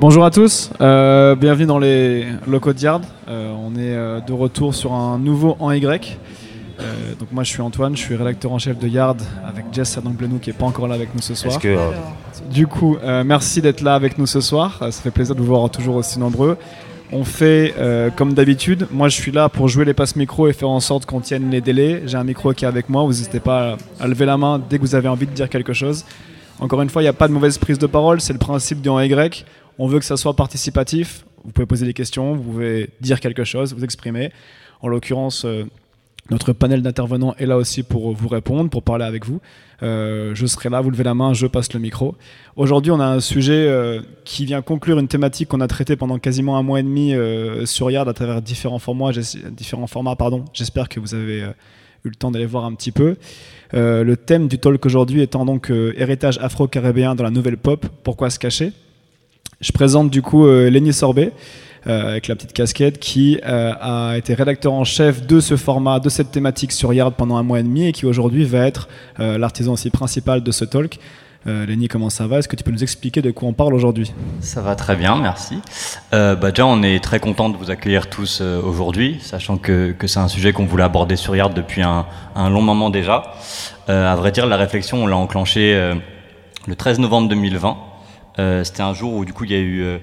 [0.00, 3.04] Bonjour à tous, euh, bienvenue dans les locaux de Yard.
[3.28, 6.18] Euh, on est euh, de retour sur un nouveau en Y.
[6.80, 9.98] Euh, donc moi je suis Antoine, je suis rédacteur en chef de Yard avec Jess
[9.98, 11.58] Adon-Blenou qui est pas encore là avec nous ce soir.
[11.58, 11.76] Que
[12.50, 14.78] Du coup, euh, merci d'être là avec nous ce soir.
[14.82, 16.56] Euh, ça fait plaisir de vous voir toujours aussi nombreux.
[17.10, 18.86] On fait euh, comme d'habitude.
[18.92, 21.50] Moi, je suis là pour jouer les passes micro et faire en sorte qu'on tienne
[21.50, 22.02] les délais.
[22.06, 23.02] J'ai un micro qui est avec moi.
[23.02, 25.72] Vous n'hésitez pas à lever la main dès que vous avez envie de dire quelque
[25.72, 26.04] chose.
[26.60, 28.20] Encore une fois, il n'y a pas de mauvaise prise de parole.
[28.20, 29.44] C'est le principe du en Y.
[29.78, 31.24] On veut que ça soit participatif.
[31.44, 34.32] Vous pouvez poser des questions, vous pouvez dire quelque chose, vous exprimer.
[34.80, 35.64] En l'occurrence, euh,
[36.30, 39.40] notre panel d'intervenants est là aussi pour vous répondre, pour parler avec vous.
[39.84, 42.16] Euh, je serai là, vous levez la main, je passe le micro.
[42.56, 46.18] Aujourd'hui, on a un sujet euh, qui vient conclure une thématique qu'on a traitée pendant
[46.18, 47.14] quasiment un mois et demi
[47.66, 49.12] sur Yard à travers différents formats.
[49.12, 51.38] J'espère que vous avez
[52.04, 53.16] eu le temps d'aller voir un petit peu.
[53.74, 57.86] Euh, le thème du talk aujourd'hui étant donc euh, héritage afro-caribéen dans la nouvelle pop.
[58.02, 58.72] Pourquoi se cacher?
[59.60, 61.32] Je présente du coup euh, Lenny Sorbet.
[61.86, 66.08] euh, avec la petite casquette, qui a été rédacteur en chef de ce format, de
[66.08, 69.74] cette thématique sur Yard pendant un mois et demi et qui aujourd'hui va être l'artisan
[69.92, 70.98] principal de ce talk.
[71.48, 72.38] Euh, Lenny, comment ça va?
[72.38, 74.12] Est-ce que tu peux nous expliquer de quoi on parle aujourd'hui?
[74.40, 75.60] Ça va très bien, merci.
[76.12, 79.92] Euh, bah déjà, on est très content de vous accueillir tous euh, aujourd'hui, sachant que,
[79.92, 82.04] que c'est un sujet qu'on voulait aborder sur Yard depuis un,
[82.36, 83.32] un long moment déjà.
[83.88, 85.94] Euh, à vrai dire, la réflexion, on l'a enclenchée euh,
[86.66, 87.78] le 13 novembre 2020.
[88.38, 89.98] Euh, C'était un jour où du coup il y a eu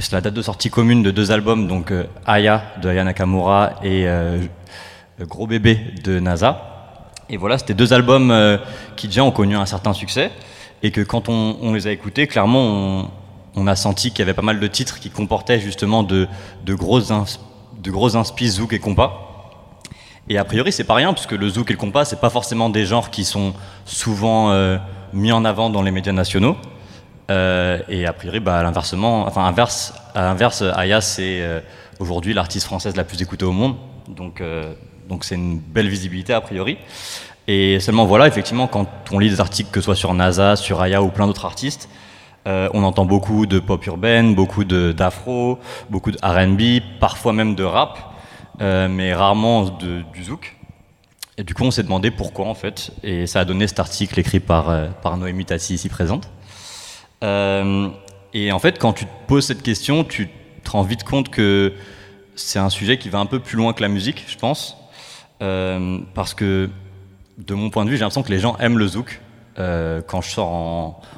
[0.00, 1.92] c'est la date de sortie commune de deux albums, donc
[2.26, 4.06] Aya de Aya Nakamura et
[5.20, 7.12] Gros Bébé de NASA.
[7.30, 8.34] Et voilà, c'était deux albums
[8.96, 10.32] qui déjà ont connu un certain succès
[10.84, 13.10] et que quand on, les a écoutés, clairement,
[13.56, 16.28] on, a senti qu'il y avait pas mal de titres qui comportaient justement de,
[16.66, 17.10] de grosses
[17.82, 19.80] de grosses inspi zouk et compas.
[20.28, 22.28] Et a priori, c'est pas rien, parce que le zouk et le compas, c'est pas
[22.28, 23.54] forcément des genres qui sont
[23.86, 24.76] souvent euh,
[25.14, 26.56] mis en avant dans les médias nationaux.
[27.30, 31.60] Euh, et a priori, bah, à l'inversement, enfin, inverse, à l'inverse, Aya, c'est euh,
[31.98, 33.76] aujourd'hui l'artiste française la plus écoutée au monde.
[34.08, 34.42] Donc,
[35.08, 36.76] donc c'est une belle visibilité a priori.
[37.46, 40.80] Et seulement voilà, effectivement, quand on lit des articles, que ce soit sur NASA, sur
[40.80, 41.88] Aya ou plein d'autres artistes,
[42.46, 45.58] euh, on entend beaucoup de pop urbaine, beaucoup d'afro,
[45.90, 47.98] beaucoup de R&B, parfois même de rap,
[48.60, 50.56] euh, mais rarement de- du zouk.
[51.36, 54.18] Et du coup, on s'est demandé pourquoi en fait, et ça a donné cet article
[54.20, 56.28] écrit par, euh, par Noémie Tassi ici présente.
[58.36, 60.28] Et en fait, quand tu te poses cette question, tu
[60.62, 61.72] te rends vite compte que
[62.34, 64.76] c'est un sujet qui va un peu plus loin que la musique, je pense.
[65.38, 66.68] Parce que,
[67.38, 69.20] de mon point de vue, j'ai l'impression que les gens aiment le zouk.
[69.58, 70.48] Euh, quand je sors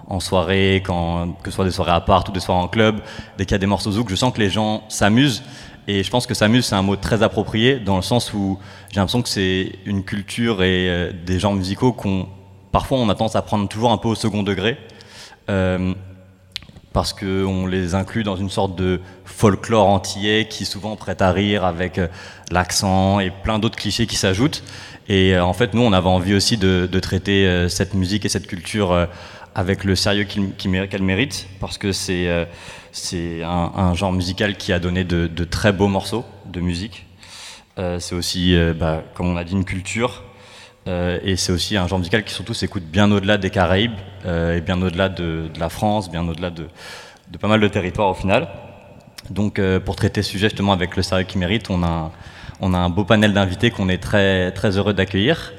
[0.09, 3.00] en, soirée, quand, que ce soit des soirées à part ou des soirées en club,
[3.38, 5.43] dès qu'il y a des morceaux zouk, je sens que les gens s'amusent.
[5.88, 8.59] Et je pense que s'amuse, c'est un mot très approprié, dans le sens où
[8.91, 12.28] j'ai l'impression que c'est une culture et euh, des genres musicaux qu'on,
[12.72, 14.78] parfois, on a tendance à prendre toujours un peu au second degré.
[15.48, 15.94] Euh,
[16.93, 21.62] parce qu'on les inclut dans une sorte de folklore antillais qui souvent prête à rire
[21.62, 22.09] avec euh,
[22.50, 24.65] l'accent et plein d'autres clichés qui s'ajoutent.
[25.09, 28.28] Et euh, en fait, nous, on avait envie aussi de, traiter euh, cette musique et
[28.28, 29.06] cette culture euh,
[29.55, 32.28] avec le sérieux qu'elle mérite, parce que c'est
[33.43, 37.06] un, genre musical qui a donné de, très beaux morceaux de musique.
[37.77, 40.25] C'est aussi, bah, comme on a dit, une culture.
[40.87, 43.97] Et c'est aussi un genre musical qui surtout s'écoute bien au-delà des Caraïbes
[44.27, 46.66] et bien au-delà de, la France, bien au-delà de,
[47.31, 48.49] de pas mal de territoires au final.
[49.31, 52.12] Donc pour traiter ce sujet justement avec le sérieux qu'il mérite, on a,
[52.61, 55.53] on a un beau panel d'invités qu'on est très, très heureux d'accueillir.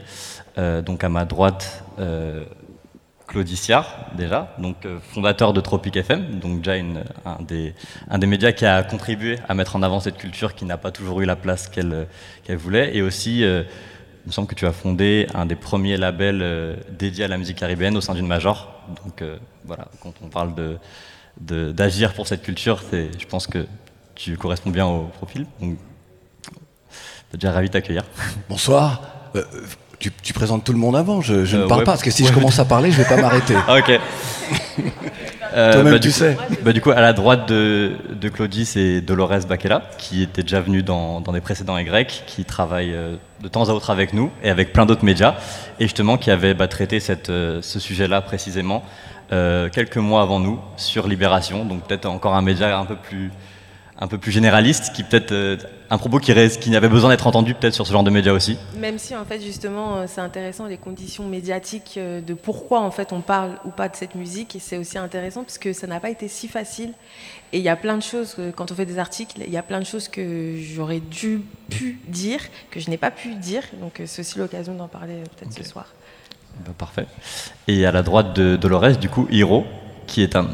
[0.57, 2.43] Euh, donc à ma droite, euh,
[3.27, 6.81] Claudie Siard, déjà, donc euh, fondateur de Tropic FM, donc déjà
[7.25, 7.75] un, des,
[8.09, 10.91] un des médias qui a contribué à mettre en avant cette culture qui n'a pas
[10.91, 12.07] toujours eu la place qu'elle
[12.57, 13.65] voulait, et aussi, il
[14.25, 17.97] me semble que tu as fondé un des premiers labels dédiés à la musique caribéenne
[17.97, 18.73] au sein d'une major.
[19.05, 19.23] Donc
[19.65, 20.77] voilà, quand on parle de
[21.39, 23.67] de- d'agir pour cette culture, je pense que
[24.15, 25.45] tu corresponds bien au profil.
[27.33, 28.03] Déjà ravi de t'accueillir.
[28.49, 29.01] Bonsoir.
[29.35, 29.43] Euh,
[29.99, 31.85] tu, tu présentes tout le monde avant, je, je Euh, ne parle ouais.
[31.85, 33.55] pas, parce que si je commence à parler, je vais pas m'arrêter.
[33.67, 33.91] Ah, ok.
[35.53, 36.37] Euh, Toi-même, bah, tu coup- sais.
[36.61, 40.59] bah, du coup, à la droite de, de Claudie, c'est Dolores Baquela, qui était déjà
[40.59, 44.29] venue dans, dans des précédents Y, qui travaille euh, de temps à autre avec nous
[44.43, 45.35] et avec plein d'autres médias,
[45.79, 48.83] et justement qui avait bah, traité cette, euh, ce sujet-là précisément
[49.31, 53.31] euh, quelques mois avant nous sur Libération, donc peut-être encore un média un peu plus,
[53.99, 55.57] un peu plus généraliste, qui peut-être euh,
[55.89, 58.57] un propos qui, qui avait besoin d'être entendu peut-être sur ce genre de médias aussi.
[58.77, 62.91] Même si en fait justement euh, c'est intéressant les conditions médiatiques euh, de pourquoi en
[62.91, 65.87] fait on parle ou pas de cette musique et c'est aussi intéressant parce que ça
[65.87, 66.93] n'a pas été si facile
[67.53, 69.63] et il y a plein de choses quand on fait des articles il y a
[69.63, 74.01] plein de choses que j'aurais dû pu dire que je n'ai pas pu dire donc
[74.05, 75.87] c'est aussi l'occasion d'en parler peut-être ce soir.
[76.65, 77.05] Bah, parfait.
[77.67, 79.65] Et à la droite de Dolores, du coup, Hiro,
[80.07, 80.47] qui est un,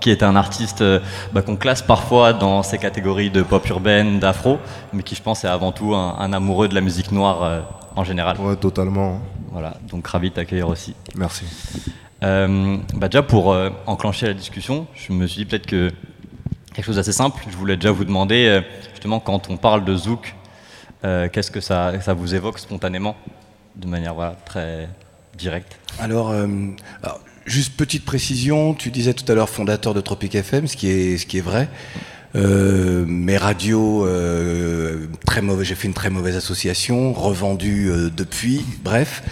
[0.00, 1.00] qui est un artiste euh,
[1.32, 4.58] bah, qu'on classe parfois dans ces catégories de pop urbaine, d'afro,
[4.92, 7.60] mais qui je pense est avant tout un, amoureux de la musique noire euh,
[7.96, 8.38] en général.
[8.38, 9.20] Ouais, totalement.
[9.50, 10.94] Voilà, donc ravi de t'accueillir aussi.
[11.16, 11.44] Merci.
[12.22, 13.56] Euh, bah déjà pour
[13.86, 15.90] enclencher la discussion, je me suis dit peut-être que
[16.72, 17.42] quelque chose d'assez simple.
[17.50, 18.62] Je voulais déjà vous demander
[18.92, 20.36] justement quand on parle de zouk,
[21.02, 23.16] qu'est-ce que ça, ça vous évoque spontanément,
[23.74, 24.88] de manière voilà, très
[25.36, 25.78] directe?
[25.98, 26.30] alors,
[27.02, 30.88] alors Juste petite précision, tu disais tout à l'heure fondateur de Tropic FM, ce qui
[30.88, 31.68] est, ce qui est vrai.
[32.36, 38.64] Euh, mes radios, euh, très mauvais, j'ai fait une très mauvaise association, revendue euh, depuis,
[38.84, 39.22] bref.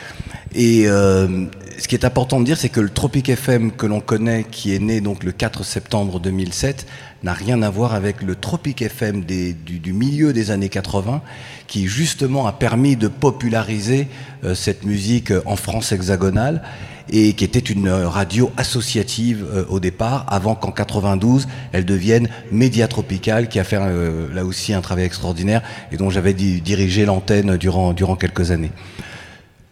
[0.54, 4.44] Et ce qui est important de dire, c'est que le Tropic FM que l'on connaît,
[4.50, 6.86] qui est né donc le 4 septembre 2007,
[7.22, 11.20] n'a rien à voir avec le Tropic FM des, du, du, milieu des années 80,
[11.66, 14.08] qui justement a permis de populariser
[14.54, 16.62] cette musique en France hexagonale
[17.10, 22.88] et qui était une radio associative euh, au départ, avant qu'en 92 elle devienne Média
[22.88, 25.62] Tropical, qui a fait euh, là aussi un travail extraordinaire
[25.92, 28.70] et dont j'avais dirigé l'antenne durant, durant quelques années.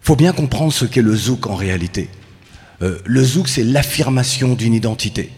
[0.01, 2.09] faut bien comprendre ce qu'est le zouk en réalité.
[2.81, 5.31] Euh, le zouk, c'est l'affirmation d'une identité,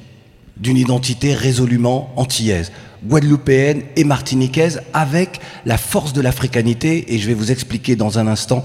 [0.58, 2.72] d'une identité résolument antillaise
[3.08, 8.28] guadeloupéenne et martiniquaise avec la force de l'africanité et je vais vous expliquer dans un
[8.28, 8.62] instant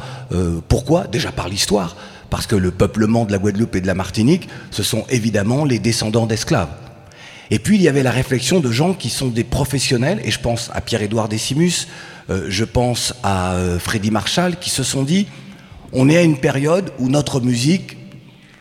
[0.67, 1.95] pourquoi, déjà par l'histoire,
[2.35, 5.79] parce que le peuplement de la Guadeloupe et de la Martinique, ce sont évidemment les
[5.79, 6.75] descendants d'esclaves.
[7.53, 10.41] Et puis il y avait la réflexion de gens qui sont des professionnels, et je
[10.41, 11.87] pense à Pierre-Édouard Décimus,
[12.31, 15.29] euh, je pense à euh, Freddy Marshall, qui se sont dit,
[15.93, 17.97] on est à une période où notre musique,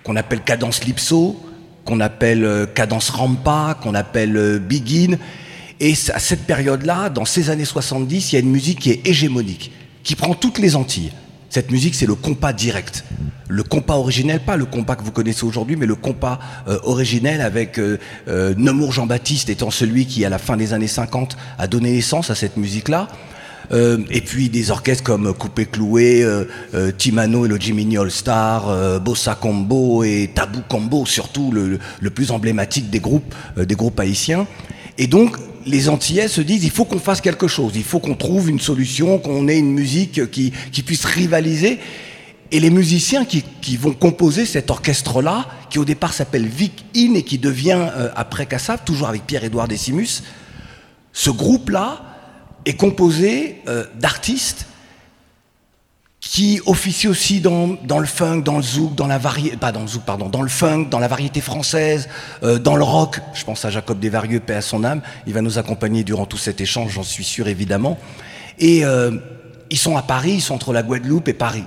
[0.04, 1.44] qu'on appelle cadence lipso,
[1.84, 5.18] qu'on appelle euh, cadence rampa, qu'on appelle begin,
[5.80, 9.08] et à cette période-là, dans ces années 70, il y a une musique qui est
[9.08, 9.72] hégémonique,
[10.04, 11.12] qui prend toutes les Antilles.
[11.54, 13.04] Cette musique, c'est le compas direct.
[13.48, 17.42] Le compas originel, pas le compas que vous connaissez aujourd'hui, mais le compas euh, originel
[17.42, 21.68] avec euh, euh, Nemours Jean-Baptiste étant celui qui, à la fin des années 50, a
[21.68, 23.08] donné naissance à cette musique-là.
[23.72, 26.26] et puis des orchestres comme Coupé Cloué,
[26.98, 32.32] Timano et le Jimmy All Star, Bossa Combo et Tabou Combo, surtout le, le plus
[32.32, 34.48] emblématique des groupes, des groupes haïtiens.
[34.98, 38.16] Et donc, les Antillais se disent il faut qu'on fasse quelque chose, il faut qu'on
[38.16, 40.52] trouve une solution, qu'on ait une musique qui,
[40.86, 41.80] puisse rivaliser.
[42.52, 47.24] Et les musiciens qui, vont composer cet orchestre-là, qui au départ s'appelle Vic In et
[47.24, 50.22] qui devient euh, après Cassav, toujours avec Pierre-Édouard Décimus,
[51.14, 52.04] ce groupe-là
[52.66, 54.68] est composé euh, d'artistes
[56.34, 59.88] qui officie aussi dans, le funk, dans le zouk, dans la variété, pas dans le
[59.88, 62.10] zouk, pardon, dans le funk, dans la variété française,
[62.42, 63.20] euh, dans le rock.
[63.36, 65.04] Je pense à Jacob Desvarieux, paix à son âme.
[65.28, 68.00] Il va nous accompagner durant tout cet échange, j'en suis sûr évidemment.
[68.58, 69.12] Et euh,
[69.70, 71.66] ils sont à Paris, ils sont entre la Guadeloupe et Paris.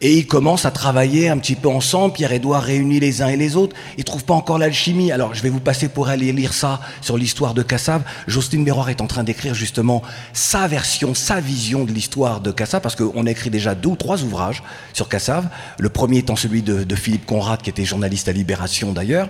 [0.00, 2.14] Et ils commencent à travailler un petit peu ensemble.
[2.14, 3.74] Pierre-Édouard réunit les uns et les autres.
[3.96, 5.12] Ils trouvent pas encore l'alchimie.
[5.12, 8.02] Alors, je vais vous passer pour aller lire ça sur l'histoire de Cassav.
[8.26, 10.02] Jocelyne Béroir est en train d'écrire justement
[10.32, 13.96] sa version, sa vision de l'histoire de Cassav, parce qu'on a écrit déjà deux ou
[13.96, 14.62] trois ouvrages
[14.92, 15.48] sur Cassav.
[15.78, 19.28] Le premier étant celui de, de Philippe Conrad, qui était journaliste à Libération d'ailleurs.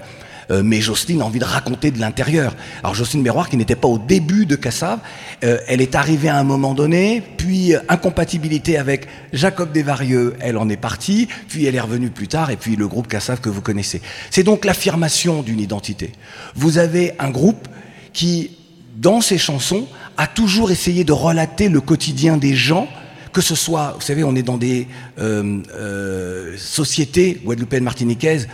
[0.51, 2.55] Euh, mais Jocelyne a envie de raconter de l'intérieur.
[2.83, 5.01] Alors Jocelyne Béroir, qui n'était pas au début de Cassav,
[5.43, 10.57] euh, elle est arrivée à un moment donné, puis euh, incompatibilité avec Jacob Desvarieux, elle
[10.57, 13.49] en est partie, puis elle est revenue plus tard, et puis le groupe Cassav que
[13.49, 14.01] vous connaissez.
[14.31, 16.13] C'est donc l'affirmation d'une identité.
[16.55, 17.69] Vous avez un groupe
[18.13, 18.51] qui,
[18.97, 19.87] dans ses chansons,
[20.17, 22.89] a toujours essayé de relater le quotidien des gens,
[23.33, 24.87] que ce soit, vous savez, on est dans des
[25.19, 28.49] euh, sociétés guadeloupéennes martiniquaises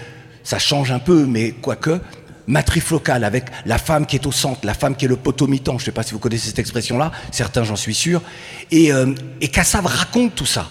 [0.44, 2.00] ça change un peu, mais quoique,
[2.47, 5.73] matrice locale, avec la femme qui est au centre, la femme qui est le potomitan,
[5.78, 8.23] je ne sais pas si vous connaissez cette expression-là, certains j'en suis sûr,
[8.70, 10.68] et, euh, et Kassav raconte tout ça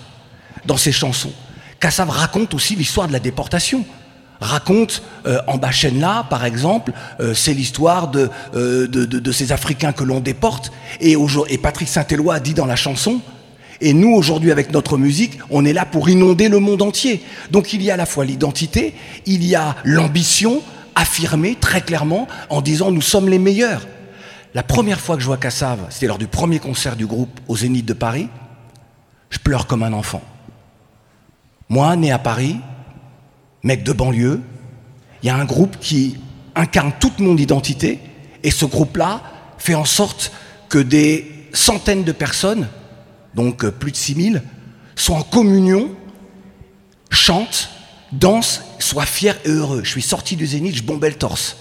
[0.65, 1.33] dans ses chansons.
[1.79, 3.85] Kassav raconte aussi l'histoire de la déportation
[4.41, 5.59] raconte euh, en
[5.99, 10.71] là par exemple, euh, c'est l'histoire de, euh, de, ces Africains que l'on déporte.
[10.99, 11.15] Et,
[11.49, 13.21] et Patrick Saint-Éloi dit dans la chanson,
[13.81, 17.23] et nous, aujourd'hui, avec notre musique, on est là pour inonder le monde entier.
[17.51, 18.93] Donc il y a à la fois l'identité,
[19.25, 20.61] il y a l'ambition
[20.95, 23.87] affirmée très clairement en disant nous sommes les meilleurs.
[24.53, 27.55] La première fois que je vois Cassav, c'était lors du premier concert du groupe au
[27.55, 28.27] Zénith de Paris,
[29.29, 30.21] je pleure comme un enfant.
[31.69, 32.57] Moi, né à Paris,
[33.63, 34.41] mec de banlieue,
[35.21, 36.17] il y a un groupe qui
[36.55, 37.99] incarne toute mon identité,
[38.43, 39.21] et ce groupe-là
[39.57, 40.31] fait en sorte
[40.67, 42.67] que des centaines de personnes
[43.35, 44.43] donc euh, plus de 6000,
[44.95, 45.89] sont en communion,
[47.09, 47.69] chantent,
[48.11, 49.81] dansent, soient fiers et heureux.
[49.83, 51.57] Je suis sorti du zénith, je bombais le torse.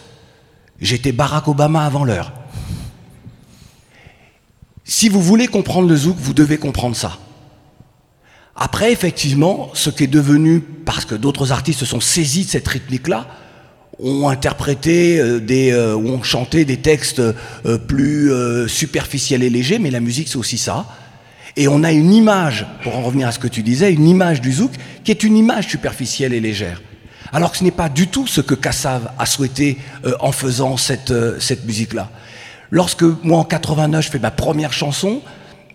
[0.80, 2.32] J'étais Barack Obama avant l'heure.
[4.84, 7.18] Si vous voulez comprendre le zouk, vous devez comprendre ça.
[8.56, 12.66] Après, effectivement, ce qui est devenu, parce que d'autres artistes se sont saisis de cette
[12.66, 13.28] rythmique-là,
[14.00, 17.20] ont interprété des, ou ont chanté des textes
[17.86, 18.32] plus
[18.68, 20.86] superficiels et légers, mais la musique c'est aussi ça.
[21.60, 24.40] Et on a une image, pour en revenir à ce que tu disais, une image
[24.40, 24.70] du zouk
[25.02, 26.80] qui est une image superficielle et légère.
[27.32, 29.76] Alors que ce n'est pas du tout ce que Kassav a souhaité
[30.20, 32.10] en faisant cette, cette musique-là.
[32.70, 35.20] Lorsque moi en 89 je fais ma première chanson,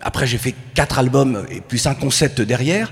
[0.00, 2.90] après j'ai fait quatre albums et puis un concept derrière,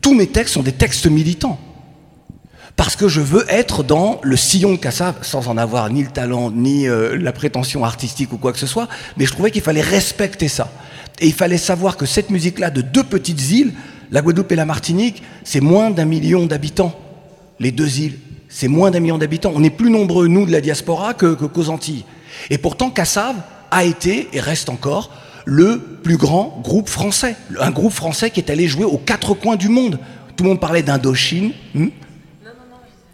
[0.00, 1.60] tous mes textes sont des textes militants.
[2.74, 6.10] Parce que je veux être dans le sillon de Kassav, sans en avoir ni le
[6.10, 9.62] talent, ni euh, la prétention artistique ou quoi que ce soit, mais je trouvais qu'il
[9.62, 10.72] fallait respecter ça.
[11.20, 13.72] Et il fallait savoir que cette musique-là, de deux petites îles,
[14.10, 16.98] la Guadeloupe et la Martinique, c'est moins d'un million d'habitants.
[17.58, 19.52] Les deux îles, c'est moins d'un million d'habitants.
[19.54, 22.04] On est plus nombreux, nous, de la diaspora, que, qu'aux Antilles.
[22.48, 23.36] Et pourtant, Kassav
[23.70, 25.10] a été, et reste encore,
[25.44, 27.36] le plus grand groupe français.
[27.60, 29.98] Un groupe français qui est allé jouer aux quatre coins du monde.
[30.36, 31.52] Tout le monde parlait d'Indochine.
[31.74, 31.88] Hmm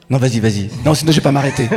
[0.08, 0.70] non, vas-y, vas-y.
[0.84, 1.68] Non, sinon je vais pas m'arrêter.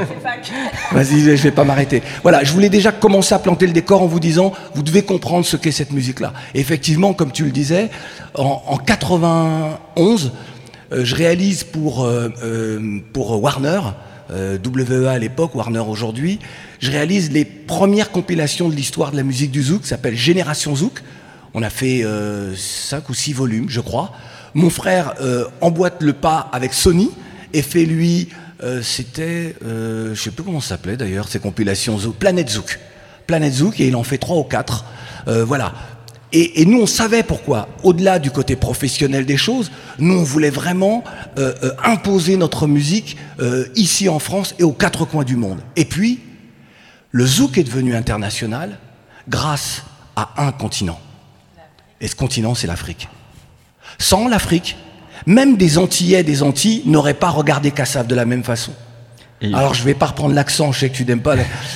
[0.92, 2.04] vas-y, je vais pas m'arrêter.
[2.22, 5.46] Voilà, je voulais déjà commencer à planter le décor en vous disant, vous devez comprendre
[5.46, 6.34] ce qu'est cette musique-là.
[6.54, 7.90] effectivement, comme tu le disais,
[8.36, 10.32] en, 91,
[10.92, 13.82] euh, je réalise pour, euh, euh, pour Warner,
[14.32, 16.38] WEA à l'époque, Warner aujourd'hui,
[16.78, 20.76] je réalise les premières compilations de l'histoire de la musique du zouk, qui s'appelle Génération
[20.76, 21.02] Zouk.
[21.56, 24.12] On a fait euh, cinq ou six volumes, je crois.
[24.54, 25.14] Mon frère
[25.62, 27.10] emboîte le pas avec Sony
[27.54, 28.30] et fait lui,
[28.64, 32.80] euh, c'était, je sais plus comment ça s'appelait d'ailleurs, ces compilations Planète Zouk.
[33.28, 34.86] Planète Zouk, et il en fait trois ou quatre.
[35.26, 35.74] voilà.
[36.32, 37.70] Et, et, nous, on savait pourquoi.
[37.84, 41.04] Au-delà du côté professionnel des choses, nous, on voulait vraiment
[41.84, 43.18] imposer notre musique
[43.76, 45.60] ici en France et aux quatre coins du monde.
[45.76, 46.20] Et puis,
[47.12, 48.78] le zouk est devenu international
[49.28, 49.84] grâce
[50.16, 51.00] à un continent.
[52.02, 53.10] Et ce continent, c'est l'Afrique.
[53.98, 54.78] Sans l'Afrique,
[55.30, 58.74] même des Antillais des Antilles n'auraient pas regardé Kassav de la même façon.
[59.54, 61.36] Alors je vais pas reprendre l'accent, je sais que tu n'aimes pas,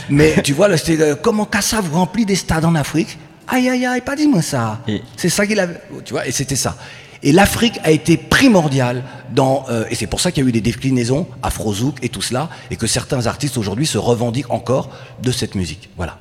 [0.09, 3.17] mais tu vois, c'était euh, comment Kassav remplit des stades en Afrique.
[3.47, 4.79] Aïe aïe aïe, pas dis-moi ça.
[5.15, 6.75] C'est ça qu'il avait, tu vois, et c'était ça.
[7.21, 10.51] Et l'Afrique a été primordiale dans, euh, et c'est pour ça qu'il y a eu
[10.51, 14.89] des déclinaisons afro-zouk et tout cela, et que certains artistes aujourd'hui se revendiquent encore
[15.21, 15.89] de cette musique.
[15.95, 16.17] Voilà.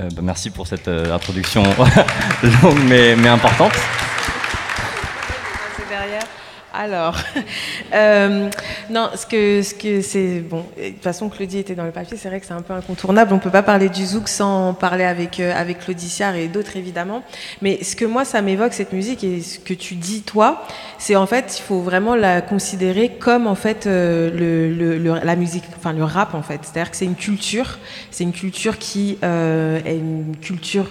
[0.00, 1.62] Euh, bah, merci pour cette euh, introduction
[2.62, 3.72] longue mais, mais importante.
[6.76, 7.16] Alors,
[7.94, 8.50] euh,
[8.90, 10.64] non, ce que, ce que c'est bon.
[10.76, 12.16] De toute façon, Claudie était dans le papier.
[12.16, 13.32] C'est vrai que c'est un peu incontournable.
[13.32, 17.22] On peut pas parler du zouk sans parler avec euh, avec Claudie et d'autres évidemment.
[17.62, 20.66] Mais ce que moi ça m'évoque cette musique et ce que tu dis toi,
[20.98, 25.36] c'est en fait il faut vraiment la considérer comme en fait euh, le, le, la
[25.36, 26.58] musique, enfin le rap en fait.
[26.62, 27.78] C'est-à-dire que c'est une culture,
[28.10, 30.90] c'est une culture qui euh, est une culture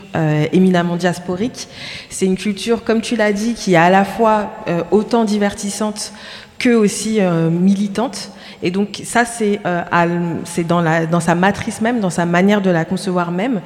[0.54, 1.68] éminemment diasporique.
[2.10, 4.52] C'est une culture, comme tu l'as dit, qui est à la fois
[4.92, 5.73] autant divertissante
[6.60, 8.32] que aussi euh, militante.
[8.62, 9.82] Et donc ça, c'est euh,
[11.12, 13.60] dans, sa matrice même, dans sa manière de la concevoir même.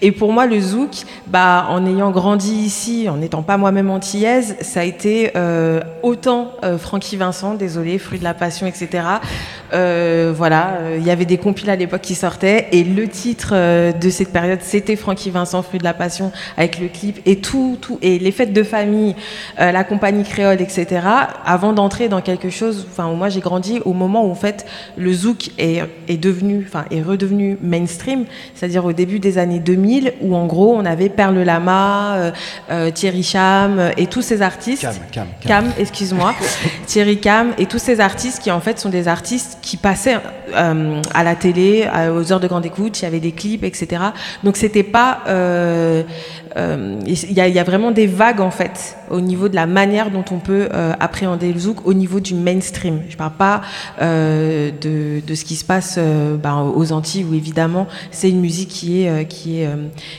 [0.00, 4.56] Et pour moi, le zouk, bah, en ayant grandi ici, en n'étant pas moi-même antillaise,
[4.62, 9.02] ça a été euh, autant Francky Vincent, désolé, Fruit de la Passion, etc.
[9.72, 13.54] Euh, voilà, il y avait des compiles à l'époque qui sortaient et le titre
[13.92, 17.78] de cette période, c'était Francky Vincent, Fruit de la Passion, avec le clip et tout,
[17.80, 19.14] tout et les fêtes de famille,
[19.58, 21.00] la compagnie créole, etc.
[21.44, 25.12] Avant d'entrer dans quelque chose, enfin moi j'ai grandi au moment où en fait, le
[25.12, 30.34] zouk est, est devenu, enfin, est redevenu mainstream, c'est-à-dire au début des années 2000, où
[30.34, 32.30] en gros, on avait Perle Lama, euh,
[32.70, 34.82] euh, Thierry Cham euh, et tous ces artistes.
[34.82, 35.72] Cam, Cam, Cam.
[35.78, 36.34] excuse-moi.
[36.86, 40.18] Thierry Cam et tous ces artistes qui, en fait, sont des artistes qui passaient
[40.54, 44.02] à la télé, aux heures de grande écoute, il y avait des clips, etc.
[44.44, 45.20] Donc, c'était pas
[46.56, 50.24] euh, il y, a vraiment des vagues en fait au niveau de la manière dont
[50.30, 53.02] on peut euh, appréhender le zouk au niveau du mainstream.
[53.08, 53.60] Je parle pas
[54.02, 58.68] euh, de, ce qui se passe euh, ben, aux Antilles où évidemment c'est une musique
[58.68, 59.68] qui est qui est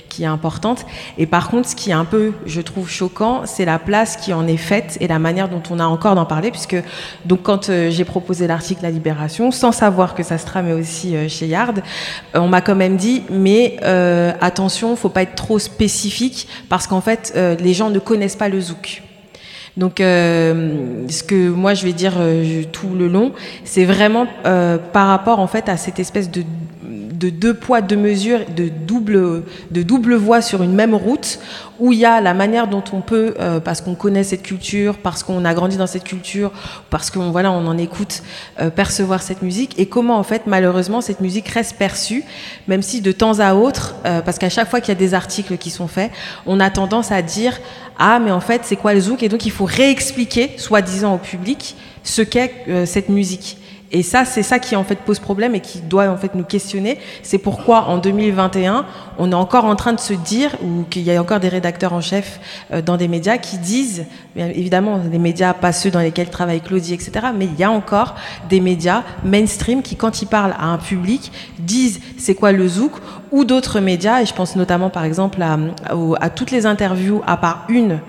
[0.08, 0.86] qui est importante.
[1.18, 4.34] Et par contre, ce qui est un peu, je trouve choquant, c'est la place qui
[4.34, 6.78] en est faite et la manière dont on a encore d'en parler, puisque
[7.26, 11.48] donc quand j'ai proposé l'article La Libération, sans savoir que ça se tramait aussi chez
[11.48, 11.82] Yard,
[12.34, 13.78] on m'a quand même dit mais
[14.42, 18.50] attention, faut pas être trop spécifique parce qu'en fait, euh, les gens ne connaissent pas
[18.50, 19.04] le zouk.
[19.78, 23.32] Donc, euh, ce que moi je vais dire euh, tout le long,
[23.64, 26.44] c'est vraiment par rapport en fait à cette espèce de
[27.20, 31.40] de deux poids, deux mesures, de double, de double voie sur une même route,
[31.80, 34.98] où il y a la manière dont on peut, euh, parce qu'on connaît cette culture,
[34.98, 36.52] parce qu'on a grandi dans cette culture,
[36.90, 38.24] parce qu'on voilà, on en écoute,
[38.60, 42.24] euh, percevoir cette musique, et comment en fait, malheureusement, cette musique reste perçue,
[42.68, 45.14] même si de temps à autre, euh, parce qu'à chaque fois qu'il y a des
[45.14, 46.12] articles qui sont faits,
[46.46, 47.60] on a tendance à dire
[48.02, 51.18] ah mais en fait c'est quoi le zouk, et donc il faut réexpliquer, soi-disant au
[51.18, 53.58] public, ce qu'est cette musique.
[53.92, 56.44] Et ça, c'est ça qui en fait pose problème et qui doit en fait nous
[56.44, 57.00] questionner.
[57.24, 58.86] C'est pourquoi en 2021,
[59.18, 61.94] on est encore en train de se dire, ou qu'il y a encore des rédacteurs
[61.94, 62.40] en chef
[62.72, 64.06] euh, dans des médias qui disent,
[64.36, 68.16] évidemment, les médias pas ceux dans lesquels travaille Claudie, etc., mais il y a encore
[68.48, 72.94] des médias mainstream qui, quand ils parlent à un public, disent c'est quoi le zouk,
[73.32, 77.66] ou d'autres médias, et je pense notamment par exemple à, toutes les interviews, à part
[77.70, 78.00] une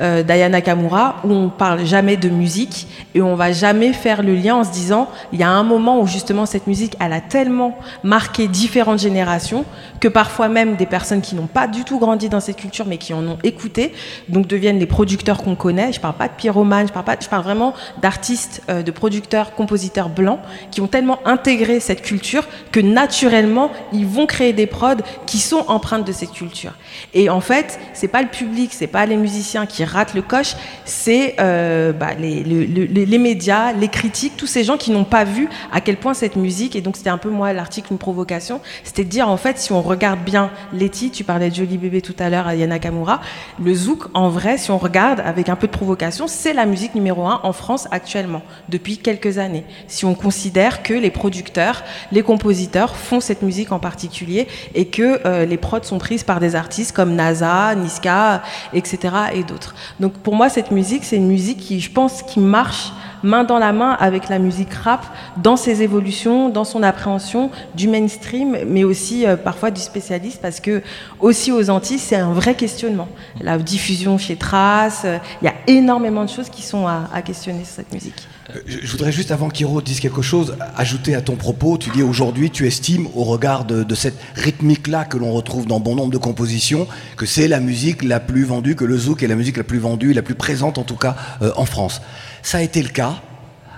[0.00, 4.34] euh, d'Ayana Kamura, où on parle jamais de musique et on va jamais faire le
[4.34, 7.20] lien en se disant il y a un moment où justement cette musique, elle a
[7.20, 9.64] tellement marqué différentes générations
[10.00, 12.98] que parfois même des personnes qui n'ont pas du tout grandi dans cette culture mais
[12.98, 13.92] qui en ont écouté,
[14.28, 15.92] donc deviennent les producteurs qu'on connaît.
[15.92, 19.54] Je parle pas de pyromanes, je parle pas, je parle vraiment d'artistes, euh, de producteurs,
[19.54, 20.40] compositeurs blancs
[20.70, 25.64] qui ont tellement intégré cette culture que naturellement ils vont créer des prods qui sont
[25.68, 26.72] empreintes de cette culture.
[27.12, 30.54] Et en fait, c'est pas le public, c'est pas les musiciens qui ratent le coche,
[30.84, 35.48] c'est euh, bah, les, les, médias, les critiques, tous ces gens qui n'ont pas vu
[35.72, 39.04] à quel point cette musique, et donc c'était un peu moi l'article, une provocation, c'était
[39.04, 42.16] de dire en fait, si on regarde bien Letty, tu parlais de Jolie Bébé tout
[42.18, 43.20] à l'heure à Yana Kamura,
[43.62, 46.94] le zouk, en vrai, si on regarde avec un peu de provocation, c'est la musique
[46.94, 49.64] numéro un en France actuellement, depuis quelques années.
[49.88, 55.20] Si on considère que les producteurs, les compositeurs font cette musique en particulier et que
[55.26, 58.42] euh, les prods sont prises par des artistes comme NASA, Niska,
[58.72, 58.98] etc.
[59.34, 59.74] et d'autres.
[60.00, 62.92] Donc pour moi, cette musique, c'est une musique qui, je pense, qui marche
[63.24, 65.04] main dans la main avec la musique rap
[65.38, 70.60] dans ses évolutions, dans son appréhension du mainstream, mais aussi euh, parfois du spécialiste, parce
[70.60, 70.82] que
[71.20, 73.08] aussi aux Antilles, c'est un vrai questionnement.
[73.40, 77.64] La diffusion chez Trace, euh, il y a énormément de choses qui sont à, questionner
[77.64, 78.28] sur cette musique.
[78.50, 81.78] Euh, je voudrais juste, avant qu'Hiro dise quelque chose, ajouter à ton propos.
[81.78, 85.94] Tu dis aujourd'hui, tu estimes, au regard de, cette rythmique-là que l'on retrouve dans bon
[85.94, 86.86] nombre de compositions,
[87.16, 89.78] que c'est la musique la plus vendue, que le zouk est la musique la plus
[89.78, 91.16] vendue, la plus présente en tout cas
[91.56, 92.02] en France.
[92.42, 93.20] Ça a été le cas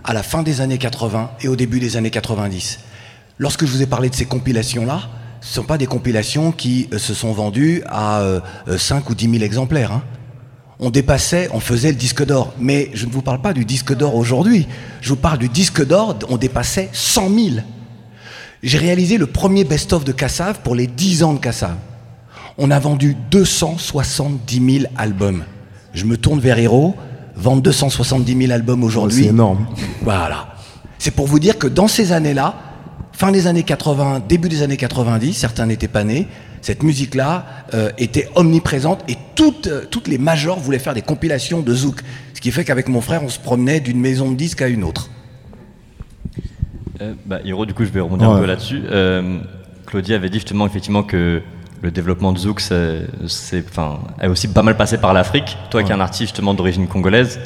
[0.05, 2.79] à la fin des années 80 et au début des années 90.
[3.39, 5.03] Lorsque je vous ai parlé de ces compilations-là,
[5.41, 8.23] ce ne sont pas des compilations qui euh, se sont vendues à
[8.77, 9.93] 5 euh, ou 10 000 exemplaires.
[9.93, 10.03] Hein.
[10.79, 12.53] On dépassait, on faisait le disque d'or.
[12.59, 14.67] Mais je ne vous parle pas du disque d'or aujourd'hui.
[15.01, 17.39] Je vous parle du disque d'or, on dépassait 100 000.
[18.63, 21.77] J'ai réalisé le premier best-of de Cassav pour les 10 ans de Cassav.
[22.59, 25.45] On a vendu 270 000 albums.
[25.93, 26.95] Je me tourne vers Hiro
[27.37, 29.25] vendre 270 000 albums aujourd'hui.
[29.25, 29.67] c'est énorme.
[30.03, 30.55] Voilà.
[30.99, 32.55] C'est pour vous dire que dans ces années-là,
[33.13, 36.27] fin des années 80, début des années 90, certains n'étaient pas nés,
[36.67, 41.61] cette musique-là euh, était omniprésente et toutes, euh, toutes les majors voulaient faire des compilations
[41.61, 42.01] de zouk.
[42.35, 44.83] Ce qui fait qu'avec mon frère, on se promenait d'une maison de disques à une
[44.83, 45.09] autre.
[47.01, 48.83] Euh, bah, Hiro, du coup, je vais rebondir un peu là-dessus.
[49.87, 51.41] Claudie avait dit justement effectivement que
[51.83, 53.07] le développement de Zouk, c'est,
[53.69, 55.57] enfin, est aussi pas mal passé par l'Afrique.
[55.71, 57.39] Toi, qui es un artiste justement d'origine congolaise,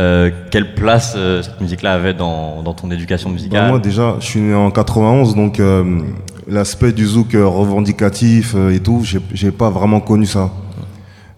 [0.00, 3.64] euh, quelle place euh, cette musique-là avait dans, ton éducation musicale?
[3.64, 6.00] Bah, Moi, déjà, je suis né en 91, donc euh,
[6.48, 9.02] l'aspect du Zouk revendicatif et tout,
[9.32, 10.50] j'ai pas vraiment connu ça.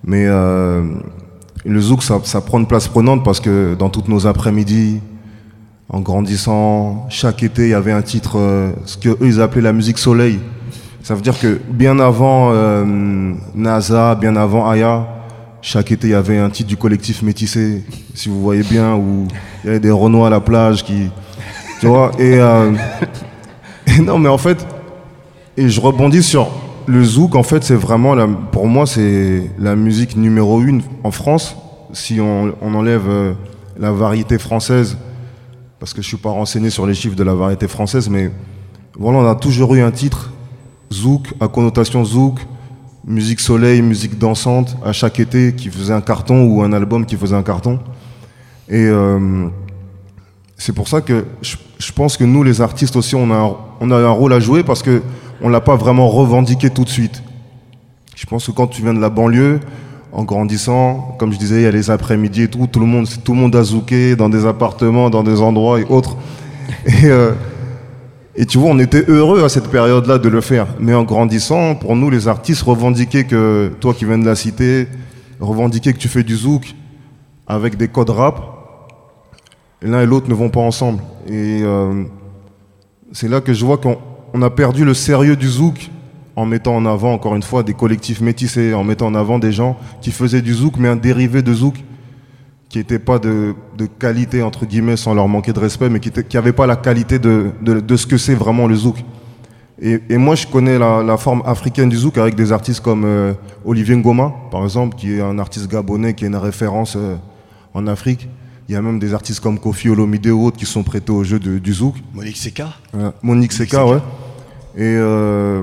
[0.04, 5.00] Mais le Zouk, ça, prend une place prenante parce que dans toutes nos après-midi,
[5.88, 9.72] en grandissant, chaque été, il y avait un titre, ce que eux ils appelaient la
[9.72, 10.38] musique soleil.
[11.04, 15.06] Ça veut dire que bien avant euh, NASA, bien avant Aya,
[15.60, 19.28] chaque été il y avait un titre du collectif métissé, si vous voyez bien, où
[19.62, 21.10] il y avait des Renois à la plage qui.
[21.80, 22.72] Tu vois euh,
[23.86, 24.66] et, non, mais en fait,
[25.56, 26.48] et je rebondis sur
[26.86, 31.10] le zouk, en fait, c'est vraiment, la, pour moi, c'est la musique numéro une en
[31.10, 31.56] France,
[31.92, 33.32] si on, enlève euh,
[33.78, 34.98] la variété française,
[35.78, 38.30] parce que je suis pas renseigné sur les chiffres de la variété française, mais
[38.98, 40.32] voilà, on a toujours eu un titre
[40.92, 42.40] zouk à connotation zouk,
[43.06, 47.16] musique soleil, musique dansante, à chaque été qui faisait un carton ou un album qui
[47.16, 47.78] faisait un carton.
[48.68, 49.48] Et euh,
[50.56, 53.96] c'est pour ça que je, pense que nous, les artistes aussi, on a, on a
[53.96, 55.02] un rôle à jouer parce que
[55.44, 57.22] on l'a pas vraiment revendiqué tout de suite.
[58.16, 59.60] Je pense que quand tu viens de la banlieue,
[60.10, 63.06] en grandissant, comme je disais, il y a les après-midi et tout, tout le monde,
[63.22, 66.16] tout le monde a zouké dans des appartements, dans des endroits et autres.
[66.86, 67.32] Et euh,
[68.36, 70.66] et tu vois, on était heureux à cette période-là de le faire.
[70.80, 74.88] Mais en grandissant, pour nous, les artistes, revendiquer que, toi qui viens de la cité,
[75.38, 76.74] revendiquer que tu fais du zouk
[77.46, 78.40] avec des codes rap,
[79.82, 81.00] l'un et l'autre ne vont pas ensemble.
[81.28, 82.02] Et euh,
[83.12, 83.98] c'est là que je vois qu'on
[84.42, 85.90] a perdu le sérieux du zouk
[86.36, 89.52] en mettant en avant, encore une fois, des collectifs métissés, en mettant en avant des
[89.52, 91.76] gens qui faisaient du zouk, mais un dérivé de zouk
[92.68, 93.54] qui n'étaient pas de,
[94.00, 97.52] qualité, entre guillemets, sans leur manquer de respect, mais qui n'avaient pas la qualité de,
[97.96, 98.96] ce que c'est vraiment le zouk.
[99.80, 103.94] Et, moi, je connais la, forme africaine du zouk avec des artistes comme euh, Olivier
[103.96, 107.16] Ngoma, par exemple, qui est un artiste gabonais, qui est une référence euh,
[107.74, 108.28] en Afrique.
[108.68, 111.22] Il y a même des artistes comme Kofi Olomide ou autres qui sont prêtés au
[111.22, 111.96] jeu du zouk.
[112.14, 112.70] Monique Seka
[113.22, 113.98] Monique Seka, ouais.
[114.76, 115.62] Et euh,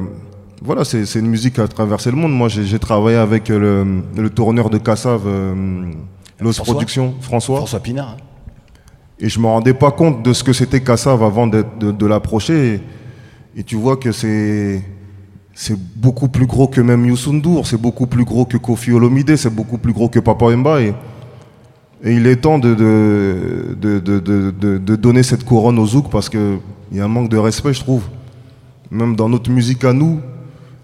[0.62, 2.34] voilà, c'est une musique qui a traversé le monde.
[2.34, 5.91] Moi, j'ai travaillé avec le, le tourneur de Cassav, euh,
[6.39, 7.58] Los Productions, François.
[7.58, 8.12] François Pinard.
[8.12, 8.24] hein.
[9.19, 12.76] Et je me rendais pas compte de ce que c'était Kassav avant de, de l'approcher.
[12.76, 14.82] Et, et tu vois que c'est
[15.54, 19.36] c'est beaucoup plus gros que même Youssou N'Dour, c'est beaucoup plus gros que Kofi Olomide,
[19.36, 20.82] c'est beaucoup plus gros que Papa Wemba.
[20.82, 20.93] Et,
[22.04, 24.00] il est temps de, de, de,
[24.80, 26.58] de, donner cette couronne au Zouk parce qu'il
[26.91, 28.04] y a un manque de respect, je trouve.
[28.91, 30.19] Même dans notre musique à nous,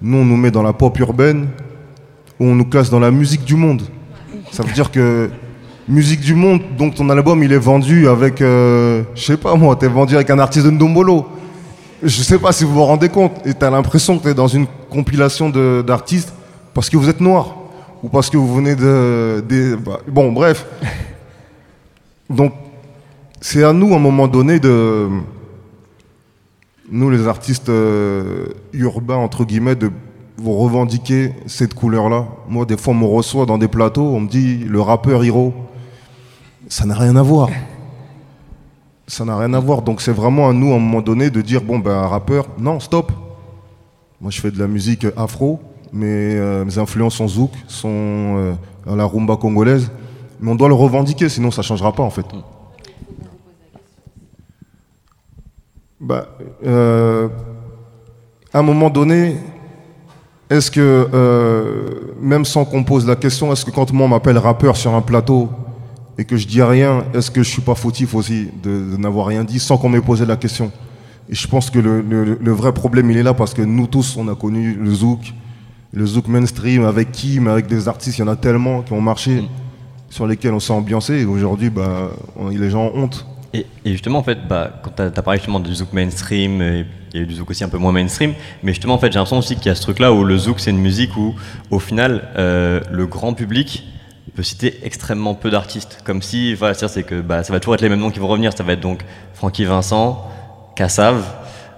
[0.01, 1.49] nous on nous met dans la pop urbaine,
[2.39, 3.81] ou on nous classe dans la musique du monde.
[4.51, 5.29] Ça veut dire que
[5.89, 9.75] musique du monde, donc ton album il est vendu avec, euh, je sais pas moi,
[9.75, 11.27] t'es vendu avec un artiste de Ndombolo.
[12.01, 14.67] Je sais pas si vous vous rendez compte, et t'as l'impression que t'es dans une
[14.89, 15.49] compilation
[15.81, 16.33] d'artistes
[16.73, 17.55] parce que vous êtes noir
[18.03, 20.65] ou parce que vous venez de, des, bah, bon bref.
[22.29, 22.53] Donc
[23.41, 25.09] c'est à nous à un moment donné de,
[26.89, 29.91] nous les artistes euh, urbains entre guillemets de
[30.37, 32.27] vous revendiquer cette couleur-là.
[32.47, 35.53] Moi, des fois, on me reçoit dans des plateaux, on me dit le rappeur Hiro.
[36.69, 37.49] Ça n'a rien à voir.
[39.07, 39.81] Ça n'a rien à voir.
[39.81, 42.79] Donc, c'est vraiment à nous, à un moment donné, de dire bon, ben, rappeur, non,
[42.79, 43.11] stop.
[44.21, 45.59] Moi, je fais de la musique afro,
[45.91, 48.53] mais euh, mes influences sont zouk, sont euh,
[48.87, 49.91] à la rumba congolaise.
[50.39, 52.25] Mais on doit le revendiquer, sinon ça ne changera pas, en fait.
[55.99, 56.27] Bah,
[56.65, 57.27] euh,
[58.53, 59.35] à un moment donné,
[60.49, 64.37] est-ce que, euh, même sans qu'on pose la question, est-ce que quand moi on m'appelle
[64.37, 65.49] rappeur sur un plateau
[66.17, 69.27] et que je dis rien, est-ce que je suis pas fautif aussi de, de n'avoir
[69.27, 70.71] rien dit sans qu'on m'ait posé la question?
[71.29, 73.87] Et je pense que le, le- le vrai problème il est là parce que nous
[73.87, 75.33] tous on a connu le zouk,
[75.91, 79.01] le zouk mainstream avec Kim, avec des artistes, il y en a tellement qui ont
[79.01, 79.43] marché,
[80.09, 81.15] sur lesquels on s'est ambiancé.
[81.21, 83.27] Et aujourd'hui bah, on- les gens ont honte.
[83.57, 87.17] Et, justement, en fait, bah, quand tu as, parlé justement du zouk mainstream, et il
[87.17, 89.19] y a eu du zouk aussi un peu moins mainstream, mais justement, en fait, j'ai
[89.19, 91.35] l'impression aussi qu'il y a ce truc-là où le zouk, c'est une musique où,
[91.71, 93.83] au final, euh, le grand public
[94.35, 96.01] peut citer extrêmement peu d'artistes.
[96.03, 98.27] Comme si, voilà, c'est que bah, ça va toujours être les mêmes noms qui vont
[98.27, 98.53] revenir.
[98.55, 100.29] Ça va être donc Francky Vincent,
[100.75, 101.23] Kassav,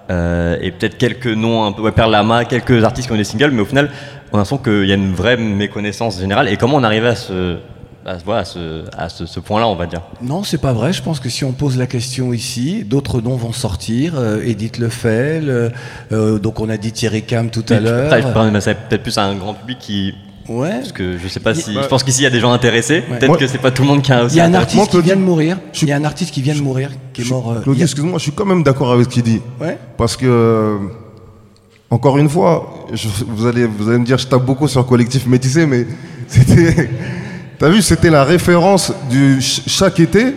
[0.10, 3.24] euh, et peut-être quelques noms, un peu, ouais, Perle Lama, quelques artistes qui ont des
[3.24, 3.90] singles, mais au final,
[4.32, 6.50] on a l'impression qu'il y a une vraie méconnaissance générale.
[6.50, 7.60] Et comment on arrivait à ce,
[8.10, 10.94] à, voilà, à ce, à ce, ce point-là, on va dire Non, c'est pas vrai.
[10.94, 14.14] Je pense que si on pose la question ici, d'autres noms vont sortir.
[14.18, 15.70] Euh, Edith Lefel, euh,
[16.12, 18.22] euh, donc on a dit Thierry Cam tout à Mais l'heure.
[18.22, 20.14] je parle- mais c'est peut-être plus à un grand public qui.
[20.48, 20.72] Ouais.
[20.80, 21.76] Parce que je sais pas si.
[21.76, 23.04] Bah, je pense qu'ici il y a des gens intéressés.
[23.12, 23.20] Ouais.
[23.20, 24.36] Peut-être que c'est pas tout le monde qui a aussi.
[24.36, 25.58] Il y a un artiste qui vient de mourir.
[25.80, 27.52] Il y a un artiste qui vient de mourir, qui est mort.
[27.52, 29.42] euh, Claudie, a- excuse-moi, je suis quand même d'accord avec ce qu'il dit.
[29.62, 29.78] Ouais.
[29.96, 30.80] Parce que,
[31.92, 34.86] encore une fois, je- vous, allez, vous allez me dire, je tape beaucoup sur le
[34.88, 35.86] collectif métissé, mais
[36.28, 36.90] c'était.
[37.60, 40.34] T'as vu, c'était la référence du ch- chaque été,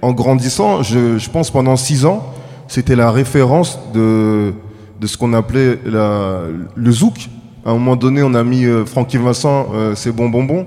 [0.00, 2.26] en grandissant, je, je pense pendant six ans,
[2.66, 4.54] c'était la référence de,
[5.00, 6.40] de ce qu'on appelait la,
[6.74, 7.28] le zouk.
[7.66, 10.66] À un moment donné, on a mis euh, Francky Vincent, euh, c'est bon, bon, bon.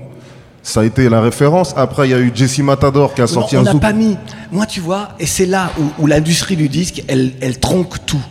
[0.62, 1.74] Ça a été la référence.
[1.76, 3.80] Après, il y a eu Jesse Matador qui a Non, sorti on un n'a zouk.
[3.80, 4.16] pas mis.
[4.52, 8.22] Moi, tu vois, et c'est là où, où l'industrie du disque, elle, elle tronque tout.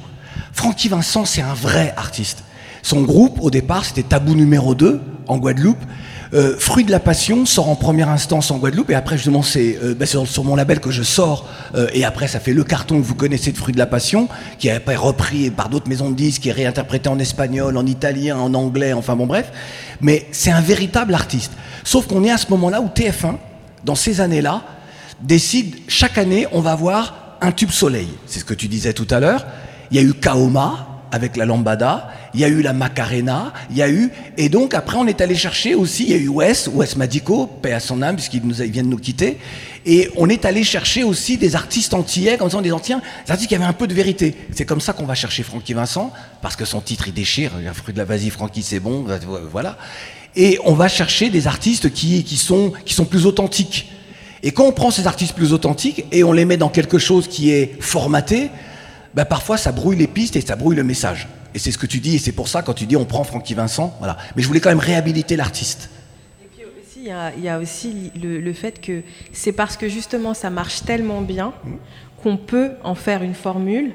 [0.53, 2.43] Francky Vincent, c'est un vrai artiste.
[2.81, 5.77] Son groupe, au départ, c'était Tabou numéro 2 en Guadeloupe.
[6.35, 9.79] Euh, Fruit de la Passion sort en première instance en Guadeloupe et après justement c'est
[9.81, 12.99] euh, bah, sur, mon label que je sors euh, et après ça fait le carton
[12.99, 14.27] que vous connaissez de Fruit de la Passion
[14.59, 17.85] qui est après repris par d'autres maisons de disques qui est réinterprété en espagnol, en
[17.85, 19.49] italien, en anglais, enfin bon bref.
[20.01, 21.53] Mais c'est un véritable artiste.
[21.85, 23.37] Sauf qu'on est à ce moment-là où TF1,
[23.85, 24.63] dans ces années-là,
[25.21, 28.09] décide chaque année on va avoir un tube soleil.
[28.25, 29.45] C'est ce que tu disais tout à l'heure.
[29.89, 33.77] Il y a eu Kaoma avec la lambada, il y a eu la Macarena, il
[33.77, 36.27] y a eu et donc après on est allé chercher aussi il y a eu
[36.27, 39.37] Wes, Wes Madico, paix à son âme puisqu'il nous vient de nous quitter
[39.85, 43.47] et on est allé chercher aussi des artistes antillais comme ça des anciens, des artistes
[43.47, 44.35] qui avaient un peu de vérité.
[44.51, 47.63] C'est comme ça qu'on va chercher Francky Vincent parce que son titre il déchire, il
[47.63, 49.05] y a fruit de la vas-y Francky c'est bon,
[49.49, 49.77] voilà.
[50.35, 53.89] Et on va chercher des artistes qui, qui, sont, qui sont plus authentiques.
[54.43, 57.29] Et quand on prend ces artistes plus authentiques et on les met dans quelque chose
[57.29, 58.49] qui est formaté,
[59.15, 61.27] bah parfois ça brouille les pistes et ça brouille le message.
[61.53, 63.23] Et c'est ce que tu dis, et c'est pour ça quand tu dis on prend
[63.23, 64.17] Francky Vincent, voilà.
[64.35, 65.89] Mais je voulais quand même réhabiliter l'artiste.
[66.43, 69.53] Et puis aussi, il y a, il y a aussi le, le fait que c'est
[69.53, 71.53] parce que justement ça marche tellement bien
[72.21, 73.93] qu'on peut en faire une formule.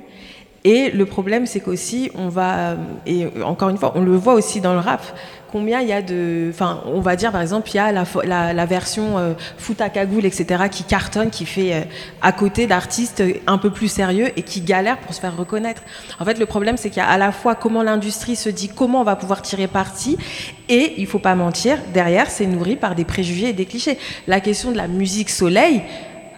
[0.65, 4.35] Et le problème, c'est qu'aussi, on va, euh, et encore une fois, on le voit
[4.35, 5.03] aussi dans le rap,
[5.51, 6.51] combien il y a de.
[6.51, 9.81] Enfin, on va dire par exemple, il y a la, la, la version euh, foot
[9.81, 11.81] à cagoule, etc., qui cartonne, qui fait euh,
[12.21, 15.83] à côté d'artistes un peu plus sérieux et qui galèrent pour se faire reconnaître.
[16.19, 18.69] En fait, le problème, c'est qu'il y a à la fois comment l'industrie se dit
[18.69, 20.19] comment on va pouvoir tirer parti,
[20.69, 23.99] et il faut pas mentir, derrière, c'est nourri par des préjugés et des clichés.
[24.27, 25.83] La question de la musique soleil,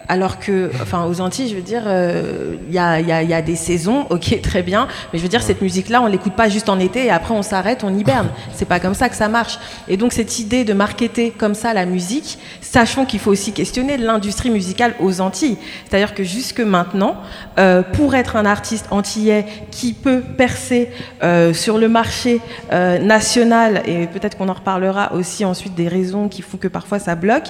[0.07, 3.33] alors que, enfin, aux Antilles, je veux dire, euh, il y, a, y, a, y,
[3.33, 6.49] a, des saisons, ok, très bien, mais je veux dire, cette musique-là, on l'écoute pas
[6.49, 8.29] juste en été et après on s'arrête, on hiberne.
[8.53, 9.59] C'est pas comme ça que ça marche.
[9.87, 13.97] Et donc, cette idée de marketer comme ça la musique, sachant qu'il faut aussi questionner
[13.97, 15.57] l'industrie musicale aux Antilles.
[15.87, 17.17] C'est-à-dire que jusque maintenant,
[17.59, 20.89] euh, pour être un artiste antillais qui peut percer
[21.23, 26.27] euh, sur le marché euh, national, et peut-être qu'on en reparlera aussi ensuite des raisons
[26.27, 27.47] qui font que parfois ça bloque,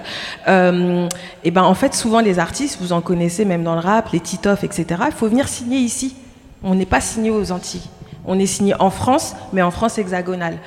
[0.48, 1.08] euh,
[1.44, 4.20] et ben en fait, souvent les artistes, vous en connaissez même dans le rap, les
[4.20, 6.16] Titoff, etc., il faut venir signer ici.
[6.64, 7.90] On n'est pas signé aux Antilles.
[8.26, 10.58] On est signé en France, mais en France hexagonale.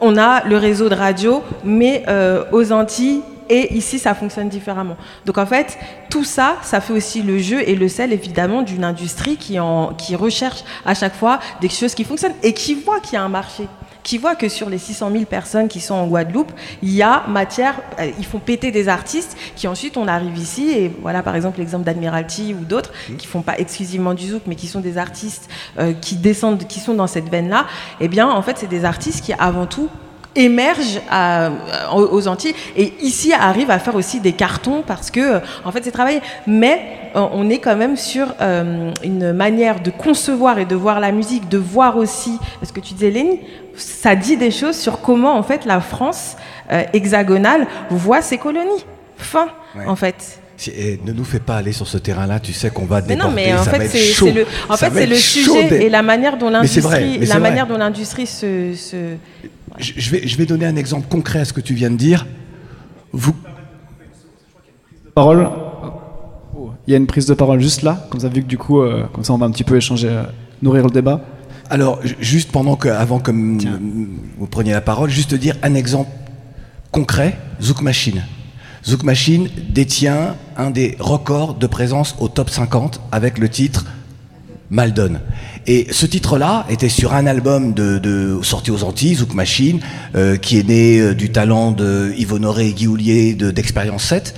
[0.00, 4.96] On a le réseau de radio, mais euh, aux Antilles, et ici, ça fonctionne différemment.
[5.26, 5.76] Donc en fait,
[6.08, 9.92] tout ça, ça fait aussi le jeu et le sel, évidemment, d'une industrie qui, en,
[9.94, 13.22] qui recherche à chaque fois des choses qui fonctionnent et qui voit qu'il y a
[13.22, 13.66] un marché
[14.10, 16.50] qui voit que sur les 600 000 personnes qui sont en Guadeloupe,
[16.82, 20.72] il y a matière, euh, ils font péter des artistes qui ensuite on arrive ici
[20.72, 23.16] et voilà par exemple l'exemple d'Admiralty ou d'autres mmh.
[23.18, 26.80] qui font pas exclusivement du zouk mais qui sont des artistes euh, qui descendent, qui
[26.80, 27.66] sont dans cette veine là.
[28.00, 29.88] Eh bien en fait c'est des artistes qui avant tout
[30.36, 31.50] émerge à,
[31.92, 32.54] aux Antilles.
[32.76, 36.20] Et ici arrive à faire aussi des cartons parce que en fait c'est travaillé.
[36.46, 41.10] Mais on est quand même sur euh, une manière de concevoir et de voir la
[41.10, 43.40] musique de voir aussi ce que tu disais Lénie
[43.76, 46.36] ça dit des choses sur comment en fait la France
[46.70, 48.84] euh, hexagonale voit ses colonies.
[49.16, 49.86] Fin ouais.
[49.86, 53.34] en fait ne nous fais pas aller sur ce terrain-là, tu sais qu'on va déborder,
[53.34, 54.30] mais non, mais en ça fait, va être chaud.
[54.34, 58.26] Le, en fait, c'est le sujet et la manière dont l'industrie, la manière dont l'industrie
[58.26, 58.96] se, se...
[59.78, 61.96] Je, je, vais, je vais donner un exemple concret à ce que tu viens de
[61.96, 62.26] dire.
[63.12, 63.34] Vous.
[65.14, 65.48] Parole.
[66.86, 68.80] Il y a une prise de parole juste là, comme ça, vu que du coup,
[68.80, 70.22] euh, comme ça, on va un petit peu échanger, euh,
[70.60, 71.20] nourrir le débat.
[71.68, 76.10] Alors, juste pendant que, avant que vous preniez la parole, juste dire un exemple
[76.90, 78.24] concret, Zouk Machine.
[78.84, 83.86] Zouk Machine détient un des records de présence au top 50 avec le titre
[84.70, 85.20] Maldon.
[85.66, 89.80] Et ce titre-là était sur un album de, sorti aux Antilles, Zouk Machine,
[90.14, 94.34] euh, qui est né euh, du talent de Yves Honoré et Guy Houllier d'Expérience 7.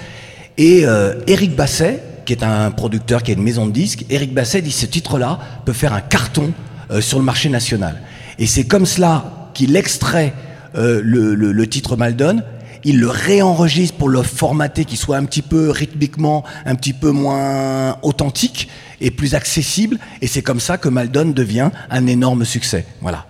[0.58, 4.34] Et euh, Eric Basset, qui est un producteur qui a une maison de disques, Eric
[4.34, 6.52] Basset dit ce titre-là peut faire un carton
[6.90, 8.00] euh, sur le marché national.
[8.38, 10.34] Et c'est comme cela qu'il extrait
[10.74, 12.42] euh, le, le, le, titre Maldon
[12.84, 17.10] il le réenregistre pour le formater qui soit un petit peu rythmiquement, un petit peu
[17.10, 18.68] moins authentique
[19.00, 19.98] et plus accessible.
[20.20, 22.86] Et c'est comme ça que Maldon devient un énorme succès.
[23.00, 23.26] Voilà.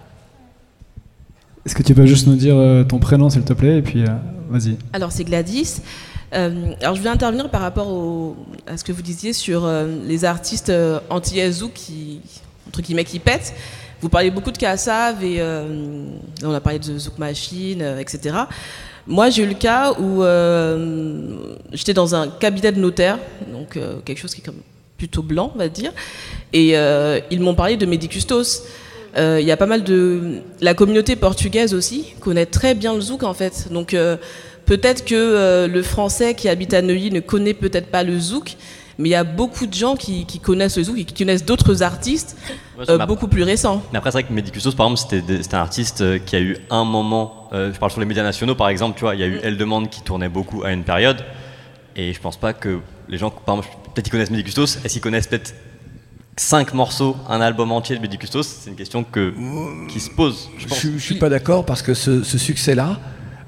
[1.65, 4.03] Est-ce que tu peux juste nous dire euh, ton prénom, s'il te plaît, et puis
[4.03, 4.09] euh,
[4.51, 4.77] vas-y.
[4.93, 5.81] Alors c'est Gladys.
[6.35, 8.37] Euh, alors je voulais intervenir par rapport au,
[8.67, 10.73] à ce que vous disiez sur euh, les artistes
[11.11, 12.21] anti-Yazoo qui,
[12.67, 13.55] entre guillemets, qui pètent.
[14.01, 15.41] Vous parlez beaucoup de Kassav et
[16.43, 18.35] on a parlé de Zouk Machine, etc.
[19.07, 23.19] Moi, j'ai eu le cas où euh, j'étais dans un cabinet de notaire,
[23.53, 24.61] donc euh, quelque chose qui est comme
[24.97, 25.93] plutôt blanc, on va dire,
[26.53, 28.63] et euh, ils m'ont parlé de Medicustos.
[29.17, 30.39] Il y a pas mal de...
[30.63, 33.69] La communauté portugaise aussi connaît très bien le zouk, en fait.
[33.71, 33.95] Donc
[34.65, 38.57] peut-être que le français qui habite à Neuilly ne connaît peut-être pas le zouk,
[38.99, 41.45] mais il y a beaucoup de gens qui, qui connaissent le zouk et qui connaissent
[41.45, 42.37] d'autres artistes
[42.79, 43.83] ouais, euh, beaucoup plus récents.
[43.93, 46.85] Mais après, c'est vrai que Medicustos, par exemple, c'était un artiste qui a eu un
[46.85, 49.27] moment, euh, je parle sur les médias nationaux par exemple, tu vois, il y a
[49.27, 51.25] eu Elle Demande qui tournait beaucoup à une période,
[51.97, 55.03] et je pense pas que les gens, par exemple, peut-être ils connaissent Medicustos, est-ce qu'ils
[55.03, 55.55] connaissent peut-être
[56.37, 58.43] 5 morceaux, un album entier de Medicustos?
[58.43, 59.35] C'est une question que,
[59.89, 60.49] qui se pose.
[60.57, 60.81] Je, pense.
[60.81, 62.99] je, je suis pas d'accord parce que ce, ce succès-là,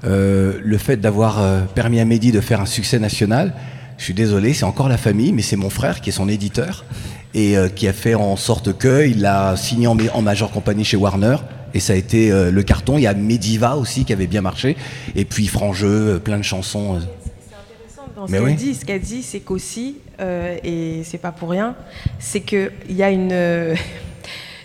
[0.05, 3.53] euh, le fait d'avoir euh, permis à Mehdi de faire un succès national,
[3.97, 6.85] je suis désolé, c'est encore la famille, mais c'est mon frère qui est son éditeur
[7.33, 10.97] et euh, qui a fait en sorte qu'il l'a signé en, en majeure compagnie chez
[10.97, 11.37] Warner.
[11.73, 12.97] Et ça a été euh, le carton.
[12.97, 14.77] Il y a Mediva aussi qui avait bien marché.
[15.15, 17.01] Et puis Frangeux, plein de chansons.
[18.15, 18.53] Dans ce qu'elle oui.
[18.53, 21.75] dit, ce qu'elle dit, c'est qu'aussi, euh, et c'est pas pour rien,
[22.17, 23.33] c'est qu'il y a une.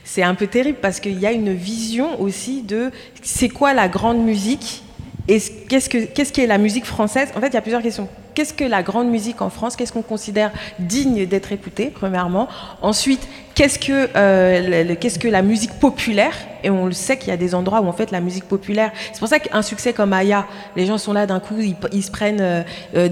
[0.05, 3.89] c'est un peu terrible parce qu'il y a une vision aussi de c'est quoi la
[3.89, 4.85] grande musique
[5.27, 5.39] et
[5.69, 8.09] qu'est-ce, que, qu'est-ce qui est la musique française En fait, il y a plusieurs questions.
[8.41, 12.49] Qu'est-ce que la grande musique en France Qu'est-ce qu'on considère digne d'être écouté, premièrement.
[12.81, 13.29] Ensuite,
[13.61, 16.33] qu'est-ce que, euh, qu'est-ce que la musique populaire
[16.65, 18.91] Et on le sait qu'il y a des endroits où en fait la musique populaire.
[19.13, 20.47] C'est pour ça qu'un succès comme Aya,
[20.77, 21.57] les gens sont là d'un coup,
[21.93, 22.63] ils, se prennent euh,
[22.97, 23.09] euh.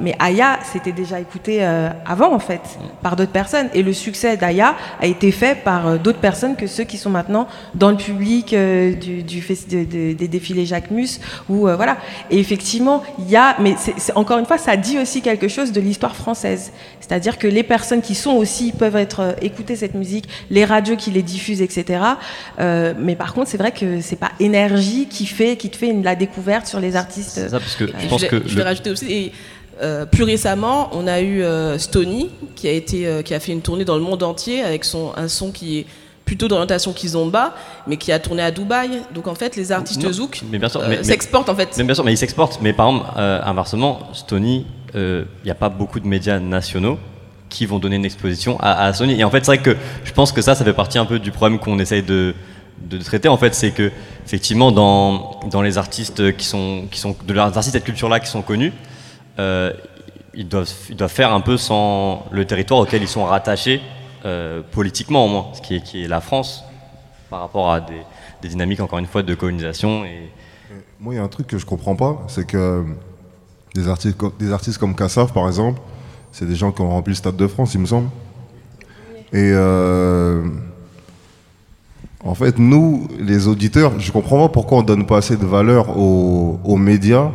[0.00, 2.60] Mais Aya, c'était déjà écouté euh, avant en fait
[3.02, 3.68] par d'autres personnes.
[3.74, 7.10] Et le succès d'Aya a été fait par euh, d'autres personnes que ceux qui sont
[7.10, 11.20] maintenant dans le public du, du de, de, des défilés Jacques Mus.
[11.48, 11.98] Ou voilà.
[12.30, 13.56] Et effectivement, il y a.
[13.60, 13.74] Mais
[14.14, 16.72] encore une fois, ça dit aussi quelque chose de l'histoire française.
[17.00, 21.10] C'est-à-dire que les personnes qui sont aussi peuvent être écouter cette musique, les radios qui
[21.10, 22.00] les diffusent, etc.
[22.58, 25.88] Euh, mais par contre, c'est vrai que c'est pas énergie qui fait, qui te fait
[25.88, 27.30] une, la découverte sur les artistes.
[27.30, 29.12] C'est ça, parce que je euh, pense je que je vais rajouter aussi.
[29.12, 29.32] Et,
[29.82, 33.52] Euh, plus récemment, on a eu euh, Stony qui a, été, euh, qui a fait
[33.52, 35.86] une tournée dans le monde entier avec son, un son qui est
[36.26, 37.54] plutôt d'orientation kizomba,
[37.86, 39.00] mais qui a tourné à Dubaï.
[39.14, 41.70] Donc en fait, les artistes Non, zouk euh, s'exportent en fait.
[41.78, 42.60] Mais bien sûr, mais ils s'exportent.
[42.60, 46.98] Mais par exemple, euh, inversement, Stony, il n'y a pas beaucoup de médias nationaux
[47.50, 49.20] qui vont donner une exposition à, Sony.
[49.20, 51.18] Et en fait, c'est vrai que je pense que ça, ça fait partie un peu
[51.18, 52.34] du problème qu'on essaye de,
[52.80, 53.28] de traiter.
[53.28, 53.90] En fait, c'est que
[54.24, 58.20] effectivement, dans, dans les artistes qui sont, qui sont de leurs artistes de cette culture-là
[58.20, 58.72] qui sont connus,
[59.38, 59.72] euh,
[60.32, 63.82] ils doivent, ils doivent faire un peu sans le territoire auquel ils sont rattachés
[64.24, 66.64] euh, politiquement au moins, ce qui est, qui est la France
[67.30, 68.02] par rapport à des,
[68.42, 70.30] des dynamiques encore une fois de colonisation et
[70.98, 72.84] Moi, il y a un truc que je comprends pas, c'est que
[73.74, 75.80] des artistes, des artistes comme Kassav, par exemple,
[76.32, 78.08] c'est des gens qui ont rempli le Stade de France, il me semble.
[79.32, 80.42] Et euh,
[82.24, 85.96] en fait, nous, les auditeurs, je comprends pas pourquoi on donne pas assez de valeur
[85.96, 87.30] aux, médias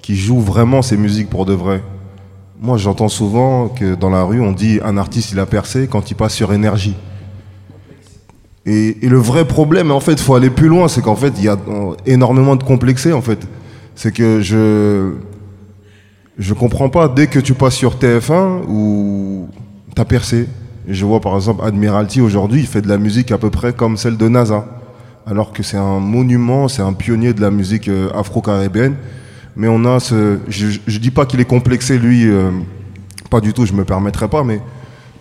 [0.00, 1.82] qui jouent vraiment ces musiques pour de vrai.
[2.60, 6.10] Moi, j'entends souvent que dans la rue, on dit un artiste, il a percé quand
[6.10, 6.96] il passe sur énergie.
[8.66, 11.32] Et, et le vrai problème, en fait, il faut aller plus loin, c'est qu'en fait,
[11.38, 13.46] il y a euh, énormément de complexés, en fait.
[13.94, 15.14] C'est que je
[16.40, 19.46] je comprends pas, dès que tu passes sur TF1, où
[19.94, 20.48] t'as percé.
[20.88, 23.98] Je vois par exemple Admiralty aujourd'hui, il fait de la musique à peu près comme
[23.98, 24.64] celle de NASA.
[25.26, 28.96] Alors que c'est un monument, c'est un pionnier de la musique euh, afro-caribéenne.
[29.54, 30.38] Mais on a ce.
[30.48, 32.50] Je, je dis pas qu'il est complexé, lui, euh,
[33.28, 34.62] pas du tout, je me permettrai pas, mais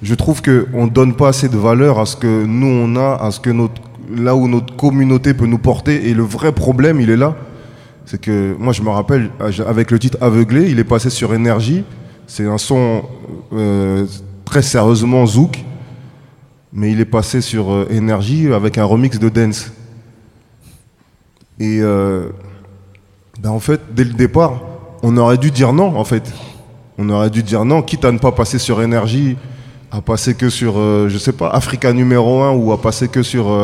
[0.01, 3.15] je trouve qu'on ne donne pas assez de valeur à ce que nous on a,
[3.21, 3.81] à ce que notre,
[4.15, 6.07] là où notre communauté peut nous porter.
[6.07, 7.35] Et le vrai problème, il est là.
[8.09, 9.29] C'est que moi, je me rappelle,
[9.67, 11.83] avec le titre Aveuglé, il est passé sur Énergie.
[12.25, 13.03] C'est un son
[13.53, 14.07] euh,
[14.45, 15.63] très sérieusement zouk,
[16.73, 19.71] mais il est passé sur euh, Énergie avec un remix de dance.
[21.59, 22.29] Et euh,
[23.39, 24.59] ben, en fait, dès le départ,
[25.03, 26.33] on aurait dû dire non, en fait.
[26.97, 29.37] On aurait dû dire non, quitte à ne pas passer sur Énergie,
[29.91, 30.73] à passer que sur,
[31.07, 33.55] je sais pas, Africa numéro 1 ou à passer que sur,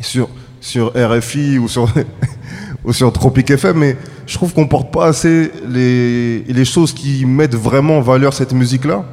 [0.00, 0.28] sur,
[0.60, 1.88] sur RFI ou sur,
[2.84, 3.78] ou sur Tropic FM.
[3.78, 8.32] Mais je trouve qu'on porte pas assez les, les choses qui mettent vraiment en valeur
[8.34, 9.04] cette musique-là.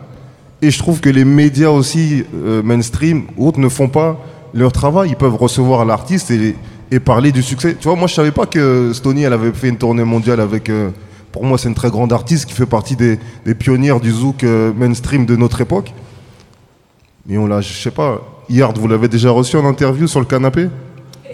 [0.61, 4.19] Et je trouve que les médias aussi, euh, mainstream, autres, ne font pas
[4.53, 5.09] leur travail.
[5.09, 6.55] Ils peuvent recevoir l'artiste et,
[6.91, 7.75] et parler du succès.
[7.79, 10.69] Tu vois, moi, je savais pas que Stony, elle avait fait une tournée mondiale avec.
[10.69, 10.91] euh,
[11.31, 14.43] pour moi, c'est une très grande artiste qui fait partie des, des pionnières du zouk
[14.43, 15.93] euh, mainstream de notre époque.
[17.25, 18.21] Mais on l'a, je sais pas.
[18.49, 20.67] Yard, vous l'avez déjà reçu en interview sur le canapé?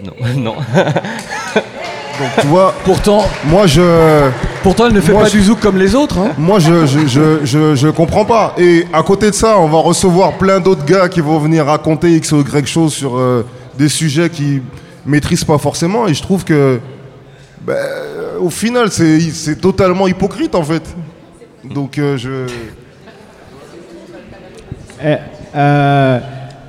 [0.06, 0.56] Non, non.
[2.20, 4.30] Donc, tu vois, Pourtant, moi, je.
[4.64, 6.18] pourtant, elle ne fait Moi, pas je- du zouk comme les autres.
[6.18, 6.32] hein.
[6.38, 8.56] Moi, je, je, je, je, je comprends pas.
[8.58, 12.12] Et à côté de ça, on va recevoir plein d'autres gars qui vont venir raconter
[12.16, 13.46] X ou Y choses sur euh,
[13.78, 14.64] des sujets qu'ils
[15.06, 16.08] maîtrisent pas forcément.
[16.08, 16.80] Et je trouve que,
[17.62, 17.76] ben,
[18.42, 20.84] au final, c'est c'est totalement hypocrite en fait.
[21.64, 22.48] Donc, euh, je.
[25.04, 25.16] Eh,
[25.56, 26.20] euh,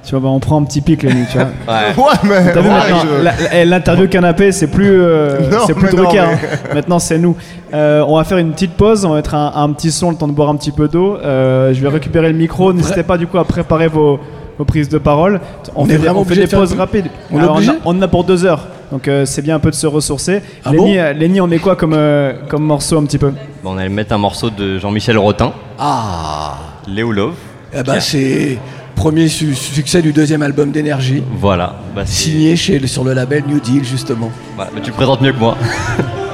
[0.09, 1.49] tu vois, bah, on prend un petit pic, Lenny, tu vois.
[1.69, 1.95] Ouais.
[1.97, 2.53] Ouais, mais.
[2.53, 5.75] T'as vu ouais, maintenant, je- la- la- eh, l'interview canapé, c'est plus, euh, Non, c'est
[5.75, 6.23] plus mais non, Drucker.
[6.27, 6.59] mais- hein.
[6.75, 7.37] Maintenant, c'est nous.
[7.75, 10.17] Euh, on va faire une petite pause, on va mettre un, un petit son, le
[10.17, 11.19] temps de boire un petit peu d'eau.
[11.23, 12.73] Euh, je vais récupérer le micro.
[12.73, 14.19] N'hésitez pas du coup à préparer vos,
[14.57, 15.41] vos prises de parole.
[15.77, 17.07] On, On fait, des- vraiment on fait obligé des de faire pauses rapides.
[17.31, 18.67] On est Alors, obligé a, on en a pour deux heures.
[18.91, 20.41] Donc euh, c'est bien un peu de se ressourcer.
[20.65, 23.33] Ah Lenny, bon euh, Lenny, on met quoi comme, euh, comme morceau un petit peu?
[23.63, 26.55] Bon, on allait mettre un morceau de Jean-Michel Rotin, Ah,
[26.87, 27.35] Léo Love.
[27.75, 28.57] eh ben, c'est
[28.99, 31.77] premier su- succès du deuxième album d'énergie, Voilà.
[31.95, 34.31] Bah, signé chez, sur le label New Deal justement.
[34.57, 35.57] Bah, tu présentes mieux que moi.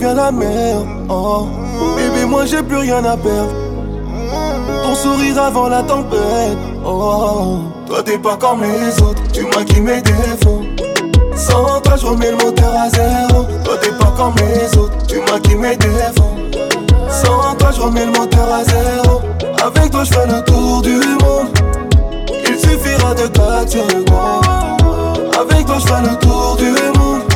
[0.00, 0.86] la merde.
[1.08, 1.46] Oh.
[1.96, 3.52] Bébé, moi j'ai plus rien à perdre.
[4.82, 6.58] Ton sourire avant la tempête.
[6.84, 7.58] Oh.
[7.86, 10.62] Toi t'es pas comme les autres, tu maquilles mes défauts.
[11.34, 13.46] Sans toi, je remets le moteur à zéro.
[13.64, 16.36] Toi t'es pas comme les autres, tu maquilles mes défauts.
[17.08, 19.20] Sans toi, je remets le moteur à zéro.
[19.64, 21.48] Avec toi, je fais le tour du monde.
[22.48, 24.06] Il suffira de 4 secondes.
[25.38, 27.31] Avec toi, je fais le tour du monde.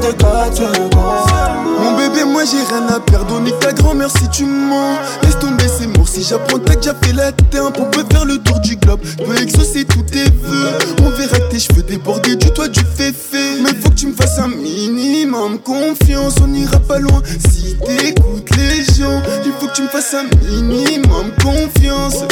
[0.00, 0.94] De 4 secondes.
[1.78, 3.40] Mon bébé, moi j'ai rien à perdre.
[3.46, 4.96] Est ta grand-mère si tu mens.
[5.22, 6.08] Laisse tomber, c'est mort.
[6.08, 7.64] Si j'apprends, t'as déjà fait la terre.
[7.66, 9.00] On peut faire le tour du globe.
[9.18, 10.70] Peux exaucer tous tes vœux.
[11.04, 13.60] On verra tes cheveux déborder du toit du féfé.
[13.62, 16.36] Mais faut que tu me fasses un minimum confiance.
[16.42, 19.20] On ira pas loin si t'écoutes les gens.
[19.44, 20.24] Il faut que tu me fasses un
[20.62, 22.24] minimum confiance.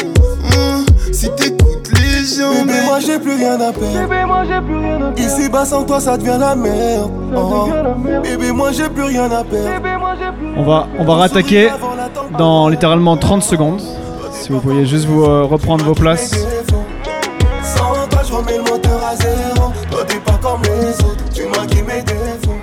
[3.01, 5.19] Bébé, moi j'ai plus rien à perdre.
[5.19, 7.11] Ici bas sans toi, ça devient la merde.
[7.35, 7.69] Oh.
[8.23, 9.69] Bébé, moi j'ai plus rien à perdre.
[10.57, 11.71] On va, on va rattaquer
[12.37, 13.81] dans littéralement 30 secondes.
[14.33, 16.31] Si vous pourriez juste vous euh, reprendre vos places.
[17.63, 19.73] Sans toi, je remets le moteur à zéro.
[19.91, 22.55] Toi, t'es pas comme les autres, tu maquilles mes défauts.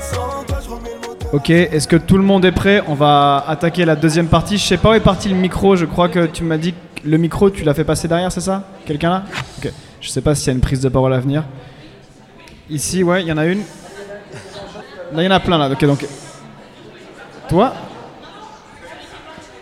[0.00, 1.34] Sans toi, je remets le moteur.
[1.34, 2.82] Ok, est-ce que tout le monde est prêt?
[2.88, 4.58] On va attaquer la deuxième partie.
[4.58, 5.76] Je sais pas où est parti le micro.
[5.76, 8.40] Je crois que tu m'as dit que le micro, tu l'as fait passer derrière, c'est
[8.40, 8.62] ça?
[8.86, 9.22] Quelqu'un là?
[10.02, 11.44] Je sais pas s'il y a une prise de parole à venir.
[12.68, 13.60] Ici, ouais, il y en a une.
[15.12, 15.70] Là, il y en a plein là.
[15.70, 16.04] Ok, donc.
[17.48, 17.72] Toi?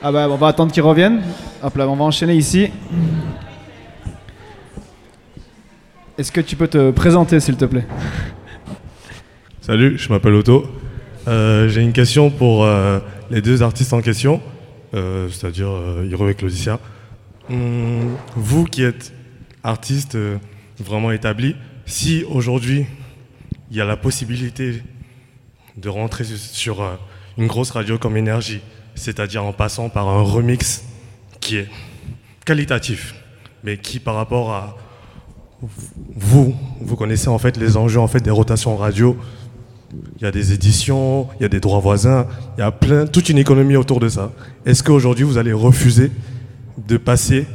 [0.02, 1.22] Ah bah, on va attendre qu'ils reviennent.
[1.62, 2.70] Hop là, on va enchaîner ici.
[6.16, 7.86] Est-ce que tu peux te présenter, s'il te plaît?
[9.60, 10.64] Salut, je m'appelle Otto.
[11.28, 12.98] Euh, J'ai une question pour euh,
[13.30, 14.40] les deux artistes en question,
[14.94, 15.68] euh, c'est-à-dire
[16.04, 16.78] Hiro et Claudicia.
[17.50, 19.12] Hum, vous qui êtes
[19.62, 20.38] artiste euh,
[20.78, 21.56] vraiment établi,
[21.86, 22.86] si aujourd'hui
[23.70, 24.82] il y a la possibilité
[25.76, 26.94] de rentrer sur euh,
[27.38, 28.60] une grosse radio comme Énergie,
[28.94, 30.84] c'est-à-dire en passant par un remix
[31.40, 31.68] qui est
[32.44, 33.14] qualitatif,
[33.64, 34.76] mais qui par rapport à
[36.14, 39.18] vous, vous connaissez en fait les enjeux en fait des rotations radio
[40.16, 43.06] il y a des éditions, il y a des droits voisins, il y a plein,
[43.06, 44.32] toute une économie autour de ça.
[44.64, 46.10] Est-ce qu'aujourd'hui vous allez refuser
[46.78, 47.46] de passer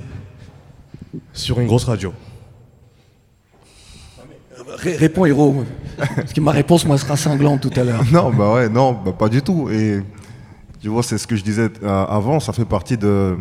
[1.34, 2.14] sur une grosse radio
[4.78, 5.64] Ré- réponds, héros.
[5.98, 8.04] Parce que ma réponse, moi, sera cinglante tout à l'heure.
[8.12, 9.70] Non, bah ouais, non, bah pas du tout.
[9.70, 10.02] Et
[10.82, 13.38] tu vois, c'est ce que je disais euh, avant, ça fait partie de,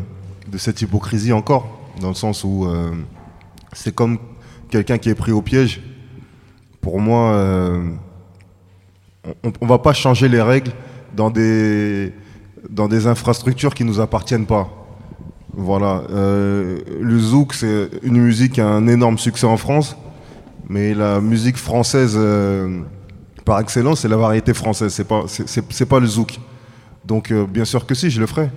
[0.51, 1.67] de cette hypocrisie encore,
[2.01, 2.93] dans le sens où euh,
[3.73, 4.19] c'est comme
[4.71, 5.81] quelqu'un qui est pris au piège.
[6.81, 7.89] Pour moi, euh,
[9.43, 10.73] on, on va pas changer les règles
[11.17, 12.13] dans des,
[12.69, 14.69] dans des infrastructures qui nous appartiennent pas.
[15.57, 16.03] Voilà.
[16.11, 19.97] euh, le zouk, c'est une musique qui a un énorme succès en France,
[20.69, 22.81] mais la musique française euh,
[23.45, 24.93] par excellence, c'est la variété française.
[24.93, 26.41] C'est pas, c'est, pas le zouk.
[27.05, 28.51] Donc, euh, bien sûr que si, je le ferai.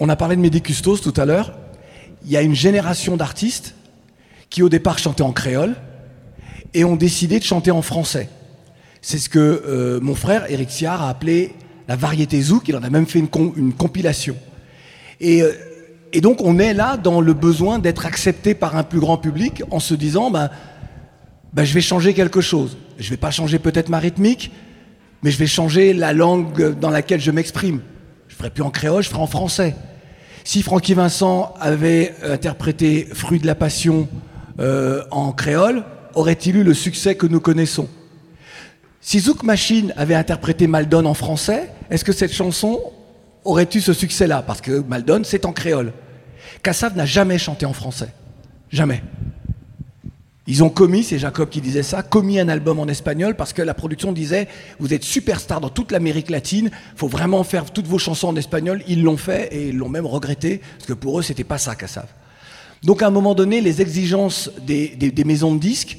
[0.00, 1.52] On a parlé de Mehdi Custos tout à l'heure.
[2.24, 3.74] Il y a une génération d'artistes
[4.50, 5.76] qui, au départ, chantaient en créole
[6.72, 8.28] et ont décidé de chanter en français.
[9.02, 11.54] C'est ce que mon frère, Eric Siard, a appelé
[11.88, 12.68] la variété zouk.
[12.68, 14.36] Il en a même fait une, com- une compilation.
[15.20, 15.52] Et, euh,
[16.12, 19.62] et donc, on est là dans le besoin d'être accepté par un plus grand public
[19.70, 20.50] en se disant, ben,
[21.52, 22.76] ben, je vais changer quelque chose.
[22.98, 24.50] Je vais pas changer peut-être ma rythmique,
[25.22, 27.80] mais je vais changer la langue dans laquelle je m'exprime.
[28.28, 29.74] Je ferai plus en créole, je ferai en français.
[30.44, 34.08] Si Francky Vincent avait interprété Fruit de la Passion
[34.60, 37.88] euh, en créole, aurait-il eu le succès que nous connaissons?
[39.06, 42.80] Si Zouk Machine avait interprété Maldon en français, est-ce que cette chanson
[43.44, 44.40] aurait eu ce succès-là?
[44.40, 45.92] Parce que Maldon, c'est en créole.
[46.62, 48.08] Kassav n'a jamais chanté en français.
[48.70, 49.02] Jamais.
[50.46, 53.60] Ils ont commis, c'est Jacob qui disait ça, commis un album en espagnol parce que
[53.60, 54.48] la production disait
[54.78, 58.82] vous êtes superstar dans toute l'Amérique latine, faut vraiment faire toutes vos chansons en espagnol.
[58.88, 61.74] Ils l'ont fait et ils l'ont même regretté parce que pour eux c'était pas ça
[61.74, 62.06] Kassav.
[62.82, 65.98] Donc à un moment donné, les exigences des, maisons de disques,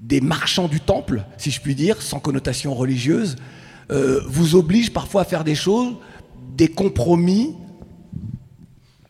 [0.00, 3.36] des marchands du temple, si je puis dire, sans connotation religieuse,
[3.90, 5.94] euh, vous obligent parfois à faire des choses,
[6.56, 7.54] des compromis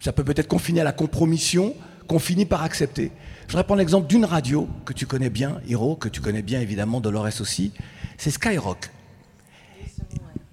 [0.07, 1.75] ça peut peut-être confiner à la compromission
[2.07, 3.11] qu'on finit par accepter.
[3.47, 6.61] Je voudrais prendre l'exemple d'une radio que tu connais bien, Hiro, que tu connais bien
[6.61, 7.73] évidemment, Dolores aussi,
[8.17, 8.89] c'est Skyrock.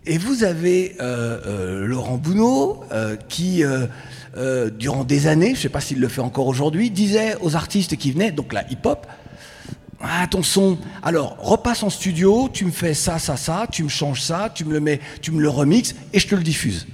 [0.08, 2.84] Et vous avez euh, euh, Laurent Bounot
[3.30, 3.64] qui,
[4.80, 7.96] durant des années, je ne sais pas s'il le fait encore aujourd'hui, disait aux artistes
[7.96, 9.06] qui venaient, donc la hip-hop,
[10.04, 10.78] ah, ton son.
[11.02, 14.66] Alors, repasse en studio, tu me fais ça, ça, ça, tu me changes ça, tu
[14.66, 16.88] me le mets, tu me le remixes et je te le diffuse.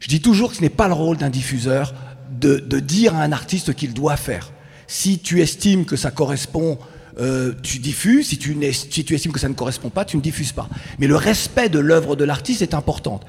[0.00, 1.94] Je dis toujours que ce n'est pas le rôle d'un diffuseur
[2.38, 4.52] de, de dire à un artiste qu'il doit faire.
[4.86, 6.78] Si tu estimes que ça correspond,
[7.18, 8.28] euh, tu diffuses.
[8.28, 10.68] Si tu, si tu estimes que ça ne correspond pas, tu ne diffuses pas.
[10.98, 13.20] Mais le respect de l'œuvre de l'artiste est important.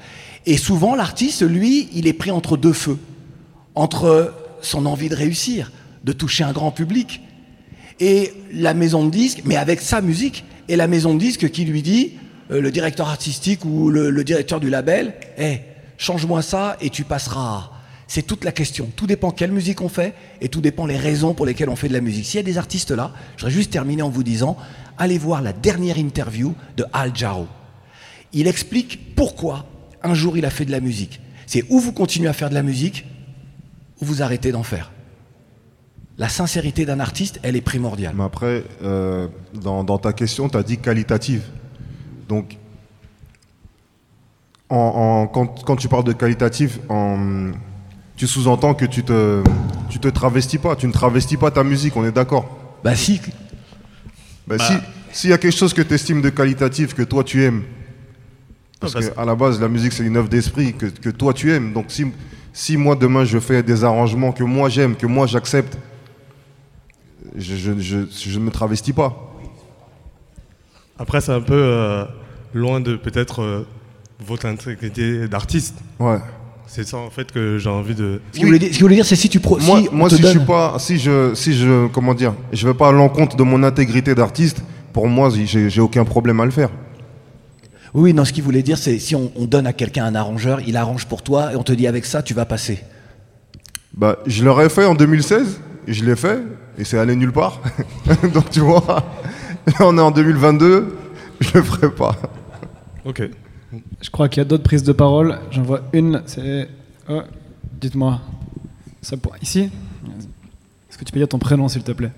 [0.44, 2.98] Et souvent, l'artiste, lui, il est pris entre deux feux.
[3.74, 5.72] Entre son envie de réussir,
[6.04, 7.22] de toucher un grand public,
[8.00, 11.64] et la maison de disques, mais avec sa musique, et la maison de disques qui
[11.64, 12.12] lui dit,
[12.50, 15.60] euh, le directeur artistique ou le, directeur du label, hé,
[15.96, 17.70] change-moi ça et tu passeras.
[18.06, 18.90] C'est toute la question.
[18.96, 21.88] Tout dépend quelle musique on fait et tout dépend les raisons pour lesquelles on fait
[21.88, 22.24] de la musique.
[22.24, 24.56] S'il y a des artistes là, je voudrais juste terminer en vous disant,
[24.96, 27.48] allez voir la dernière interview de Al Jarreau.
[28.32, 29.66] Il explique pourquoi
[30.02, 31.20] un jour il a fait de la musique.
[31.46, 33.04] C'est où vous continuez à faire de la musique,
[34.00, 34.90] ou vous arrêtez d'en faire.
[36.18, 38.12] La sincérité d'un artiste, elle est primordiale.
[38.16, 41.42] Mais après, euh, dans, dans ta question, tu as dit qualitative.
[42.28, 42.56] Donc,
[44.68, 47.52] en, en- quand, quand tu parles de qualitative, en-
[48.16, 49.42] tu sous-entends que tu te,
[49.88, 53.20] tu te travestis pas, tu ne travestis pas ta musique, on est d'accord Bah si.
[54.46, 54.72] Bah, si,
[55.12, 57.62] s'il y a quelque chose que tu estimes de qualitatif, que toi tu aimes,
[58.80, 61.52] parce parce- qu'à la base, la musique c'est une œuvre d'esprit que, que toi tu
[61.52, 61.72] aimes.
[61.72, 62.06] Donc si,
[62.52, 65.78] si moi demain je fais des arrangements que moi j'aime, que moi j'accepte,
[67.36, 69.34] je, je, je, je ne me travestis pas.
[70.98, 72.04] Après, c'est un peu euh,
[72.54, 73.66] loin de peut-être euh,
[74.24, 75.76] votre intégrité d'artiste.
[75.98, 76.18] Ouais.
[76.66, 78.20] C'est ça en fait que j'ai envie de.
[78.32, 80.10] Ce qu'il voulait dire, ce qu'il voulait dire, c'est si tu pro, Moi, si moi
[80.10, 82.92] si donne- je suis pas, si je, si je, comment dire, je vais pas à
[82.92, 84.62] l'encontre de mon intégrité d'artiste.
[84.92, 86.70] Pour moi, j'ai aucun problème à le faire.
[87.94, 90.60] Oui, non, ce qu'il voulait dire, c'est si on, on donne à quelqu'un un arrangeur,
[90.66, 92.80] il arrange pour toi et on te dit avec ça, tu vas passer.
[93.94, 96.40] Bah, je l'aurais fait en 2016, et je l'ai fait,
[96.78, 97.60] et c'est allé nulle part.
[98.32, 99.04] Donc tu vois,
[99.66, 100.96] là, on est en 2022,
[101.40, 102.16] je le ferai pas.
[103.04, 103.22] Ok.
[104.00, 105.38] Je crois qu'il y a d'autres prises de parole.
[105.50, 106.68] J'en vois une, c'est.
[107.08, 107.22] Oh,
[107.80, 108.20] dites-moi.
[109.02, 109.34] Ça pour...
[109.42, 109.70] Ici?
[110.88, 112.12] Est-ce que tu peux dire ton prénom, s'il te plaît?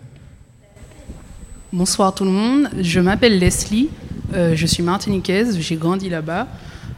[1.73, 3.91] Bonsoir tout le monde, je m'appelle Leslie,
[4.35, 6.49] euh, je suis martiniquaise, j'ai grandi là-bas.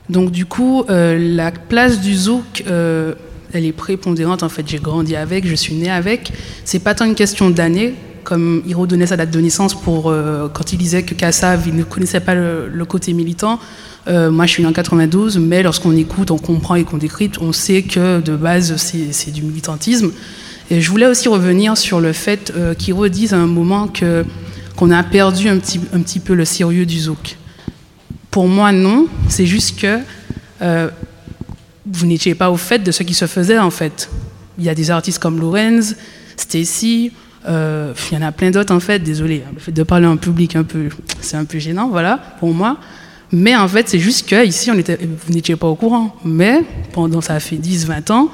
[0.08, 3.14] Donc du coup, euh, la place du zouk, euh,
[3.52, 6.32] elle est prépondérante en fait, j'ai grandi avec, je suis née avec.
[6.64, 7.94] C'est pas tant une question d'année
[8.24, 11.74] comme il redonnait sa date de naissance pour, euh, quand il disait que Kassav, il
[11.74, 13.58] ne connaissait pas le, côté militant.
[14.08, 17.38] Euh, moi, je suis né en 92, mais lorsqu'on écoute, on comprend et qu'on décrypte,
[17.40, 20.12] on sait que de base, c'est du militantisme.
[20.70, 24.24] Et je voulais aussi revenir sur le fait euh, qu'ils redisent à un moment que
[24.76, 27.36] qu'on a perdu un petit, un petit peu le sérieux du zouk.
[28.30, 29.06] Pour moi, non.
[29.28, 29.98] C'est juste que
[31.86, 34.08] vous n'étiez pas au fait de ce qui se faisait en fait.
[34.58, 35.96] Il y a des artistes comme Lorenz,
[36.36, 37.12] Stacy,
[37.48, 39.00] euh, il y en a plein d'autres en fait.
[39.00, 40.56] Désolé, hein, le fait de parler en public
[41.20, 42.78] c'est un peu gênant, voilà, pour moi.
[43.32, 46.14] Mais en fait, c'est juste que ici, on vous n'étiez pas au courant.
[46.24, 46.62] Mais
[46.92, 48.30] pendant ça fait 10-20 ans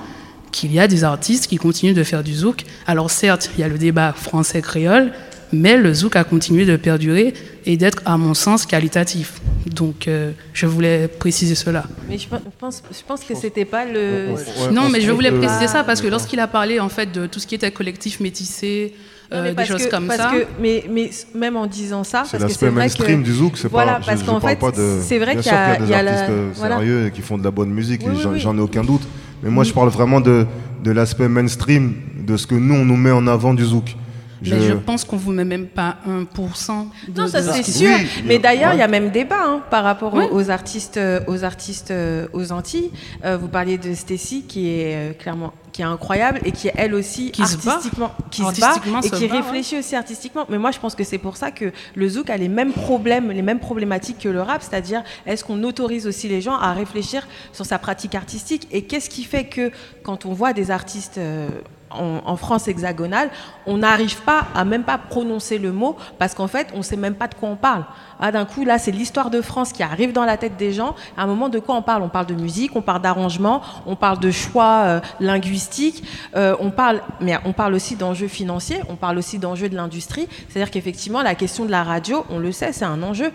[0.50, 2.64] qu'il y a des artistes qui continuent de faire du zouk.
[2.86, 5.12] Alors certes, il y a le débat français-créole,
[5.52, 7.34] mais le zouk a continué de perdurer
[7.66, 9.40] et d'être, à mon sens, qualitatif.
[9.66, 11.84] Donc, euh, je voulais préciser cela.
[12.08, 12.26] Mais je
[12.58, 14.28] pense, je pense que c'était pas le.
[14.72, 17.38] non, mais je voulais préciser ça parce que lorsqu'il a parlé en fait de tout
[17.40, 18.94] ce qui était collectif métissé,
[19.30, 20.30] Non, euh, des parce choses que- comme parce ça.
[20.32, 23.26] que- mais, mais même en disant ça, C'est parce que l'aspect c'est vrai mainstream que,
[23.28, 24.06] du zouk, c'est voilà, pas.
[24.06, 24.58] parce qu'en fait,
[25.02, 26.76] c'est vrai qu'il y a, il y a des artistes euh, voilà.
[26.78, 28.40] sérieux et qui font de la bonne musique, Oui, et oui, j'en oui.
[28.40, 29.02] j'en ai aucun doute.
[29.42, 30.46] Mais moi, je parle vraiment de,
[30.82, 31.92] de l'aspect mainstream,
[32.26, 33.94] de ce que nous, on nous met en avant du zouk.
[34.42, 37.90] Mais je pense qu'on vous met même pas 1% de Non, ça c'est sûr.
[38.24, 40.28] mais d'ailleurs, il y a même débat hein, par rapport aux- Ouais.
[40.30, 42.90] aux, artistes, euh, aux artistes euh, aux Antilles.
[43.24, 46.72] Euh, vous parliez de Stacy, qui est euh, clairement qui est incroyable et qui est
[46.76, 47.72] elle aussi Qui se bat.
[47.74, 49.40] artistiquement se Artistiquement bat et se qui bat, ouais.
[49.42, 50.44] réfléchit aussi artistiquement.
[50.48, 53.30] Mais moi, je pense que c'est pour ça que le zouk a les mêmes problèmes,
[53.30, 57.28] les mêmes problématiques que le rap, c'est-à-dire est-ce qu'on autorise aussi les gens à réfléchir
[57.52, 59.70] sur sa pratique artistique et qu'est-ce qui fait que
[60.02, 61.48] quand on voit des artistes euh,
[61.90, 63.30] en, France hexagonale,
[63.66, 67.14] on n'arrive pas à même pas prononcer le mot parce qu'en fait, on sait même
[67.14, 67.84] pas de quoi on parle.
[68.20, 70.94] Ah, d'un coup, là, c'est l'histoire de France qui arrive dans la tête des gens.
[71.16, 72.02] À un moment, de quoi on parle?
[72.02, 76.02] On parle de musique, on parle d'arrangement, on parle de choix euh, linguistiques,
[76.36, 80.28] euh, on parle, mais on parle aussi d'enjeux financiers, on parle aussi d'enjeux de l'industrie.
[80.48, 83.30] C'est-à-dire qu'effectivement, la question de la radio, on le sait, c'est un enjeu.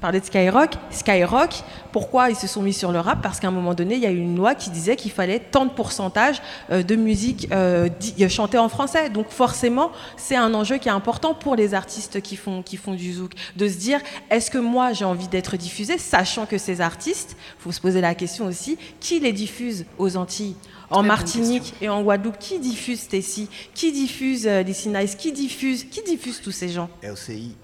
[0.00, 1.50] Parler de Skyrock, Skyrock,
[1.92, 3.20] pourquoi ils se sont mis sur le rap?
[3.22, 5.40] Parce qu'à un moment donné, il y a eu une loi qui disait qu'il fallait
[5.40, 6.40] tant de pourcentage
[6.70, 7.88] euh, de musique euh,
[8.20, 9.10] euh, chantée en français.
[9.10, 12.94] Donc forcément, c'est un enjeu qui est important pour les artistes qui font, qui font
[12.94, 13.32] du zouk.
[13.56, 17.62] De se dire, est-ce que moi j'ai envie d'être diffusé, sachant que ces artistes, il
[17.62, 20.54] faut se poser la question aussi, qui les diffuse aux Antilles?
[20.90, 25.84] En Martinique et en Guadeloupe, qui diffuse Stacy Qui diffuse euh, Lissy Nice Qui diffuse
[25.84, 26.88] Qui diffuse tous ces gens?
[27.02, 27.54] RCI.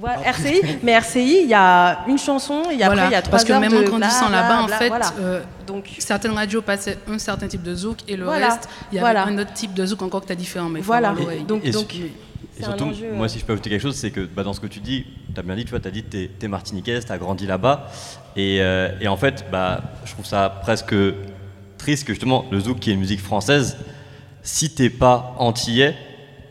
[0.00, 3.22] Ouais, RCI, mais RCI, il y a une chanson, et après Voilà, il y a
[3.22, 5.12] trois parce que heures même en grandissant là-bas, en fait, voilà.
[5.20, 8.96] euh, Donc, certaines radios passaient un certain type de zouk et le Voilà, reste, il
[8.96, 9.26] y avait voilà.
[9.26, 10.68] un autre type de zouk encore que tu as différent.
[10.68, 11.14] Mais Voilà.
[11.46, 13.28] Donc- Et, donc, et surtout, enjeu, moi, euh.
[13.28, 15.38] si je peux ajouter quelque chose, c'est que bah, dans ce que tu dis, tu
[15.38, 17.46] as bien dit, tu vois, tu as dit que tu es, martiniquaise, tu as grandi
[17.46, 17.88] là-bas.
[18.36, 20.94] Et, euh, et en fait, bah, je trouve ça presque
[21.78, 23.76] triste que justement, le zouk, qui est une musique française,
[24.42, 25.94] si t'es pas antillais,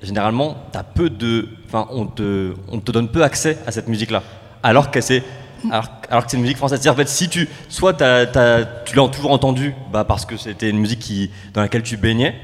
[0.02, 4.22] généralement, t'as peu de, enfin, on te, on te donne peu accès à cette musique-là.
[4.62, 5.24] Alors que c'est,
[5.70, 6.88] alors, alors que c'est une musique française.
[6.88, 11.00] En fait, si tu, soit tu l'as toujours entendu, bah, parce que c'était une musique
[11.00, 12.36] qui, dans laquelle tu baignais,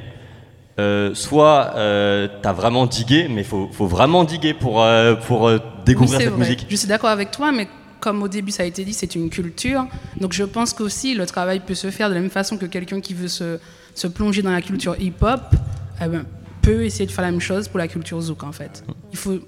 [0.80, 5.48] euh, soit euh, t'as vraiment digué, mais il faut, faut vraiment diguer pour, euh, pour
[5.48, 6.40] euh, découvrir Oui, cette vrai.
[6.40, 6.66] musique.
[6.70, 7.68] Je suis d'accord avec toi, mais
[8.00, 9.86] comme au début ça a été dit, c'est une culture.
[10.22, 13.02] Donc je pense qu'aussi le travail peut se faire de la même façon que quelqu'un
[13.02, 13.60] qui veut se,
[13.94, 15.42] se plonger dans la culture hip-hop
[16.02, 16.24] eh ben,
[16.62, 18.84] peut essayer de faire la même chose pour la culture zouk en fait.
[19.12, 19.40] Il faut,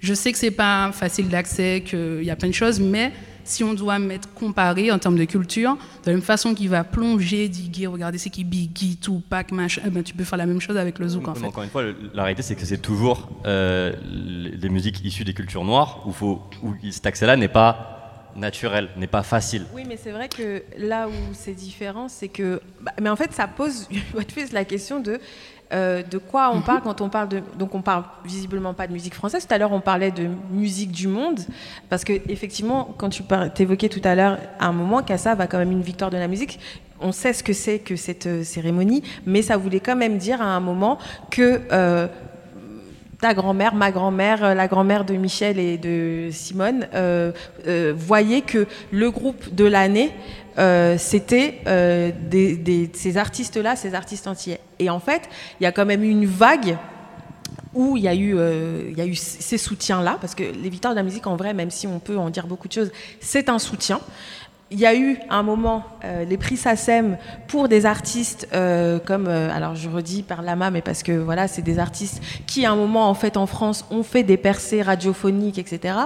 [0.00, 3.12] je sais que c'est pas facile d'accès, qu'il y a plein de choses, mais
[3.46, 6.82] si on doit mettre comparé en termes de culture, de la même façon qu'il va
[6.82, 10.62] plonger, diguer, regarder c'est qui Biggie, Tupac, machin, eh ben, tu peux faire la même
[10.62, 11.44] chose avec le zouk en fait.
[11.46, 15.34] Encore une fois, le- la réalité, c'est que c'est toujours euh, les musiques issues des
[15.34, 17.90] cultures noires où, faut, où cet accès-là n'est pas
[18.36, 19.64] naturel, n'est pas facile.
[19.74, 22.60] Oui, mais c'est vrai que là où c'est différent, c'est que.
[22.80, 23.88] bah, mais en fait, ça pose
[24.52, 25.20] la question de.
[25.72, 28.92] Euh, de quoi on parle quand on parle de donc on parle visiblement pas de
[28.92, 29.46] musique française.
[29.46, 31.40] Tout à l'heure on parlait de musique du monde
[31.88, 33.22] parce que effectivement quand tu
[33.54, 36.28] t'évoquais tout à l'heure à un moment Kassav a quand même une victoire de la
[36.28, 36.58] musique.
[37.00, 40.40] On sait ce que c'est que cette euh, cérémonie mais ça voulait quand même dire
[40.42, 40.98] à un moment
[41.30, 42.06] que euh,
[43.20, 47.32] ta grand-mère, ma grand-mère, la grand-mère de Michel et de Simone euh,
[47.66, 50.10] euh, voyaient que le groupe de l'année,
[50.58, 51.60] euh, c'était
[52.30, 54.58] des, des- ces artistes-là, ces artistes entiers.
[54.84, 55.28] Et en fait,
[55.60, 56.76] il y a quand même eu une vague
[57.74, 60.68] où il y a eu, euh, il y a eu ces soutiens-là, parce que les
[60.68, 62.92] victoires de la musique, en vrai, même si on peut en dire beaucoup de choses,
[63.20, 64.00] c'est un soutien.
[64.70, 69.26] Il y a eu un moment euh, les prix SACEM pour des artistes euh, comme,
[69.28, 72.72] euh, alors je redis par Lama, mais parce que voilà, c'est des artistes qui à
[72.72, 75.96] un moment en fait en France ont fait des percées radiophoniques, etc.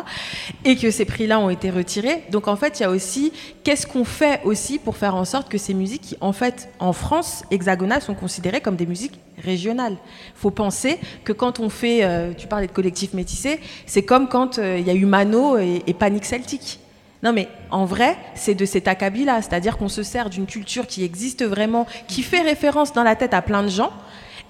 [0.65, 2.25] Et que ces prix-là ont été retirés.
[2.33, 3.33] Donc en fait, il y a aussi
[3.63, 6.93] qu'est-ce qu'on fait aussi pour faire en sorte que ces musiques qui en fait en
[6.93, 9.93] France hexagonale sont considérées comme des musiques régionale.
[9.93, 14.59] Il faut penser que quand on fait, tu parlais de collectif métissé, c'est comme quand
[14.59, 16.81] il y a eu Mano et, et Panique Celtique.
[17.23, 21.03] Non mais en vrai, c'est de cet acabit-là, c'est-à-dire qu'on se sert d'une culture qui
[21.05, 23.93] existe vraiment, qui fait référence dans la tête à plein de gens,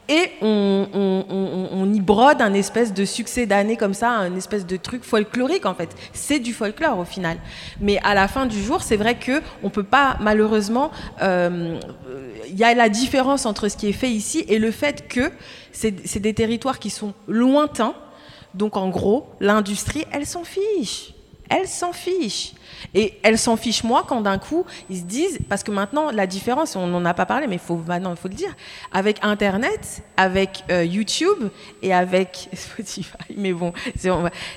[0.09, 5.05] et on, y brode un espèce de succès d'année comme ça, un espèce de truc
[5.05, 5.95] folklorique en fait.
[6.15, 7.37] C'est du folklore au final.
[7.81, 10.91] Mais à la fin du jour, c'est vrai que on peut pas malheureusement.
[11.21, 11.79] euh,
[12.49, 15.31] Il y a la différence entre ce qui est fait ici et le fait que
[15.73, 17.95] c'est des territoires qui sont lointains.
[18.55, 21.13] Donc en gros, l'industrie, elle s'en fiche.
[21.51, 22.55] Elle s'en fiche.
[22.95, 26.27] Et elle s'en fiche moi quand d'un coup ils se disent parce que maintenant la
[26.27, 28.55] différence on n'en a pas parlé mais faut maintenant il faut le dire
[28.93, 31.49] avec internet avec euh, YouTube
[31.83, 33.73] et avec Spotify mais bon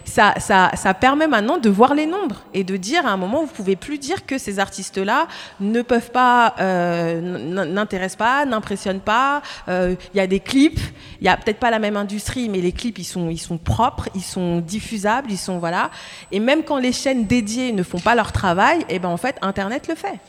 [0.05, 3.41] ça, ça ça permet maintenant de voir les nombres et de dire à un moment
[3.41, 5.27] vous pouvez plus dire que ces artistes là
[5.59, 7.21] ne peuvent pas euh,
[7.65, 10.79] n'intéressent pas n'impressionnent pas euh, il y a des clips
[11.19, 13.57] il y a peut-être pas la même industrie mais les clips ils sont ils sont
[13.57, 15.91] propres ils sont diffusables ils sont voilà.
[16.31, 19.35] Et même quand les chaînes dédiées ne font pas leur travail et ben en fait
[19.41, 20.19] internet le fait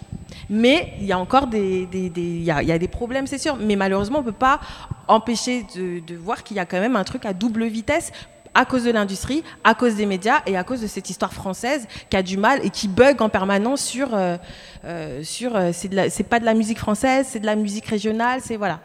[0.48, 2.10] mais il y a encore des, des-
[2.40, 3.56] y a, y a des problèmes, c'est sûr.
[3.56, 4.60] Mais malheureusement, on ne peut pas
[5.08, 8.12] empêcher de, de voir qu'il y a quand même un truc à double vitesse
[8.54, 11.86] à cause de l'industrie, à cause des médias et à cause de cette histoire française
[12.10, 14.36] qui a du mal et qui bug en permanence sur, euh,
[14.84, 18.56] euh, sur euh, c'est pas de la musique française, c'est de la musique régionale, c'est
[18.56, 18.80] voilà.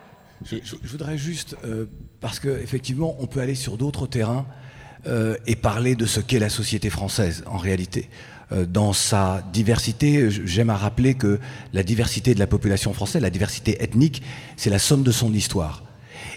[0.46, 1.86] Je voudrais juste, euh,
[2.22, 4.46] parce qu'effectivement, on peut aller sur d'autres terrains
[5.08, 8.10] euh, et parler de ce qu'est la société française, en réalité.
[8.54, 11.40] Euh, dans sa diversité, j'aime à rappeler que
[11.74, 14.22] la diversité de la population française, la diversité ethnique,
[14.56, 15.84] c'est la somme de son histoire.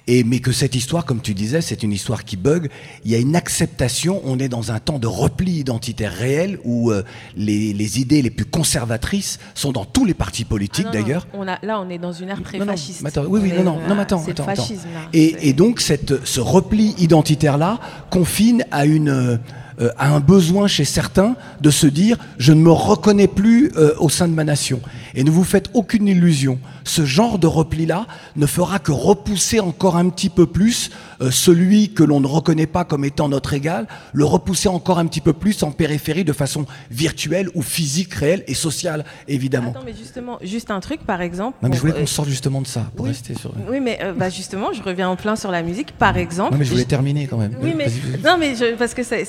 [0.06, 2.68] Et, mais que cette histoire, comme tu disais, c'est une histoire qui bug.
[3.04, 4.20] Il y a une acceptation.
[4.24, 7.02] On est dans un temps de repli identitaire réel où euh,
[7.36, 11.26] les, les idées les plus conservatrices sont dans tous les partis politiques Ah d'ailleurs.
[11.62, 13.02] là, on est dans une ère Non, non, pré-fasciste.
[13.28, 14.62] oui, oui, On non, non, euh, non, mais attends, c'est attends, le attends.
[14.62, 15.00] fascisme, là.
[15.12, 17.78] Et, et donc, cette, ce repli identitaire-là
[18.10, 19.38] confine à, une,
[19.80, 23.94] euh, à un besoin chez certains de se dire je ne me reconnais plus euh,
[23.98, 24.80] au sein de ma nation.
[25.14, 26.58] Et ne vous faites aucune illusion.
[26.84, 28.06] Ce genre de repli-là
[28.36, 32.66] ne fera que repousser encore un petit peu plus euh, celui que l'on ne reconnaît
[32.66, 36.32] pas comme étant notre égal, le repousser encore un petit peu plus en périphérie de
[36.32, 39.70] façon virtuelle ou physique, réelle et sociale, évidemment.
[39.70, 41.58] Attends, mais justement, juste un truc, par exemple.
[41.62, 43.10] Non, mais je voulais qu'on sorte justement de ça, pour oui.
[43.12, 43.52] rester sur...
[43.68, 45.92] Oui, mais euh, bah, justement, je reviens en plein sur la musique.
[45.92, 46.52] Par exemple.
[46.52, 47.54] Non, mais je voulais terminer quand même.
[47.60, 47.86] Oui, mais
[48.24, 49.24] non, mais je- parce que c'est-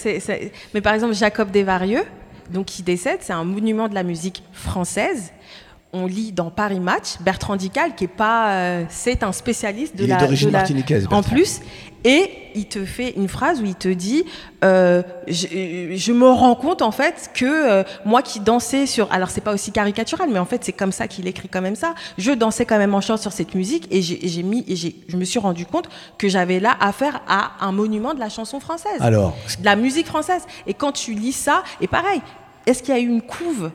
[0.73, 2.03] mais par exemple Jacob Desvarieux,
[2.49, 5.31] donc qui décède, c'est un monument de la musique française.
[5.93, 10.03] On lit dans Paris Match Bertrand Dical, qui est pas, euh, c'est un spécialiste de
[10.03, 11.59] Il est la, d'origine de la- martiniquaise, en plus.
[12.03, 14.23] Et il te fait une phrase où il te dit
[14.63, 19.29] euh, je, je me rends compte en fait que euh, moi qui dansais sur alors
[19.29, 21.93] c'est pas aussi caricatural mais en fait c'est comme ça qu'il écrit quand même ça.
[22.17, 25.15] Je dansais quand même en chant sur cette musique et j'ai mis et j'ai je
[25.15, 28.97] me suis rendu compte que j'avais là affaire à un monument de la chanson française.
[28.99, 30.41] Alors, de la musique française.
[30.65, 32.21] Et quand tu lis ça et pareil
[32.65, 33.69] est-ce qu'il y a eu une couve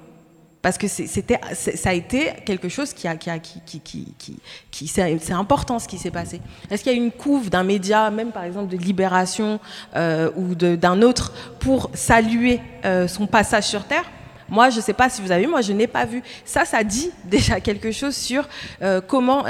[0.66, 4.88] parce que c'était, ça a été quelque chose qui a, qui a, qui, qui, qui,
[4.88, 6.40] c'est important ce qui s'est passé.
[6.68, 9.60] Est-ce qu'il y a une couve d'un média, même par exemple de Libération
[9.94, 14.02] euh, ou d'un autre, pour saluer euh, son passage sur Terre?
[14.48, 16.22] Moi, je ne sais pas si vous avez vu, moi je n'ai pas vu.
[16.44, 18.48] Ça, ça dit déjà quelque chose sur
[18.82, 19.44] euh, comment,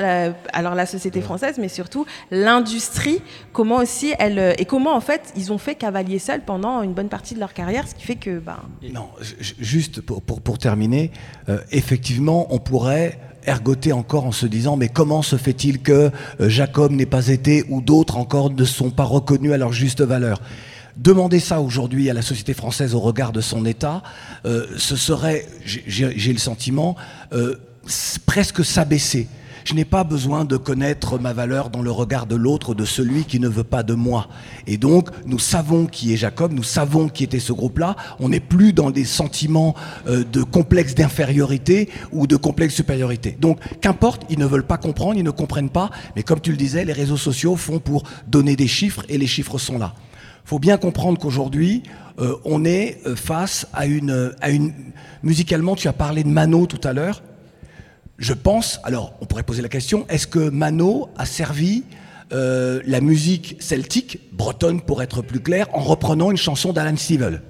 [0.53, 3.21] alors la société française, mais surtout l'industrie,
[3.53, 6.95] comment aussi elle, euh, et comment en fait ils ont fait cavalier seul pendant une
[6.95, 8.59] bonne partie de leur carrière, ce qui fait que, ben,
[8.93, 11.11] Non, juste pour, pour, pour terminer,
[11.49, 16.91] euh, effectivement, on pourrait ergoter encore en se disant mais comment se fait-il que Jacob
[16.91, 20.41] n'ait pas été ou d'autres encore ne sont pas reconnus à leur juste valeur?
[20.97, 24.03] Demander ça aujourd'hui à la société française au regard de son état,
[24.47, 26.97] euh, ce serait, j'ai- le sentiment,
[27.35, 27.57] euh,
[28.25, 29.29] presque s'abaisser.
[29.65, 33.25] Je n'ai pas besoin de connaître ma valeur dans le regard de l'autre, de celui
[33.25, 34.29] qui ne veut pas de moi.
[34.67, 37.97] Et donc, nous savons qui est Jacob, nous savons qui était ce groupe-là.
[38.21, 39.75] On n'est plus dans des sentiments
[40.07, 43.37] euh, de complexe d'infériorité ou de complexe supériorité.
[43.39, 45.91] Donc, qu'importe, ils ne veulent pas comprendre, ils ne comprennent pas.
[46.15, 49.27] Mais comme tu le disais, les réseaux sociaux font pour donner des chiffres et les
[49.27, 49.93] chiffres sont là.
[50.47, 51.83] Faut bien comprendre qu'aujourd'hui,
[52.19, 54.73] euh, on est euh, face à une, à une...
[55.23, 57.23] Musicalement, tu as parlé de Mano tout à l'heure.
[58.17, 61.85] Je pense, alors on pourrait poser la question, est-ce que Mano a servi
[62.33, 67.43] euh, la musique celtique, bretonne pour être plus clair, en reprenant une chanson d'Alan Stivell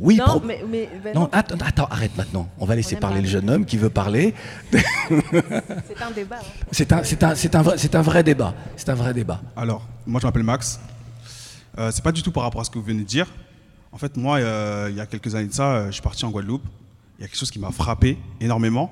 [0.00, 2.48] Oui, non, mais, mais- ben non, non, attends, attends, arrête maintenant.
[2.58, 4.34] On va laisser parler le jeune homme qui veut parler.
[4.72, 4.82] c'est
[6.02, 6.36] un débat.
[6.40, 6.46] hein.
[6.72, 8.54] C'est un, c'est un, c'est un, vrai, c'est un vrai débat.
[8.76, 9.40] C'est un vrai débat.
[9.56, 10.80] Alors, moi je m'appelle Max.
[11.78, 13.26] Euh, c'est pas du tout par rapport à ce que vous venez de dire.
[13.92, 16.24] En fait, moi, euh, il y a quelques années de ça, euh, je suis parti
[16.24, 16.64] en Guadeloupe.
[17.18, 18.90] Il y a quelque chose qui m'a frappé énormément.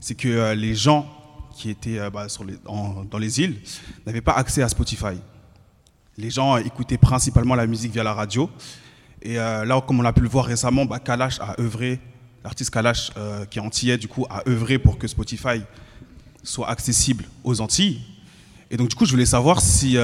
[0.00, 1.08] C'est que euh, les gens
[1.56, 2.44] qui étaient bah, sur
[3.10, 3.60] dans les îles
[4.04, 5.14] n'avaient pas accès à Spotify.
[6.18, 8.50] Les gens écoutaient principalement la musique via la radio.
[9.20, 12.00] Et là, comme on a pu le voir récemment, bah, Kalash a œuvré,
[12.42, 13.10] l'artiste Kalash,
[13.50, 15.62] qui est antillais, du coup, a œuvré pour que Spotify
[16.42, 18.00] soit accessible aux Antilles.
[18.70, 19.98] Et donc, du coup, je voulais savoir si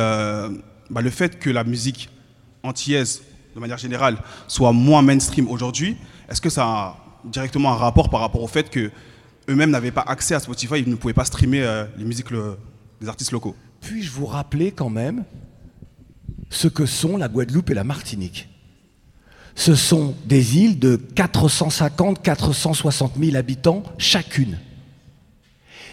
[0.91, 2.09] bah, le fait que la musique
[2.63, 3.23] antillaise,
[3.55, 5.97] de manière générale, soit moins mainstream aujourd'hui,
[6.29, 8.91] est-ce que ça a directement un rapport par rapport au fait que
[9.49, 12.33] eux-mêmes n'avaient pas accès à Spotify, ils ne pouvaient pas streamer euh, les musiques
[13.01, 13.57] des artistes locaux?
[13.81, 15.25] Puis-je vous rappeler quand même
[16.51, 18.49] ce que sont la Guadeloupe et la Martinique?
[19.55, 24.59] Ce sont des îles de 450-460 000 habitants chacune.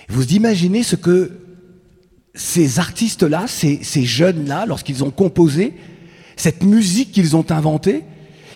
[0.07, 1.31] Vous imaginez ce que
[2.35, 5.73] ces artistes-là, ces, jeunes-là, lorsqu'ils ont composé
[6.35, 8.03] cette musique qu'ils ont inventée,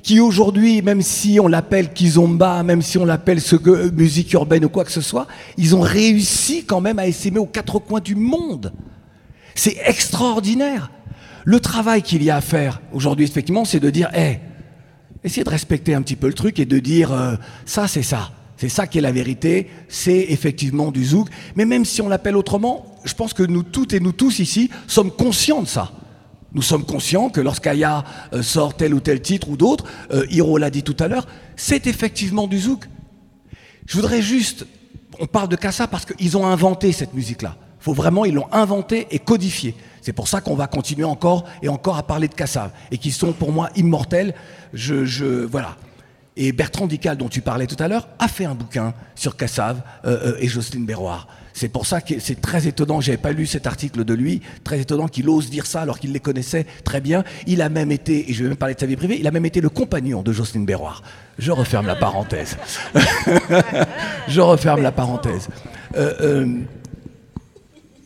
[0.03, 4.69] qui aujourd'hui, même si on l'appelle kizomba, même si on l'appelle euh, musique urbaine ou
[4.69, 5.27] quoi que ce soit,
[5.57, 8.73] ils ont réussi quand même à essaimer aux quatre coins du monde.
[9.55, 10.91] C'est extraordinaire.
[11.43, 14.39] Le travail qu'il y a à faire aujourd'hui, effectivement, c'est de dire, hé,
[15.23, 18.31] essayez de respecter un petit peu le truc et de dire, euh, ça c'est ça.
[18.59, 21.29] C'est ça qui est la vérité, c'est effectivement du zouk.
[21.55, 24.69] Mais même si on l'appelle autrement, je pense que nous toutes et nous tous ici
[24.85, 25.93] sommes conscients de ça.
[26.51, 28.03] Nous sommes conscients que lorsqu'Aya
[28.33, 31.25] euh, sort tel ou tel titre ou d'autres, euh, Hiro l'a dit tout à l'heure,
[31.55, 32.83] c'est effectivement du zouk.
[33.85, 34.65] Je voudrais juste,
[35.21, 37.55] on parle de Kassa parce qu'ils ont inventé cette musique-là.
[37.79, 39.73] Faut vraiment, ils l'ont inventé et codifié.
[40.01, 43.11] C'est pour ça qu'on va continuer encore et encore à parler de Kassa et qui
[43.11, 44.35] sont pour moi immortels.
[44.73, 45.77] Je, je voilà.
[46.41, 49.81] Et Bertrand Dical, dont tu parlais tout à l'heure, a fait un bouquin sur Cassave
[50.05, 51.27] euh, euh, et Jocelyne Berroir.
[51.53, 54.79] C'est pour ça que c'est très étonnant, j'avais pas lu cet article de lui, très
[54.79, 57.25] étonnant qu'il ose dire ça alors qu'il les connaissait très bien.
[57.45, 59.31] Il a même été, et je vais même parler de sa vie privée, il a
[59.31, 61.03] même été le compagnon de Jocelyne Berroir.
[61.37, 62.55] Je referme la parenthèse.
[64.29, 65.49] je referme la parenthèse.
[65.97, 66.55] Euh, euh,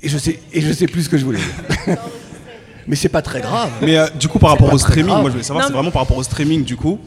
[0.02, 1.98] et, je sais, et je sais plus ce que je voulais dire.
[2.88, 3.70] Mais c'est pas très grave.
[3.84, 5.22] Mais euh, du coup, par rapport au streaming, grave.
[5.22, 7.00] moi je voulais savoir, c'est vraiment par rapport au streaming du coup.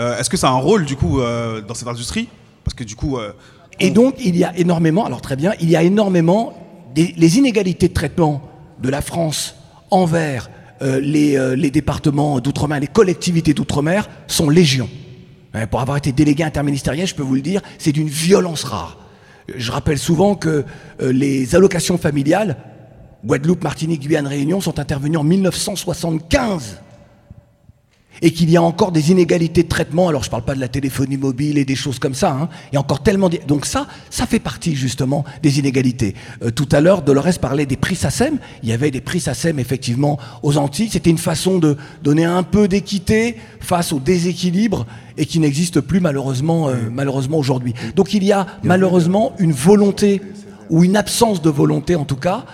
[0.00, 2.28] Euh, Est-ce que ça a un rôle du coup euh, dans cette industrie?
[2.64, 3.32] Parce que du coup, euh,
[3.78, 6.52] Et donc, il y a énormément, alors très bien, il y a énormément,
[6.94, 8.42] des- les inégalités de traitement
[8.82, 9.54] de la France
[9.90, 10.50] envers
[10.82, 14.88] euh, les, euh, les départements d'outre-mer, les collectivités d'outre-mer sont légion.
[15.54, 18.98] Hein, pour avoir été délégué interministériel, je peux vous le dire, c'est d'une violence rare.
[19.54, 20.64] Je rappelle souvent que
[21.02, 22.56] euh, les allocations familiales,
[23.24, 26.80] Guadeloupe, Martinique, Guyane, Réunion, sont intervenues en 1975
[28.22, 30.08] et qu'il y a encore des inégalités de traitement.
[30.08, 32.32] Alors, je ne parle pas de la téléphonie mobile et des choses comme ça.
[32.32, 32.48] Hein.
[32.70, 33.30] Il y a encore tellement.
[33.46, 36.14] Donc ça, ça fait partie justement des inégalités.
[36.42, 38.38] Euh, tout à l'heure, Dolores parlait des prix SACEM.
[38.62, 40.88] Il y avait des prix SACEM effectivement aux Antilles.
[40.90, 46.00] C'était une façon de donner un peu d'équité face au déséquilibre et qui n'existe plus
[46.00, 47.74] malheureusement, euh, malheureusement aujourd'hui.
[47.96, 50.20] Donc il y a malheureusement une volonté
[50.68, 52.44] ou une absence de volonté en tout cas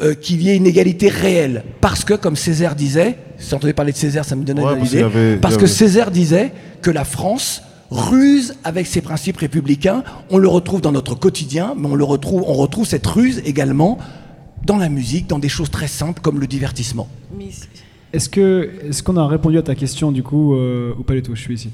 [0.00, 1.64] euh, qu'il y ait une égalité réelle.
[1.80, 4.86] Parce que, comme Césaire disait, si entendez parler de Césaire, ça me donnait Ouais, une
[4.86, 10.02] idée, avait- parce que avait- Césaire disait que la France ruse avec ses principes républicains.
[10.30, 13.98] On le retrouve dans notre quotidien, mais on, le retrouve, on retrouve cette ruse également
[14.64, 17.08] dans la musique, dans des choses très simples comme le divertissement.
[18.12, 21.22] Est-ce que est-ce qu'on a répondu à ta question du coup euh, ou pas du
[21.22, 21.34] tout?
[21.34, 21.70] Je suis ici.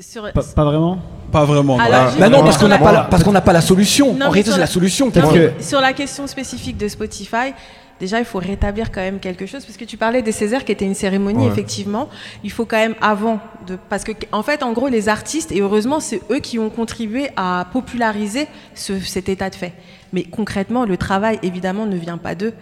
[0.00, 0.98] Sur- Pas, pas vraiment?
[1.30, 1.78] Pas vraiment.
[1.78, 4.14] Alors, Bah non, parce qu'on n'a pas, la- parce qu'on n'a pas la solution.
[4.14, 5.10] Non, en réalité, c'est la solution.
[5.10, 7.52] que- Sur la question spécifique de Spotify,
[8.00, 10.72] déjà, il faut rétablir quand même quelque chose, parce que tu parlais des Césaires qui
[10.72, 11.52] était une cérémonie, Ouais.
[11.52, 12.08] effectivement.
[12.44, 13.76] Il faut quand même avant de.
[13.88, 17.28] Parce que, en fait, en gros, les artistes, et heureusement, c'est eux qui ont contribué
[17.36, 19.72] à populariser ce- cet état de fait.
[20.16, 22.54] Mais concrètement, le travail, évidemment, ne vient pas d'eux.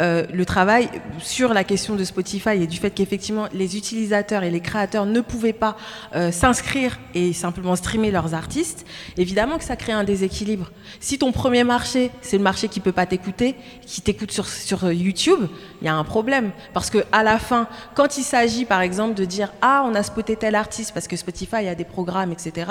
[0.00, 0.88] Euh, le travail
[1.18, 5.20] sur la question de Spotify et du fait qu'effectivement, les utilisateurs et les créateurs ne
[5.20, 5.76] pouvaient pas
[6.14, 8.86] euh, s'inscrire et simplement streamer leurs artistes,
[9.18, 10.70] évidemment que ça crée un déséquilibre.
[11.00, 14.84] Si ton premier marché, c'est le marché qui peut pas t'écouter, qui t'écoute sur, sur
[14.84, 15.48] euh, YouTube,
[15.82, 16.50] il y a un problème.
[16.72, 20.02] Parce que à la fin, quand il s'agit par exemple de dire Ah, on a
[20.02, 22.70] spoté tel artiste parce que Spotify a des programmes, etc.,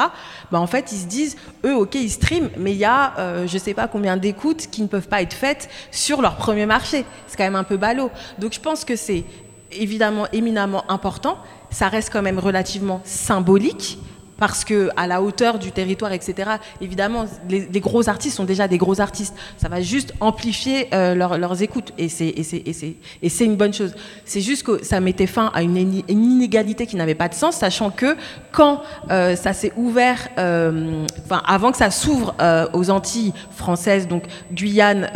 [0.52, 3.58] bah, en fait, ils se disent Eux, ok, ils streament, mais il y a je
[3.60, 7.06] sais pas combien qui ne peuvent pas être faites sur leur premier marché.
[7.28, 8.10] C'est quand même un peu ballot.
[8.40, 9.24] Donc je pense que c'est
[9.72, 11.38] évidemment éminemment important.
[11.70, 13.98] Ça reste quand même relativement symbolique
[14.42, 16.54] parce que à la hauteur du territoire, etc.
[16.82, 19.36] Évidemment, les, les gros artistes sont déjà des gros artistes.
[19.58, 23.94] Ça va juste amplifier euh, leur- leurs écoutes et c'est une bonne chose.
[24.26, 25.78] C'est juste que ça mettait fin à une,
[26.08, 28.18] inégalité qui n'avait pas de sens, sachant que
[28.52, 28.82] quand
[29.12, 32.34] euh, ça s'est ouvert, euh, enfin avant que ça s'ouvre
[32.74, 35.08] aux Antilles françaises, donc Guyane,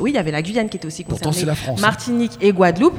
[0.00, 1.86] oui, il y avait la Guyane qui était aussi Pourtant, concernée, c'est la France, hein.
[1.86, 2.98] Martinique et Guadeloupe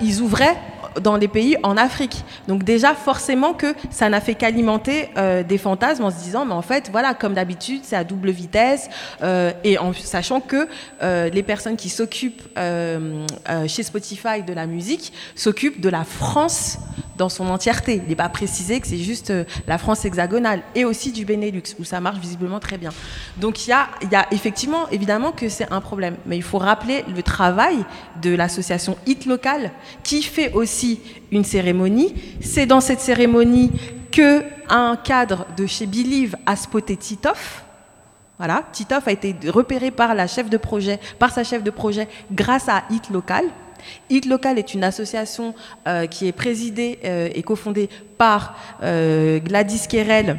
[0.00, 0.56] ils ouvraient
[1.00, 2.24] dans des pays en Afrique.
[2.48, 6.54] Donc déjà, forcément que ça n'a fait qu'alimenter euh, des fantasmes en se disant, mais
[6.54, 8.88] en fait, voilà, comme d'habitude, c'est à double vitesse,
[9.22, 10.68] euh, et en sachant que
[11.02, 12.42] euh, les personnes qui s'occupent
[13.66, 16.78] chez Spotify de la musique s'occupent de la France
[17.16, 18.00] dans son entièreté.
[18.02, 19.32] Il n'est pas précisé que c'est juste
[19.66, 22.90] la France hexagonale et aussi du Benelux où ça marche visiblement très bien.
[23.36, 27.22] Donc il y a, effectivement, évidemment que c'est un problème, mais il faut rappeler le
[27.22, 27.76] travail
[28.22, 29.26] de l'association Hit
[30.02, 32.14] Qui fait aussi une cérémonie.
[32.40, 33.70] C'est dans cette cérémonie
[34.10, 37.64] que un cadre de chez Believe a spoté Titoff.
[38.38, 42.08] Voilà, Titoff a été repéré par la chef de projet, par sa chef de projet,
[42.32, 43.44] grâce à Hit Local.
[44.08, 45.54] Hit Local est une association
[45.86, 50.38] euh, qui est présidée euh, et cofondée par euh, Gladys Kerel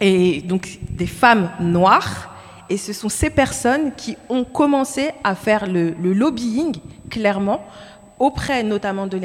[0.00, 2.34] et donc des femmes noires.
[2.70, 6.74] Et ce sont ces personnes qui ont commencé à faire le lobbying,
[7.10, 7.66] clairement,
[8.18, 9.18] auprès notamment de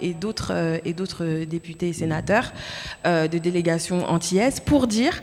[0.00, 2.52] et d'autres euh, et d'autres députés et sénateurs
[3.06, 5.22] euh, de délégation antillaise pour dire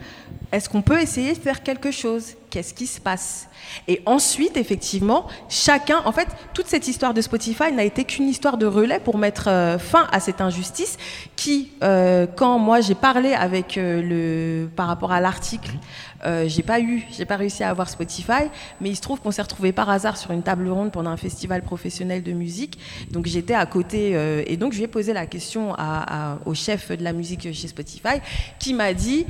[0.52, 2.34] est-ce qu'on peut essayer de faire quelque chose?
[2.50, 3.48] Qu'est-ce qui se passe?
[3.88, 8.58] Et ensuite, effectivement, chacun, en fait, toute cette histoire de Spotify n'a été qu'une histoire
[8.58, 10.98] de relais pour mettre euh, fin à cette injustice
[11.36, 15.72] qui, euh, quand moi j'ai parlé avec euh, le, par rapport à l'article,
[16.46, 18.44] j'ai pas eu, j'ai pas réussi à avoir Spotify,
[18.80, 21.16] mais il se trouve qu'on s'est retrouvé par hasard sur une table ronde pendant un
[21.16, 22.78] festival professionnel de musique.
[23.10, 24.12] Donc j'étais à côté
[24.46, 25.74] et donc je lui ai posé la question
[26.46, 28.20] au chef de la musique chez Spotify,
[28.60, 29.26] qui m'a dit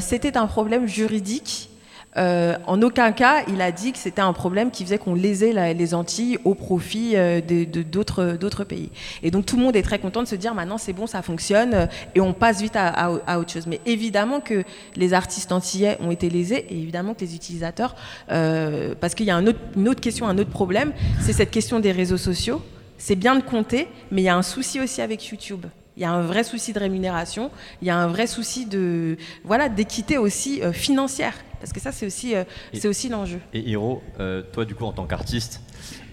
[0.00, 1.70] c'était un problème juridique.
[2.16, 5.74] Euh, en aucun cas, il a dit que c'était un problème qui faisait qu'on lésait
[5.74, 8.90] les Antilles au profit euh, d'autres pays.
[9.22, 11.22] Et donc tout le monde est très content de se dire maintenant c'est bon, ça
[11.22, 13.66] fonctionne euh, et on passe vite à, autre chose.
[13.66, 14.62] Mais évidemment que
[14.96, 17.94] les artistes antillais ont été lésés et évidemment que les utilisateurs,
[18.28, 19.44] parce qu'il y a un
[19.76, 22.62] une autre question, un autre problème, c'est cette question des réseaux sociaux.
[22.96, 25.66] C'est bien de compter, mais il y a un souci aussi avec YouTube.
[25.96, 29.16] Il y a un vrai souci de rémunération, il y a un vrai souci de
[29.44, 32.42] voilà d'équité aussi euh, financière, parce que ça c'est aussi euh,
[32.72, 33.38] c'est aussi l'enjeu.
[33.52, 35.60] Et Hiro, euh, toi du coup en tant qu'artiste,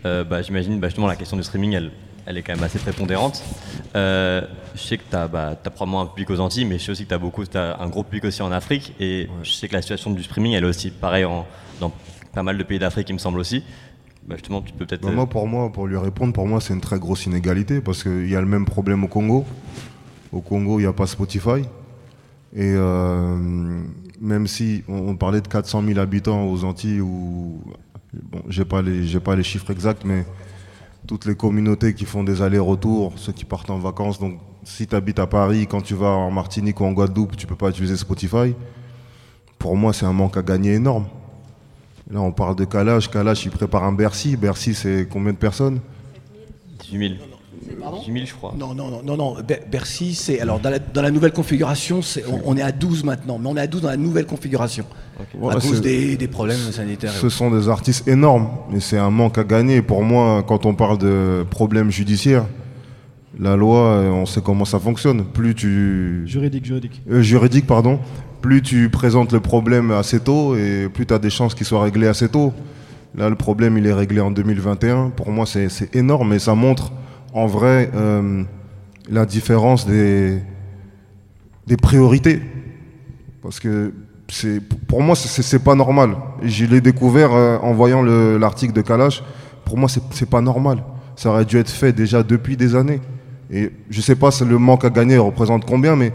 [0.06, 1.92] euh, bah, j'imagine bah, justement la question du streaming, elle,
[2.28, 3.42] elle est quand même assez prépondérante.
[3.96, 4.42] Euh,
[4.76, 6.92] je sais que tu as, bah, t'as probablement un public aux Antilles, mais je sais
[6.92, 8.94] aussi que tu as beaucoup, t'as un gros public aussi en Afrique.
[9.00, 11.48] Et je sais que la situation du streaming, elle est aussi pareille en-
[11.80, 11.92] dans
[12.36, 13.64] pas mal de pays d'Afrique, il me semble aussi.
[14.28, 14.36] Bah.
[15.10, 18.04] Bah, moi, pour moi, pour lui répondre, pour moi, c'est une très grosse inégalité parce
[18.04, 19.46] qu'il y a le même problème au Congo.
[20.32, 21.64] Au Congo, il n'y a pas Spotify.
[22.54, 23.84] Et euh,
[24.20, 27.62] même si on, on parlait de 400 000 habitants aux Antilles, ou
[28.14, 30.26] bon, j'ai pas les, j'ai pas les chiffres exacts, mais
[31.08, 34.20] toutes les communautés qui font des allers-retours, ceux qui partent en vacances.
[34.20, 37.48] Donc, si tu habites à Paris, quand tu vas en Martinique ou en Guadeloupe, tu
[37.48, 38.54] peux pas utiliser Spotify.
[39.58, 41.06] Pour moi, c'est un manque à gagner énorme.
[42.12, 43.10] Là, on parle de Kalash.
[43.10, 44.36] Kalash, il prépare un Bercy.
[44.36, 45.80] Bercy, c'est combien de personnes?
[46.84, 47.14] 18 000.
[48.00, 48.54] 18 000, je crois.
[48.58, 49.36] Non, non, non, non, non.
[49.48, 50.40] Ber- Bercy, c'est.
[50.42, 53.56] Alors, dans la, dans la nouvelle configuration, on, on est à 12 maintenant, mais on
[53.56, 54.84] est à 12 dans la nouvelle configuration.
[55.40, 57.12] Voilà, à cause des, des problèmes sanitaires.
[57.16, 59.82] et Ce sont des artistes énormes, mais c'est un manque à gagner.
[59.82, 62.46] Pour moi, quand on parle de problèmes judiciaires,
[63.40, 65.24] la loi, on sait comment ça fonctionne.
[65.24, 66.24] Plus tu...
[66.26, 67.02] Juridique, juridique.
[67.10, 68.00] Euh, juridique, pardon.
[68.42, 71.82] Plus tu présentes le problème assez tôt et plus tu as des chances qu'il soit
[71.84, 72.54] réglé assez tôt.
[73.16, 75.10] Là, le problème, il est réglé en 2021.
[75.16, 76.92] Pour moi, c'est énorme et ça montre
[77.34, 78.44] en vrai euh,
[79.10, 80.40] la différence des,
[81.68, 82.42] des priorités.
[83.44, 83.94] Parce que
[84.88, 86.16] pour moi, c'est- pas normal.
[86.42, 89.22] Je l'ai découvert euh, en voyant le- l'article de Kalash.
[89.66, 90.84] Pour moi, c'est pas normal.
[91.16, 93.02] Ça aurait dû être fait déjà depuis des années.
[93.52, 96.14] Et je sais pas si le manque à gagner représente combien, mais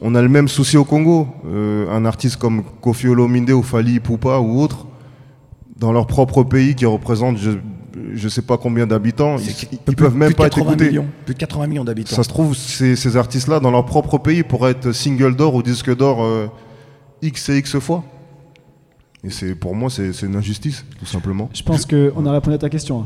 [0.00, 1.28] on a le même souci au Congo.
[1.46, 4.86] Euh, un artiste comme Kofi Olomide ou Fali Ipupa ou autre,
[5.76, 7.50] dans leur propre pays qui représente je
[8.14, 10.88] je sais pas combien d'habitants, ils, plus- peuvent même plus de pas être 80 écoutés.
[10.88, 12.14] millions, plus de 80 millions d'habitants.
[12.14, 15.62] Ça se trouve, ces, ces artistes-là, dans leur propre pays, pourraient être single d'or ou
[15.64, 16.46] disque d'or euh,
[17.22, 18.04] X et X fois.
[19.24, 21.50] Et c'est pour moi, c'est c'est une injustice, tout simplement.
[21.52, 23.04] Je pense qu'on a répondu à ta question.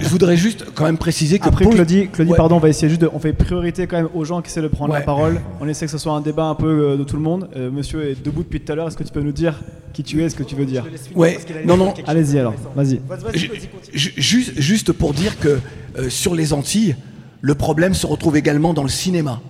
[0.00, 1.48] Je voudrais juste quand même préciser que.
[1.48, 2.36] Après pour- Claudie, Claudie Ouais.
[2.36, 4.62] pardon, on va essayer juste de, on fait priorité quand même aux gens qui essaient
[4.62, 5.40] de prendre la parole.
[5.60, 7.48] On essaie que ce soit un débat un peu euh, de tout le monde.
[7.56, 8.88] Euh, monsieur est debout depuis tout à l'heure.
[8.88, 9.60] Est-ce que tu peux nous dire
[9.92, 10.84] qui tu es, ce que tu veux dire?
[11.14, 11.94] Ouais, non, non.
[12.06, 13.00] Allez-y alors, vas-y.
[13.34, 13.50] Ju-
[13.92, 15.58] ju- Juste, juste pour dire que
[15.98, 16.96] euh, sur les Antilles,
[17.40, 19.40] le problème se retrouve également dans le cinéma.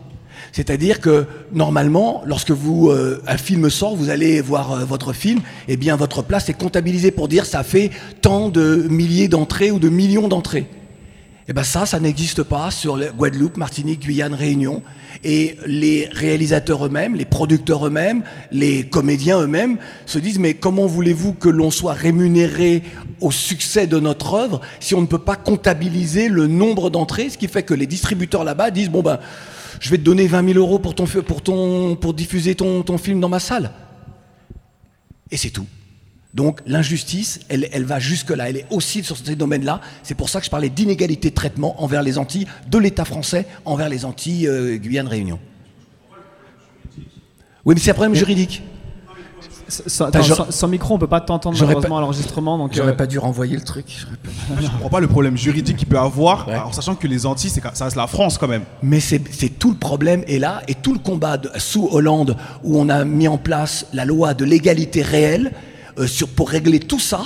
[0.52, 5.40] C'est-à-dire que normalement, lorsque vous euh, un film sort, vous allez voir euh, votre film,
[5.66, 7.90] et bien votre place est comptabilisée pour dire ça fait
[8.20, 10.66] tant de milliers d'entrées ou de millions d'entrées.
[11.48, 14.80] Eh ben ça, ça n'existe pas sur Guadeloupe, Martinique, Guyane, Réunion.
[15.24, 18.22] Et les réalisateurs eux-mêmes, les producteurs eux-mêmes,
[18.52, 22.82] les comédiens eux-mêmes se disent mais comment voulez-vous que l'on soit rémunéré
[23.20, 27.38] au succès de notre œuvre si on ne peut pas comptabiliser le nombre d'entrées, ce
[27.38, 29.18] qui fait que les distributeurs là-bas disent bon ben
[29.82, 32.98] je vais te donner 20 000 euros pour ton pour ton pour diffuser ton, ton
[32.98, 33.72] film dans ma salle.
[35.32, 35.66] Et c'est tout.
[36.34, 39.80] Donc l'injustice, elle, elle va jusque-là, elle est aussi sur ces domaines-là.
[40.04, 43.44] C'est pour ça que je parlais d'inégalité de traitement envers les Antilles, de l'État français
[43.64, 45.40] envers les Antilles, euh, Guyane, Réunion.
[47.64, 48.62] Oui, mais c'est un problème juridique.
[49.86, 52.58] Sans, Attends, attends, je- sans- sans micro, on peut pas t'entendre malheureusement pas- à l'enregistrement.
[52.58, 53.86] Donc, J'aurais euh, pas dû renvoyer le truc.
[54.22, 57.50] pas- Je comprends pas le problème juridique qu'il peut avoir, en sachant que les Antilles,
[57.50, 58.64] ça reste la France quand même.
[58.82, 59.18] Mais c'est
[59.58, 63.04] tout le problème est là et tout le combat de- sous Hollande où on a
[63.04, 65.52] mis en place la loi de l'égalité réelle
[65.98, 67.22] euh, sur, pour régler tout ça.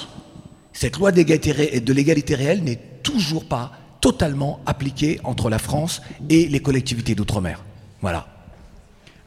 [0.72, 6.60] Cette loi de l'égalité réelle n'est toujours pas totalement appliquée entre la France et les
[6.60, 7.64] collectivités d'outre-mer.
[8.02, 8.26] Voilà.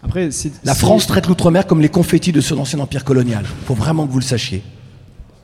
[0.03, 0.29] Après,
[0.63, 3.43] La France traite l'outre-mer comme les confettis de son ancien empire colonial.
[3.65, 4.63] Faut vraiment que vous le sachiez.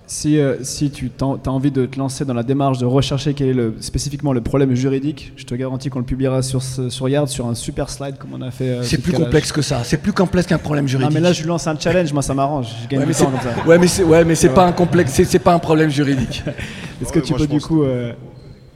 [0.07, 3.49] Si, euh, si tu as envie de te lancer dans la démarche de rechercher quel
[3.49, 7.27] est le, spécifiquement le problème juridique, je te garantis qu'on le publiera sur, sur Yard,
[7.27, 8.65] sur un super slide comme on a fait.
[8.69, 9.25] euh, C'est plus calage.
[9.25, 9.81] complexe que ça.
[9.83, 11.11] C'est plus complexe qu'un problème Non, juridique.
[11.15, 12.67] mais là, je lui lance un challenge, moi ça m'arrange.
[12.83, 13.55] Je gagne Ouais, du mais temps comme ça.
[13.67, 15.89] ouais, mais c'est ouais, mais c'est Ça pas un complexe, c'est c'est pas un problème
[15.89, 16.43] juridique.
[17.01, 18.13] Est-ce que tu peux du coup euh,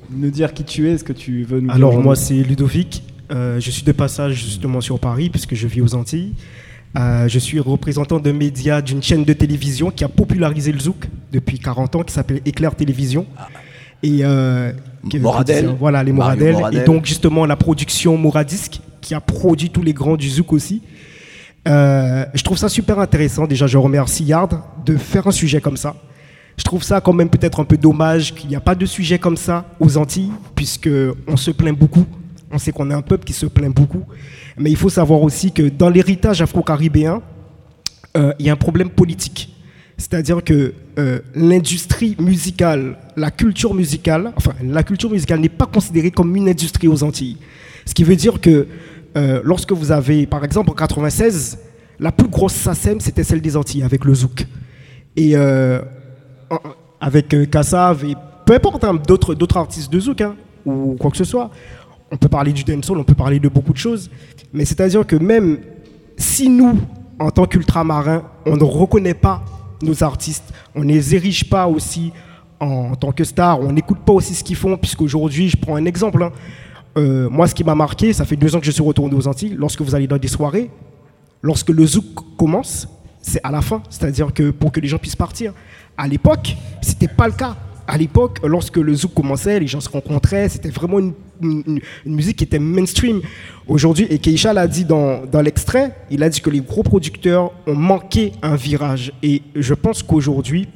[0.09, 0.93] nous dire qui tu es?
[0.93, 4.33] Est-ce que tu veux nous dire Alors moi c'est Ludovic, Euh, je suis de passage
[4.33, 6.33] justement sur Paris puisque je vis aux Antilles.
[6.97, 11.07] Euh, je suis représentant de médias d'une chaîne de télévision qui a popularisé le zouk
[11.31, 13.27] depuis 40 ans qui s'appelle Éclair Télévision.
[14.01, 14.71] Et euh,
[15.19, 15.75] Moradel.
[15.79, 16.53] Voilà les Moradel.
[16.53, 16.81] Moradel.
[16.81, 20.81] Et donc justement la production Moradisc qui a produit tous les grands du zouk aussi.
[21.67, 23.45] Euh, je trouve ça super intéressant.
[23.45, 25.95] Déjà, je remercie Yard de faire un sujet comme ça.
[26.57, 29.17] Je trouve ça quand même peut-être un peu dommage qu'il n'y a pas de sujet
[29.17, 30.89] comme ça aux Antilles, puisque
[31.27, 32.05] on se plaint beaucoup.
[32.51, 34.03] On sait qu'on est un peuple qui se plaint beaucoup.
[34.57, 37.21] Mais il faut savoir aussi que dans l'héritage afro-caribéen,
[38.17, 39.55] euh, il y a un problème politique.
[39.97, 46.09] C'est-à-dire que euh, l'industrie musicale, la culture musicale, enfin la culture musicale n'est pas considérée
[46.09, 47.37] comme une industrie aux Antilles.
[47.85, 48.67] Ce qui veut dire que
[49.17, 51.59] euh, lorsque vous avez, par exemple en 96,
[51.99, 54.47] la plus grosse SACEM, c'était celle des Antilles avec le zouk.
[55.17, 55.35] Et
[57.01, 60.35] avec Kassav et peu importe hein, d'autres d'autres artistes de zouk hein,
[60.65, 61.49] ou quoi que ce soit,
[62.11, 64.09] on peut parler du dancehall, on peut parler de beaucoup de choses.
[64.53, 65.59] Mais c'est-à-dire que même
[66.17, 66.79] si nous,
[67.19, 69.43] en tant qu'ultramarins, on ne reconnaît pas
[69.81, 72.11] nos artistes, on ne les érige pas aussi
[72.59, 75.85] en, tant que stars, on n'écoute pas aussi ce qu'ils font, puisqu'aujourd'hui, je prends un
[75.85, 76.21] exemple.
[76.23, 76.31] hein.
[76.97, 79.27] Euh, moi, ce qui m'a marqué, ça fait deux ans que je suis retourné aux
[79.27, 80.69] Antilles, lorsque vous allez dans des soirées,
[81.41, 82.05] lorsque le zouk
[82.37, 82.87] commence,
[83.21, 85.53] c'est à la fin, c'est-à-dire que pour que les gens puissent partir.
[85.97, 87.55] À l'époque, c'était pas le cas.
[87.87, 92.37] À l'époque, lorsque le zouk commençait, les gens se rencontraient, c'était vraiment une, une- musique
[92.37, 93.21] qui était mainstream.
[93.67, 97.51] Aujourd'hui, et Keisha l'a dit dans, dans l'extrait, il a dit que les gros producteurs
[97.67, 99.11] ont manqué un virage.
[99.23, 100.67] Et je pense qu'aujourd'hui,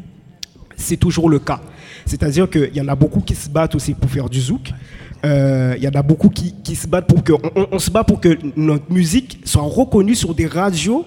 [0.76, 1.62] c'est toujours le cas.
[2.06, 4.72] C'est-à-dire qu'il y en a beaucoup qui se battent aussi pour faire du zouk.
[5.26, 7.34] Euh, Il y en a beaucoup qui, qui se battent pour que.
[7.72, 11.06] On se bat pour que notre musique soit reconnue sur des radios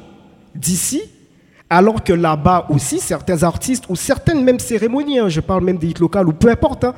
[0.54, 1.02] d'ici,
[1.68, 5.88] alors que là-bas aussi, certains artistes ou certaines même cérémonies, hein, je parle même des
[5.88, 6.94] hits locales ou peu importe, hein,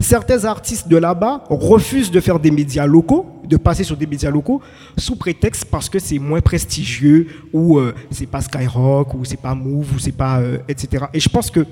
[0.00, 4.30] certains artistes de là-bas refusent de faire des médias locaux, de passer sur des médias
[4.30, 4.60] locaux,
[4.96, 9.54] sous prétexte parce que c'est moins prestigieux ou euh, c'est pas Skyrock ou c'est pas
[9.54, 11.06] Move ou c'est pas euh, etc.
[11.12, 11.66] Et je pense que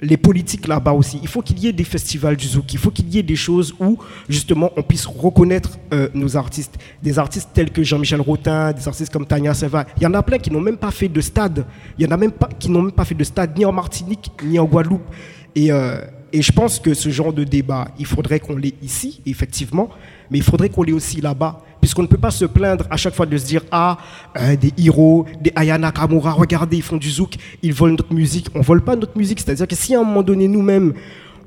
[0.00, 1.18] les politiques là-bas aussi.
[1.22, 3.36] Il faut qu'il y ait des festivals du zouk, il faut qu'il y ait des
[3.36, 3.98] choses où
[4.28, 6.76] justement on puisse reconnaître euh, nos artistes.
[7.02, 9.86] Des artistes tels que Jean-Michel Rotin, des artistes comme Tania Seva.
[9.96, 11.66] Il y en a plein qui n'ont même pas fait de stade.
[11.98, 13.72] Il y en a même pas qui n'ont même pas fait de stade ni en
[13.72, 15.02] Martinique ni en Guadeloupe.
[15.56, 15.72] Et,
[16.32, 19.88] et je pense que ce genre de débat, il faudrait qu'on l'ait ici, effectivement,
[20.30, 21.62] mais il faudrait qu'on l'ait aussi là-bas.
[21.80, 23.98] Puisqu'on ne peut pas se plaindre à chaque fois de se dire Ah,
[24.36, 28.48] euh, des héros, des Ayana Kamura, regardez, ils font du zouk, ils volent notre musique.
[28.54, 29.40] On ne vole pas notre musique.
[29.40, 30.92] C'est-à-dire que si à un moment donné, nous-mêmes,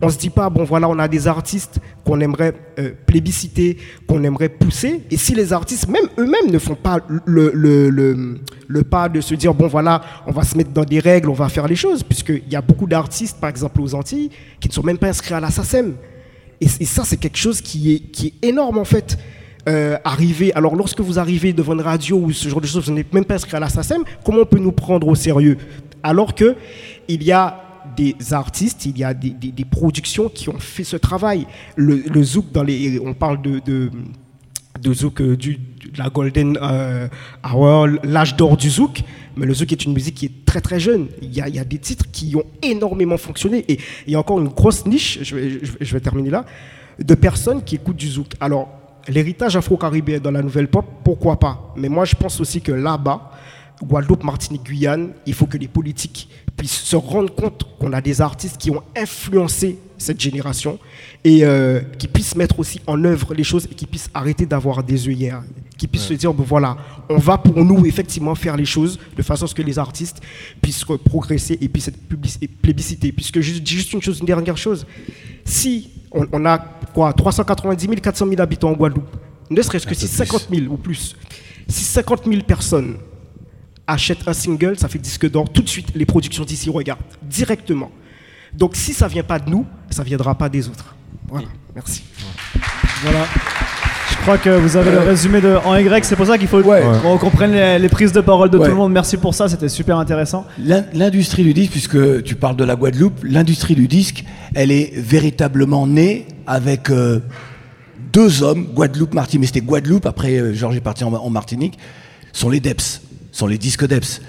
[0.02, 4.24] on se dit pas, bon voilà, on a des artistes qu'on aimerait euh, plébisciter, qu'on
[4.24, 9.36] aimerait pousser, et si les artistes, même eux-mêmes, ne font pas le, pas de se
[9.36, 12.04] dire, bon voilà, on va se mettre dans des règles, on va faire les choses,
[12.04, 15.34] puisqu'il y a beaucoup d'artistes, par exemple aux Antilles, qui ne sont même pas inscrits
[15.34, 15.50] à la.
[16.60, 19.18] Et, ça, c'est quelque chose qui est, qui énorme en fait.
[19.70, 19.98] Euh,
[20.56, 23.26] alors lorsque vous arrivez devant une radio ou ce genre de choses, vous n'êtes même
[23.26, 25.58] pas inscrit à la SACEM, comment on peut nous prendre au sérieux?
[26.02, 26.56] Alors que
[27.08, 31.48] il y a des artistes, il y a des, productions qui ont fait ce travail.
[31.76, 32.46] Le, zouk,
[33.04, 37.08] on parle de, de, zouk euh, du, de la golden euh,
[37.44, 39.04] hour, l'âge d'or du zouk,
[39.36, 41.08] mais le zouk est une musique qui est très très jeune.
[41.22, 44.50] Il y a, des titres qui ont énormément fonctionné et il y a encore une
[44.50, 46.46] grosse niche, je vais- je vais terminer là.
[47.00, 48.34] de personnes qui écoutent du zouk.
[48.40, 48.70] Alors,
[49.08, 51.74] l'héritage afro-caribéen dans la nouvelle pop, pourquoi pas?
[51.76, 53.32] Mais moi, je pense aussi que là-bas,
[53.84, 58.22] Guadeloupe, Martinique, Guyane, il faut que les politiques puissent se rendre compte qu'on a des
[58.22, 60.80] artistes qui ont influencé cette génération
[61.24, 64.84] et euh, qui puissent mettre aussi en œuvre les choses et qui puissent arrêter d'avoir
[64.84, 65.44] des œillères,
[65.78, 66.78] qui puissent se dire, voilà,
[67.10, 70.22] on va pour nous effectivement faire les choses de façon à ce que les artistes
[70.62, 72.00] puissent progresser et puissent être
[72.62, 73.12] plébiscités.
[73.12, 74.86] Puisque juste, juste une chose, une dernière chose,
[75.46, 76.58] si on, on a
[76.94, 79.16] quoi, 390 000, 400 000 habitants en Guadeloupe,
[79.50, 81.16] ne serait-ce que si 50 000 ou plus,
[81.68, 82.96] si 50 000 personnes
[83.92, 87.92] achètent un single, ça fait disque d'or, tout de suite, les productions d'ici regardent directement.
[88.54, 90.96] Donc si ça vient pas de nous, ça viendra pas des autres.
[91.30, 92.04] Voilà, merci.
[93.04, 93.26] Voilà.
[94.12, 96.62] Je crois que vous avez le résumé de en Y, c'est pour ça qu'il faut
[96.62, 98.66] qu'on comprenne les, les prises de parole de Ouais.
[98.66, 98.92] tout le monde.
[98.92, 100.46] Merci pour ça, c'était super intéressant.
[100.60, 104.24] L'in- L'industrie du disque, puisque tu parles de la Guadeloupe, l'industrie du disque,
[104.54, 107.20] elle est véritablement née avec euh,
[108.14, 111.80] deux hommes, Guadeloupe, Martinique, mais c'était Guadeloupe, après euh, Georges est parti en, en Martinique,
[112.34, 113.02] sont les DEPS,
[113.32, 114.22] sont les disques DEPS.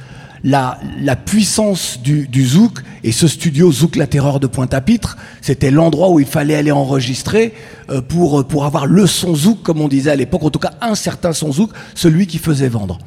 [0.44, 5.70] La, la puissance du, du Zouk, et ce studio Zouk La Terreur de Pointe-à-Pitre, c'était
[5.70, 7.54] l'endroit où il fallait aller enregistrer
[7.90, 10.72] euh, pour, pour avoir le son Zouk, comme on disait à l'époque, en tout cas
[10.80, 12.98] un certain son Zouk, celui qui faisait vendre.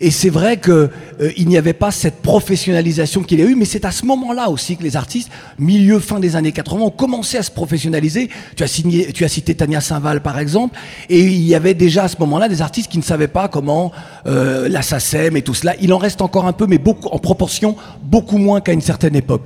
[0.00, 0.90] Et c'est vrai que
[1.20, 4.50] euh, n'y avait pas cette professionnalisation qu'il y a eu, mais c'est à ce moment-là
[4.50, 8.28] aussi que les artistes, milieu fin des années 80, ont commencé à se professionnaliser.
[8.56, 10.78] Tu as, signé, tu as cité Tania Saint-Val par exemple,
[11.08, 13.92] et il y avait déjà à ce moment-là des artistes qui ne savaient pas comment
[14.26, 15.74] euh, la SACEM et tout cela.
[15.80, 19.16] Il en reste encore un peu, mais beaucoup en proportion, beaucoup moins qu'à une certaine
[19.16, 19.42] époque.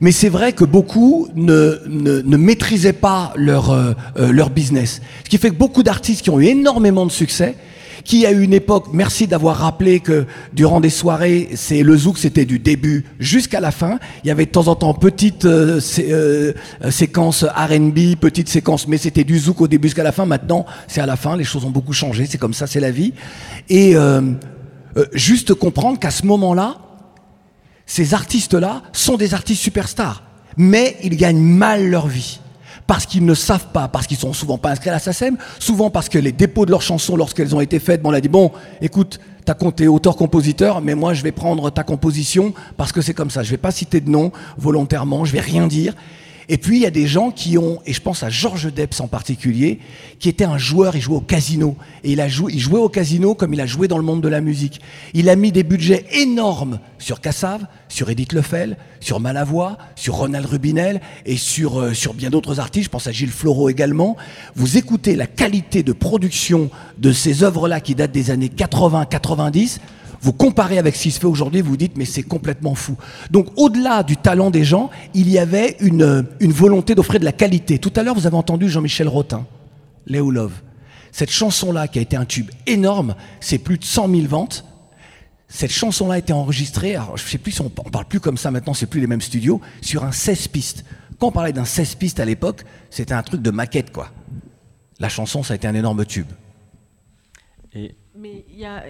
[0.00, 5.00] Mais c'est vrai que beaucoup ne, ne, ne maîtrisaient pas leur, euh, euh, leur business.
[5.24, 7.56] Ce qui fait que beaucoup d'artistes qui ont eu énormément de succès,
[8.04, 12.44] qui à une époque, merci d'avoir rappelé que durant des soirées, c'est le zouk, c'était
[12.44, 13.98] du début jusqu'à la fin.
[14.24, 16.52] Il y avait de temps en temps petite euh, euh,
[16.84, 20.26] euh, séquence R&B, petite séquence, mais c'était du zouk au début jusqu'à la fin.
[20.26, 21.36] Maintenant, c'est à la fin.
[21.36, 22.26] Les choses ont beaucoup changé.
[22.26, 23.12] C'est comme ça, c'est la vie.
[23.68, 23.94] Et
[25.12, 26.78] juste comprendre qu'à ce moment-là,
[27.86, 30.22] ces artistes-là sont des artistes superstars,
[30.56, 32.40] mais ils gagnent mal leur vie.
[32.88, 35.90] Parce qu'ils ne savent pas, parce qu'ils sont souvent pas inscrits à la SACEM, souvent
[35.90, 38.50] parce que les dépôts de leurs chansons, lorsqu'elles ont été faites, on a dit, bon,
[38.80, 43.30] écoute, t'as compté auteur-compositeur, mais moi, je vais prendre ta composition parce que c'est comme
[43.30, 43.42] ça.
[43.42, 45.94] Je vais pas citer de nom volontairement, je vais rien dire.
[46.50, 49.00] Et puis, il y a des gens qui ont, et je pense à Georges Debs
[49.00, 49.80] en particulier,
[50.18, 51.76] qui était un joueur, il jouait au casino.
[52.04, 54.22] Et il, a joué, il jouait au casino comme il a joué dans le monde
[54.22, 54.80] de la musique.
[55.12, 60.46] Il a mis des budgets énormes sur Cassav, sur Edith Lefel, sur Malavoie, sur Ronald
[60.46, 62.86] Rubinel et sur, euh, sur bien d'autres artistes.
[62.86, 64.16] Je pense à Gilles Floro également.
[64.56, 69.80] Vous écoutez la qualité de production de ces œuvres-là qui datent des années 80-90.
[70.20, 72.96] Vous comparez avec ce qui se fait aujourd'hui, vous dites mais c'est complètement fou.
[73.30, 77.32] Donc au-delà du talent des gens, il y avait une, une volonté d'offrir de la
[77.32, 77.78] qualité.
[77.78, 79.46] Tout à l'heure, vous avez entendu Jean-Michel Rotin,
[80.06, 80.54] Léo Love.
[81.12, 84.64] Cette chanson-là, qui a été un tube énorme, c'est plus de 100 000 ventes.
[85.48, 88.36] Cette chanson-là a été enregistrée, alors je sais plus si on, on parle plus comme
[88.36, 90.84] ça maintenant, c'est plus les mêmes studios, sur un 16 pistes.
[91.18, 94.10] Quand on parlait d'un 16 pistes à l'époque, c'était un truc de maquette quoi.
[95.00, 96.26] La chanson, ça a été un énorme tube.
[98.20, 98.82] Mais il y a,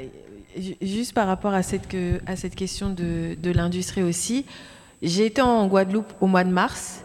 [0.56, 1.86] ju- juste par rapport à cette,
[2.56, 4.46] question de, de l'industrie aussi,
[5.02, 7.02] j'ai été en Guadeloupe au mois de mars,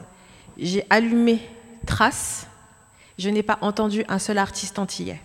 [0.57, 1.39] j'ai allumé
[1.85, 2.47] Trace,
[3.19, 5.19] je n'ai pas entendu un seul artiste antillais.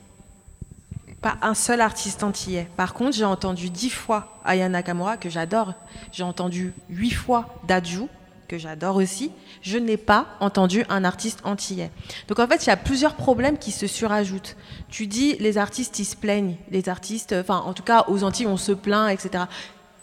[1.20, 2.66] Pas un seul artiste antillais.
[2.76, 5.74] Par contre, j'ai entendu dix fois Aya Nakamura, que j'adore.
[6.12, 8.02] J'ai entendu huit fois Dadju,
[8.48, 9.30] que j'adore aussi.
[9.62, 11.90] Je n'ai pas entendu un artiste antillais.
[12.26, 14.56] Donc en fait, il y a plusieurs problèmes qui se surajoutent.
[14.88, 16.56] Tu dis, les artistes, ils se plaignent.
[16.70, 19.44] Les artistes, enfin, en tout cas, aux Antilles, on se plaint, etc.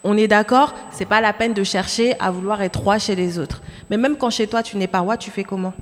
[0.04, 3.38] On est d'accord, c'est pas la peine de chercher à vouloir être roi chez les
[3.38, 3.62] autres.
[3.90, 5.74] Mais même quand chez toi, tu n'es pas roi, tu fais comment?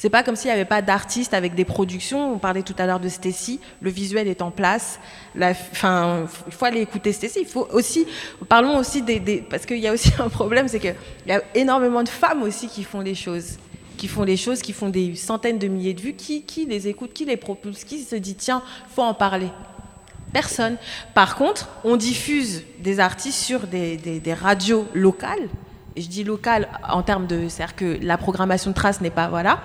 [0.00, 2.32] C'est pas comme s'il n'y avait pas d'artistes avec des productions.
[2.32, 5.00] On parlait tout à l'heure de Stacy, le visuel est en place.
[5.34, 7.40] La- Enfin, il faut aller écouter Stacy.
[7.40, 8.06] Il faut aussi,
[8.48, 9.18] parlons aussi des,
[9.50, 10.94] parce qu'il y a aussi un problème, c'est qu'il
[11.26, 13.58] y a énormément de femmes aussi qui font les choses,
[13.96, 16.14] qui font les choses, qui font des centaines de milliers de vues.
[16.14, 18.62] Qui, les écoute, qui les propulse, qui se dit tiens,
[18.94, 19.48] faut en parler.
[20.32, 20.76] Personne.
[21.12, 25.48] Par contre, on diffuse des artistes sur des radios locales.
[25.96, 27.48] Et je dis locales en termes de.
[27.48, 29.26] C'est-à-dire que la programmation de trace n'est pas.
[29.26, 29.58] Voilà.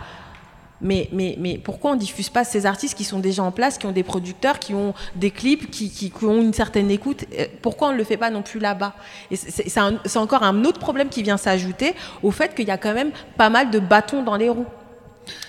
[0.83, 3.85] Mais, mais, mais pourquoi on diffuse pas ces artistes qui sont déjà en place, qui
[3.85, 7.23] ont des producteurs, qui ont des clips, qui, qui- qui ont une certaine écoute?
[7.39, 8.93] Euh, Pourquoi on ne le fait pas non plus là-bas?
[9.31, 12.93] Et c'est- encore un autre problème qui vient s'ajouter au fait qu'il y a quand
[12.93, 14.65] même pas mal de bâtons dans les roues.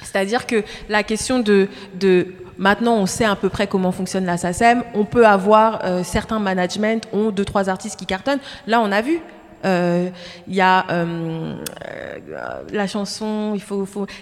[0.03, 4.37] C'est-à-dire que la question de, de maintenant on sait à peu près comment fonctionne la
[4.37, 8.39] SACEM, on peut avoir euh, certains managements ont deux trois artistes qui cartonnent.
[8.69, 9.21] Là on a vu
[9.65, 13.57] Il y a euh, euh, la chanson,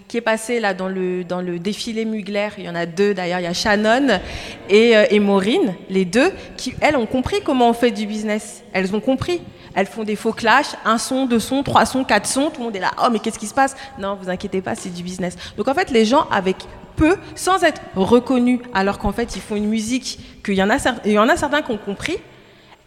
[0.09, 2.49] qui est passée là dans le dans le défilé Mugler.
[2.59, 3.41] Il y en a deux d'ailleurs.
[3.41, 4.21] Il y a Shannon
[4.69, 8.63] et, euh, et Maureen, les deux, qui elles ont compris comment on fait du business.
[8.73, 9.43] Elles ont compris.
[9.75, 12.51] Elles font des faux clashs, un son, deux sons, trois sons, quatre sons.
[12.51, 12.93] Tout le monde est là.
[13.03, 13.75] Oh mais qu'est-ce qui se passe?
[13.99, 15.37] Non, vous inquiétez pas, c'est du business.
[15.57, 16.57] Donc en fait, les gens avec
[16.95, 20.67] peu, sans être reconnus, alors qu'en fait ils font une musique qu'il y a,
[21.07, 22.19] y en a certains qui ont compris,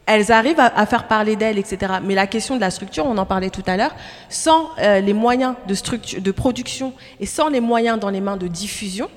[0.05, 1.93] elles arrivent à, à faire parler d'elles, etc.
[2.03, 3.95] Mais la question de la structure, on en parlait tout à l'heure,
[4.29, 8.37] sans euh, les moyens de, structure, de production et sans les moyens dans les mains
[8.37, 9.09] de diffusion,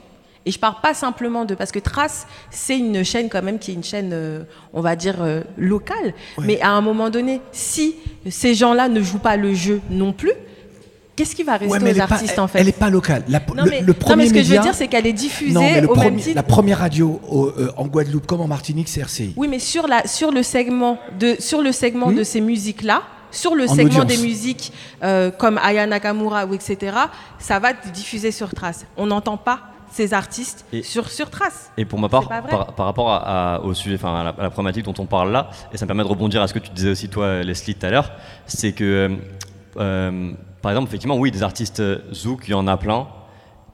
[0.48, 3.72] et je parle pas simplement de parce que Trace, c'est une chaîne quand même qui
[3.72, 6.14] est une chaîne, euh, on va dire euh, locale.
[6.38, 7.96] Mais à un moment donné, si
[8.30, 10.32] ces gens-là ne jouent pas le jeu non plus,
[11.18, 13.24] qu'est-ce qui va rester Ouais, aux pas- artistes en fait Elle n'est pas locale.
[13.28, 15.06] La- Non, le, mais- le non, premier mais ce que je veux dire, c'est qu'elle
[15.06, 16.36] est diffusée Non, mais le au même premier- titre.
[16.36, 19.34] La première radio au- euh, en Guadeloupe comme en Martinique, c'est RCI.
[19.36, 23.54] Oui, mais sur, la, sur le segment de, sur le segment de ces musiques-là, sur
[23.54, 24.06] le Hmm En segment audience.
[24.06, 24.72] des musiques
[25.02, 26.96] euh, comme Aya Nakamura ou etc.,
[27.38, 28.86] ça va être diffusé sur Trace.
[28.96, 31.70] On n'entend pas ces artistes Et- sur, sur Trace.
[31.76, 34.42] Et pour ma part, par, par rapport à, à- au sujet, enfin à la, à
[34.44, 36.58] la problématique dont on parle là, et ça me permet de rebondir à ce que
[36.58, 38.12] tu disais aussi toi, Leslie, tout à l'heure,
[38.46, 39.08] c'est que, euh,
[39.78, 40.32] euh,
[40.62, 43.06] par exemple, effectivement, oui, des artistes euh, zouk, il y en a plein.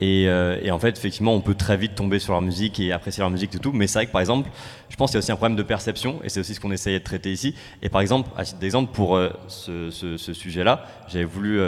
[0.00, 2.92] Et, euh, et en fait, effectivement, on peut très vite tomber sur leur musique et
[2.92, 3.72] apprécier leur musique et tout.
[3.72, 4.50] Mais c'est vrai que, par exemple,
[4.88, 6.72] je pense qu'il y a aussi un problème de perception, et c'est aussi ce qu'on
[6.72, 7.54] essayait de traiter ici.
[7.80, 11.60] Et par exemple, à titre d'exemple, pour euh, ce, sujet-là, j'avais voulu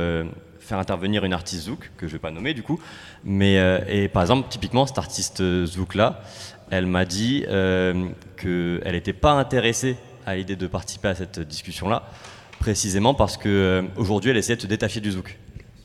[0.59, 2.80] faire intervenir une artiste zouk, que je vais pas nommer du coup.
[3.24, 3.56] Mais,
[3.88, 6.20] et par exemple, typiquement, cette artiste zouk-là,
[6.70, 12.02] elle m'a dit qu'elle n'était pas intéressée à l'idée de participer à cette discussion-là,
[12.66, 15.38] précisément parce qu'aujourd'hui, elle essayait de se détacher du zouk.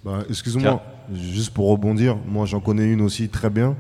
[0.04, 0.82] Bah, Excuse-moi,
[1.14, 3.76] juste pour rebondir, moi j'en connais une aussi très bien.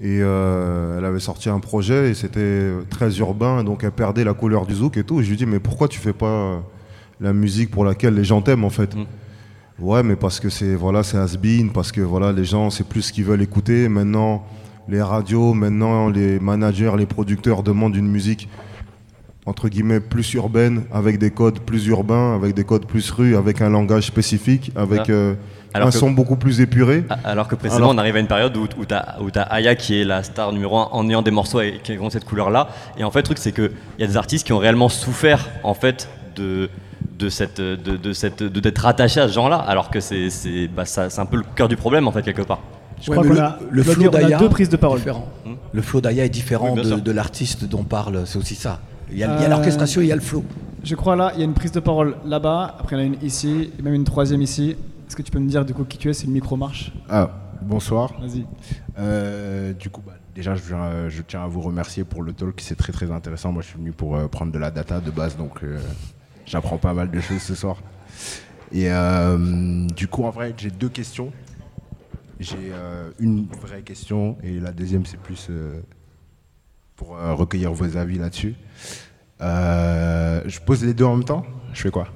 [0.00, 4.34] Et euh, elle avait sorti un projet et c'était très urbain, donc elle perdait la
[4.34, 5.20] couleur du zouk et tout.
[5.20, 6.58] Et je lui dis, mais pourquoi tu fais pas euh,
[7.20, 8.96] la musique pour laquelle les gens t'aiment en fait
[9.78, 13.02] Ouais, mais parce que c'est voilà, c'est has-been, parce que voilà, les gens, c'est plus
[13.02, 13.88] ce qu'ils veulent écouter.
[13.88, 14.44] Maintenant,
[14.88, 18.48] les radios, maintenant, les managers, les producteurs demandent une musique
[19.46, 23.60] entre guillemets plus urbaine, avec des codes plus urbains, avec des codes plus rue, avec
[23.60, 25.10] un langage spécifique, avec Voilà.
[25.14, 25.34] euh,
[25.74, 27.04] Alors un que- son beaucoup plus épuré.
[27.10, 29.74] A- Alors que précédemment, Alors- on arrive à une période où, où tu as, Aya
[29.74, 32.68] qui est la star numéro un en ayant des morceaux avec- qui ont cette couleur-là.
[32.98, 35.48] Et en fait, le truc, c'est qu'il y a des artistes qui ont réellement souffert
[35.64, 36.68] en fait de
[37.18, 40.66] de cette de, de cette de d'être attachés à ce genre-là alors que c'est c'est
[40.68, 42.60] bah, ça- c'est un peu le cœur du problème en fait quelque part
[43.00, 44.98] Je crois qu'on a- le on doit flow on d'Aya deux prises de parole.
[44.98, 45.28] différent.
[45.44, 45.52] Hmm.
[45.72, 48.22] Le flow d'Aya est différent Oui, de, l'artiste dont parle.
[48.26, 48.80] C'est aussi ça.
[49.12, 50.44] Il y a, l'orchestration, il y a le flow.
[50.84, 53.04] Je crois là, il y a une prise de parole là-bas, après il y en
[53.04, 54.76] a une ici, et même une troisième ici.
[55.06, 56.92] Est-ce que tu peux me dire du coup qui tu es si le micro marche?
[57.08, 57.30] Ah,
[57.60, 58.14] bonsoir.
[58.20, 58.46] Vas-y.
[58.98, 62.60] Euh, du coup, bah, déjà, je, viens- je tiens à vous remercier pour le talk,
[62.60, 63.52] c'est très très intéressant.
[63.52, 65.78] Moi, je suis venu pour euh, prendre de la data de base, donc euh,
[66.46, 67.76] j'apprends pas mal de choses ce soir.
[68.72, 71.30] Et euh, du coup, en vrai, j'ai deux questions.
[72.40, 75.80] J'ai euh, une vraie question et la deuxième, c'est plus euh,
[76.96, 78.56] pour euh, recueillir vos avis là-dessus.
[79.42, 82.06] Euh, je pose les deux en même temps Je fais quoi?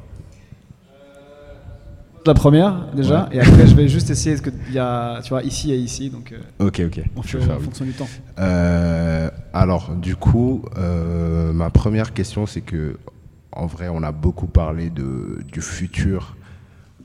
[2.25, 3.37] La première déjà, Ouais.
[3.37, 6.11] et après je vais juste essayer, parce qu'il y a, tu vois, ici et ici,
[6.11, 7.01] donc euh, Ok, ok.
[7.17, 8.09] on fait en fonction du temps.
[8.41, 12.99] Euh, alors, du coup, euh, ma première question, c'est que,
[13.53, 16.37] en vrai, on a beaucoup parlé de, du futur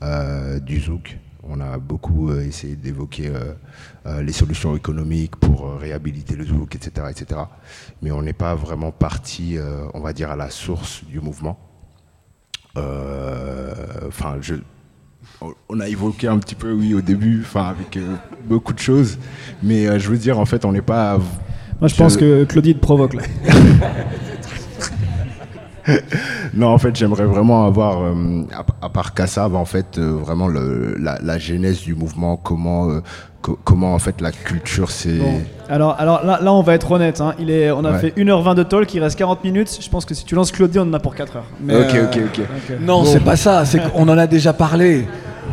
[0.02, 1.18] euh, du zouk.
[1.44, 3.52] On a beaucoup euh, essayé d'évoquer euh,
[4.06, 7.40] euh, les solutions économiques pour réhabiliter le zouk, etc., etc.
[8.00, 9.56] Mais on n'est pas vraiment parti,
[9.94, 11.58] on va dire, à la source du mouvement.
[12.76, 14.54] Enfin, je,
[15.68, 18.14] on- a évoqué un petit peu, oui, au début, enfin, avec euh,
[18.44, 19.18] beaucoup de choses.
[19.62, 21.18] Mais euh, je veux dire, en fait, on n'est pas.
[21.80, 23.22] Moi je pense que Claudie te provoque là.
[26.54, 30.46] non, en fait, j'aimerais vraiment avoir, euh, à, à part Kassav, en fait, euh, vraiment
[30.48, 33.00] le, la, la genèse du mouvement, comment, euh,
[33.40, 35.18] co- comment en fait la culture s'est.
[35.18, 35.40] Bon.
[35.68, 37.20] Alors, alors là, là, on va être honnête.
[37.20, 37.34] hein.
[37.38, 37.98] Il est, on a Ouais.
[37.98, 39.76] fait 1h20 de talk, il reste 40 minutes.
[39.80, 41.46] Je pense que si tu lances Claudie, on en a pour 4 heures.
[41.60, 42.40] Mais, Ok, euh, ok, ok.
[42.80, 43.04] Non, bon.
[43.04, 43.64] c'est pas ça.
[43.64, 45.06] C'est qu'on en a déjà parlé.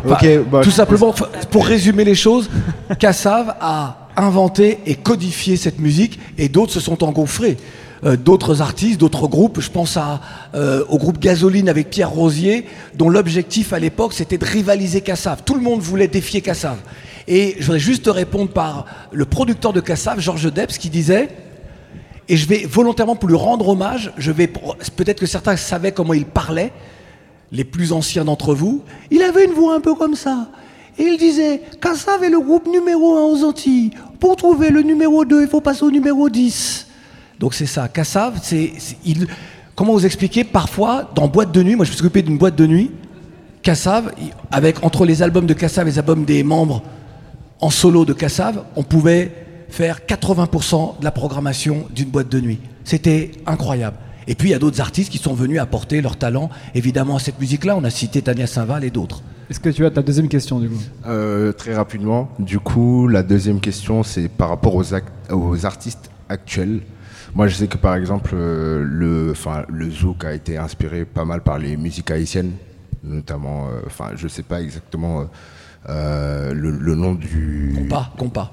[0.05, 0.17] Enfin,
[0.51, 1.13] bah, tout simplement,
[1.51, 2.49] pour résumer les choses,
[2.99, 7.57] Kassav a inventé et codifié cette musique et d'autres se sont engouffrés.
[8.05, 9.97] Euh, d'autres artistes, d'autres groupes, je pense
[10.55, 12.65] euh, au groupe Gasoline avec Pierre Rosier,
[12.95, 15.43] dont l'objectif à l'époque c'était de rivaliser Kassav.
[15.43, 16.77] Tout le monde voulait défier Kassav.
[17.27, 21.29] Et je voudrais juste te répondre par le producteur de Kassav, Georges Debs, qui disait
[22.29, 26.13] et je vais volontairement pour lui rendre hommage, je vais peut-être que certains savaient comment
[26.13, 26.71] il parlait,
[27.51, 28.83] les plus anciens d'entre vous.
[29.09, 30.49] Il avait une voix un peu comme ça.
[30.99, 33.91] Et il disait Kassav est le groupe numéro 1 aux Antilles.
[34.19, 36.88] Pour trouver le numéro 2, il faut passer au numéro 10.
[37.39, 37.87] Donc c'est ça.
[37.87, 38.73] Kassav, c'est,
[39.05, 39.27] il,
[39.75, 42.55] comment vous expliquer Parfois, dans boîte de nuit, moi je me suis occupé d'une boîte
[42.55, 42.91] de nuit,
[43.63, 44.11] Cassav,
[44.51, 46.83] avec entre les albums de Cassav et les albums des membres
[47.61, 49.31] en solo de Cassav, on pouvait
[49.69, 52.59] faire 80% de la programmation d'une boîte de nuit.
[52.83, 53.97] C'était incroyable.
[54.27, 57.19] Et puis il y a d'autres artistes qui sont venus apporter leur talent, évidemment, à
[57.19, 57.75] cette musique-là.
[57.75, 59.21] On a cité Tania Saint-Val et d'autres.
[59.49, 60.79] Est-ce que tu as ta deuxième question du coup?
[61.07, 62.29] Euh, très rapidement.
[62.37, 66.81] Du coup, la deuxième question, c'est par rapport aux artistes actuels.
[67.35, 71.25] Moi, je sais que par exemple, euh, le, enfin, le zouk a été inspiré pas
[71.25, 72.53] mal par les musiques haïtiennes,
[73.03, 73.67] notamment.
[73.67, 75.23] euh, Enfin, je sais pas exactement euh,
[75.89, 77.73] euh, le, le nom du.
[77.77, 78.51] Compas, compas.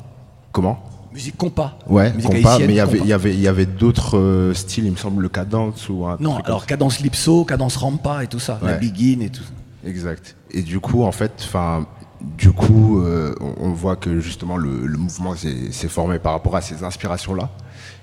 [0.52, 0.82] Comment?
[1.12, 1.78] Musique compas.
[1.88, 4.84] Ouais, Musique compas, mais il y avait, y avait, il y avait d'autres euh, styles,
[4.84, 8.38] il me semble, le cadence ou un Non, alors cadence Lipso, cadence Rampa et tout
[8.38, 8.74] ça, la.
[8.74, 9.50] Begin et tout ça.
[9.88, 10.36] Exact.
[10.50, 11.86] Et du coup, en fait, enfin,
[12.20, 16.54] du coup, euh, on, on voit que justement le, le mouvement s'est formé par rapport
[16.56, 17.48] à ces inspirations-là.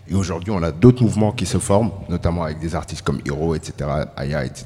[0.08, 3.56] Et aujourd'hui, on a d'autres mouvements qui se forment, notamment avec des artistes comme Hiro,
[3.56, 4.66] etc., Aya, etc.,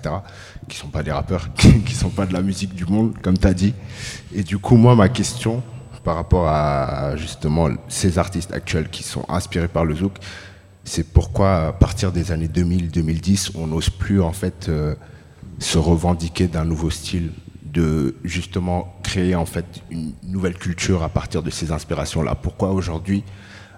[0.68, 3.47] qui sont pas des rappeurs, qui sont pas de la musique du monde, comme tu
[3.47, 3.73] as dit.
[4.34, 5.61] Et du coup, moi, ma question
[6.03, 10.14] par rapport à justement ces artistes actuels qui sont inspirés par le zouk,
[10.85, 14.95] c'est pourquoi à partir des années 2000-2010, on n'ose plus en fait euh,
[15.59, 17.31] se revendiquer d'un nouveau style,
[17.61, 22.35] de justement créer en fait une nouvelle culture à partir de ces inspirations-là?
[22.35, 23.26] Pourquoi aujourd'hui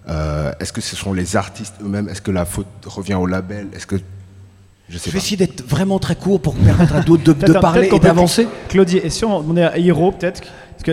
[0.10, 2.10] euh, Est-ce que ce sont les artistes eux-mêmes?
[2.10, 3.68] Est-ce que la faute revient au label?
[3.76, 3.98] Est-ce que
[4.90, 5.12] je sais Je pas.
[5.14, 8.48] vais essayer d'être vraiment très court pour permettre à d'autres de, de parler et d'avancer.
[8.70, 10.42] Claudie, et si on demandait à Hiro peut-être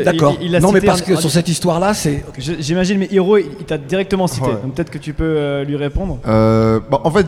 [0.05, 0.37] D'accord.
[0.41, 2.25] il- il a Non, mais parce un- que sur cette histoire-là, c'est.
[2.39, 4.47] J'imagine, mais Hiro, il il t'a directement cité.
[4.49, 4.53] Ouais.
[4.63, 6.19] Donc peut-être que tu peux euh, lui répondre.
[6.27, 7.27] Euh, bah, en fait,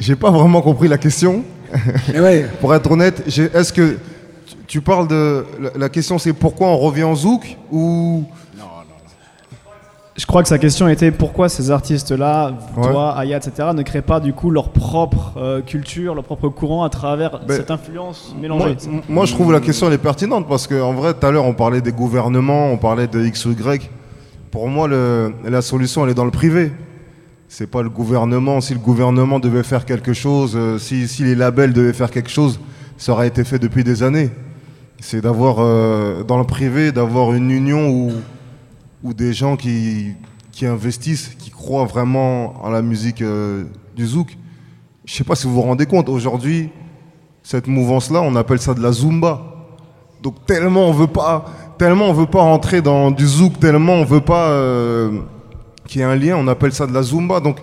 [0.00, 1.44] j'ai pas vraiment compris la question.
[2.60, 3.96] Pour être honnête, est-ce que
[4.46, 8.24] tu- tu parles de la, la question, c'est pourquoi on revient au zouk ou
[10.14, 12.82] Je crois que sa question était pourquoi ces artistes-là, Ouais.
[12.90, 16.84] toi, Aya, etc., ne créent pas du coup leur propre euh, culture, leur propre courant
[16.84, 18.76] à travers Ben, cette influence mélangée?
[19.08, 21.54] Moi, je trouve la question elle est pertinente parce qu'en vrai, tout à l'heure, on
[21.54, 23.90] parlait des gouvernements, on parlait de X ou Y.
[24.50, 26.72] Pour moi, le- la solution, elle est dans le privé.
[27.48, 28.60] C'est pas le gouvernement.
[28.60, 32.30] Si le gouvernement devait faire quelque chose, euh, si, si les labels devaient faire quelque
[32.30, 32.60] chose,
[32.98, 34.30] ça aurait été fait depuis des années.
[35.00, 38.12] C'est d'avoir, euh, dans le privé, d'avoir une union où,
[39.02, 40.14] où des gens qui,
[40.52, 43.64] qui investissent, qui croient vraiment en la musique euh,
[43.96, 44.36] du zouk.
[45.04, 46.70] Je sais pas si vous vous rendez compte, aujourd'hui,
[47.42, 49.42] cette mouvance-là, on appelle ça de la zumba.
[50.22, 51.46] Donc tellement on veut pas,
[51.78, 55.20] tellement on veut pas rentrer dans du zouk, tellement on veut pas euh,
[55.88, 57.40] qu'il y ait un lien, on appelle ça de la zumba.
[57.40, 57.58] Donc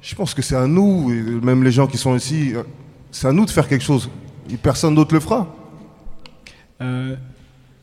[0.00, 1.08] je pense que c'est à nous,
[1.42, 2.64] même les gens qui sont ici, euh,
[3.12, 4.10] c'est à nous de faire quelque chose.
[4.50, 5.46] Et personne d'autre le fera.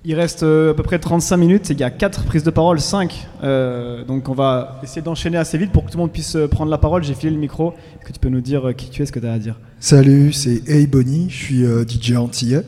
[0.06, 2.52] Il reste euh, à peu près 35 minutes et il y a 4 prises de
[2.52, 3.28] parole, 5.
[3.44, 6.48] Euh, donc on va essayer d'enchaîner assez vite pour que tout le monde puisse euh,
[6.48, 7.04] prendre la parole.
[7.04, 7.74] J'ai filé le micro.
[8.00, 9.60] Est-ce que tu peux nous dire qui tu es, ce que tu as à dire?
[9.80, 12.62] Salut, c'est Hey Bonnie, je suis DJ antillais.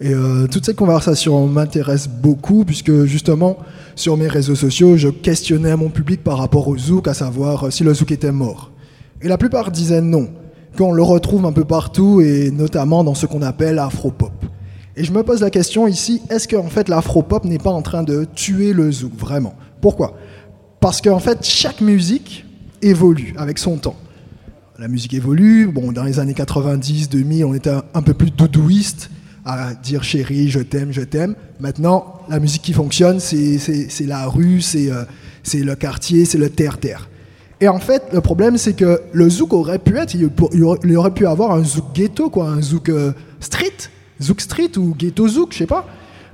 [0.00, 3.56] Et euh, toute cette conversation m'intéresse beaucoup puisque justement
[3.96, 7.82] sur mes réseaux sociaux, je questionnais mon public par rapport au zouk, à savoir si
[7.82, 8.70] le zouk était mort.
[9.22, 10.28] Et la plupart disaient non,
[10.76, 14.32] qu'on le retrouve un peu partout et notamment dans ce qu'on appelle l'afro-pop.
[15.00, 18.02] Et je me pose la question ici, est-ce qu'en fait l'afro-pop n'est pas en train
[18.02, 19.54] de tuer le zouk vraiment?
[19.80, 20.16] Pourquoi?
[20.80, 22.44] Parce qu'en fait chaque musique
[22.82, 23.94] évolue avec son temps.
[24.76, 29.08] La musique évolue, bon dans les années 90, 2000 on était un- peu plus doudouiste
[29.44, 31.36] à dire chérie, je t'aime, je t'aime.
[31.60, 33.56] Maintenant la musique qui fonctionne c'est-
[34.04, 35.04] la rue, c'est euh,
[35.54, 37.08] le quartier, c'est le terre-terre.
[37.60, 41.26] Et en fait, le problème, c'est que le zouk aurait pu être, il aurait pu
[41.26, 45.58] avoir un zouk ghetto, quoi, un zouk euh, street, zouk street ou ghetto zouk, je
[45.58, 45.84] sais pas.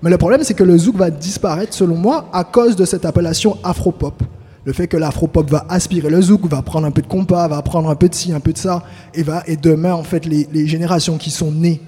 [0.03, 3.05] Mais le problème, c'est que le zouk va disparaître, selon moi, à cause de cette
[3.05, 4.23] appellation afro-pop.
[4.67, 7.61] Le fait que l'afro-pop va aspirer le zouk, va prendre un peu de compas, va
[7.63, 8.83] prendre un peu de ci, un peu de ça,
[9.15, 11.81] et, va, et demain, en fait, les, générations qui sont nées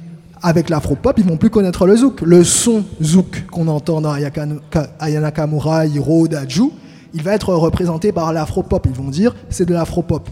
[0.42, 2.20] avec l'afro-pop, ils vont plus connaître le zouk.
[2.20, 6.70] Le son zouk qu'on entend dans Ayaka, Ka- Aya Nakamura, Hiro, Daju,
[7.14, 8.86] il va être représenté par l'afro-pop.
[8.88, 10.28] Ils vont dire c'est de l'afro-pop.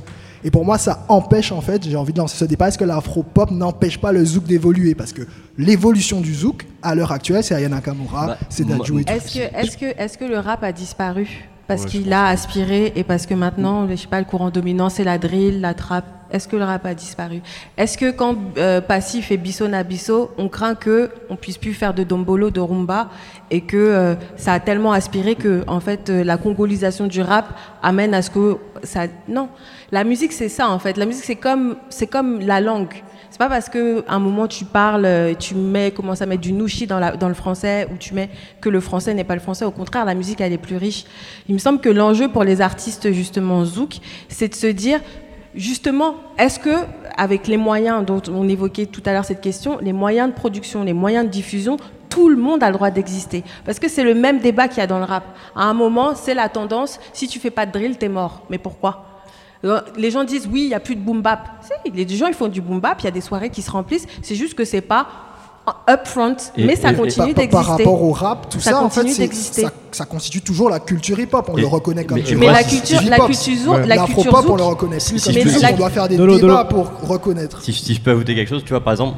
[0.47, 2.85] Et pour moi, ça empêche en fait, j'ai envie de lancer ce débat, est-ce que
[2.85, 4.95] l'afro-pop n'empêche pas le zouk d'évoluer?
[4.95, 5.23] Parce que
[5.57, 9.13] l'évolution du zouk, à l'heure actuelle, c'est Aya Nakamura, Bah, c'est Daju et tout.
[9.13, 11.49] Est-ce que, est que, est que le rap a disparu?
[11.67, 14.89] Parce Ouais, qu'il a aspiré et parce que maintenant, je sais pas, le courant dominant
[14.89, 16.05] c'est la drill, la trap.
[16.31, 17.43] Est-ce que le rap a disparu?
[17.77, 21.95] Est-ce que quand euh, Passif et Bisso Nabisso, on craint que on puisse plus faire
[21.95, 23.09] de dombolo, de rumba
[23.53, 27.57] et que euh, ça a tellement aspiré que en fait euh, la congolisation du rap
[27.83, 29.49] amène à ce que ça non.
[29.93, 30.97] La musique c'est ça en fait.
[30.97, 32.95] La musique c'est comme c'est comme la langue.
[33.35, 36.41] C'est pas parce que à un moment tu parles, euh, tu mets, commences à mettre
[36.41, 38.31] du nouchi dans, le français ou tu mets
[38.61, 39.65] que le français n'est pas le français.
[39.65, 41.05] Au contraire, la musique elle est plus riche.
[41.49, 43.97] Il me semble que l'enjeu pour les artistes justement zouk,
[44.29, 45.01] c'est de se dire
[45.57, 46.77] justement, est-ce que,
[47.17, 50.85] avec les moyens dont on évoquait tout à l'heure cette question, les moyens de production,
[50.85, 51.77] les moyens de diffusion,
[52.09, 53.43] tout le monde a le droit d'exister?
[53.65, 55.25] Parce que c'est le même débat qu'il y a dans le rap.
[55.57, 58.43] À un moment, c'est la tendance, si tu fais pas de drill, t'es mort.
[58.49, 59.14] Mais pourquoi?
[59.97, 61.41] Les gens disent oui, il n'y a plus de boom bap.
[61.63, 63.71] Si, les gens ils font du boom bap, il y a des soirées qui se
[63.71, 64.07] remplissent.
[64.23, 65.07] C'est juste que c'est pas
[65.89, 67.85] upfront, mais ça et- continue Par- par, d'exister.
[67.85, 69.63] rapport au rap, tout ça, en fait, d'exister.
[69.63, 71.49] ça, ça constitue toujours la culture hip-hop.
[71.51, 73.27] On Et- le reconnaît comme mais- mais la c'est culture- la hip-hop.
[73.31, 75.71] culture zouk- la culture on zouk- le reconnaît plus Mais comme la- du zouk.
[75.73, 76.85] On doit faire des Dolo, débats Dolo.
[76.85, 77.63] pour reconnaître.
[77.63, 79.17] Si, si je peux ajouter quelque chose, tu vois, par exemple,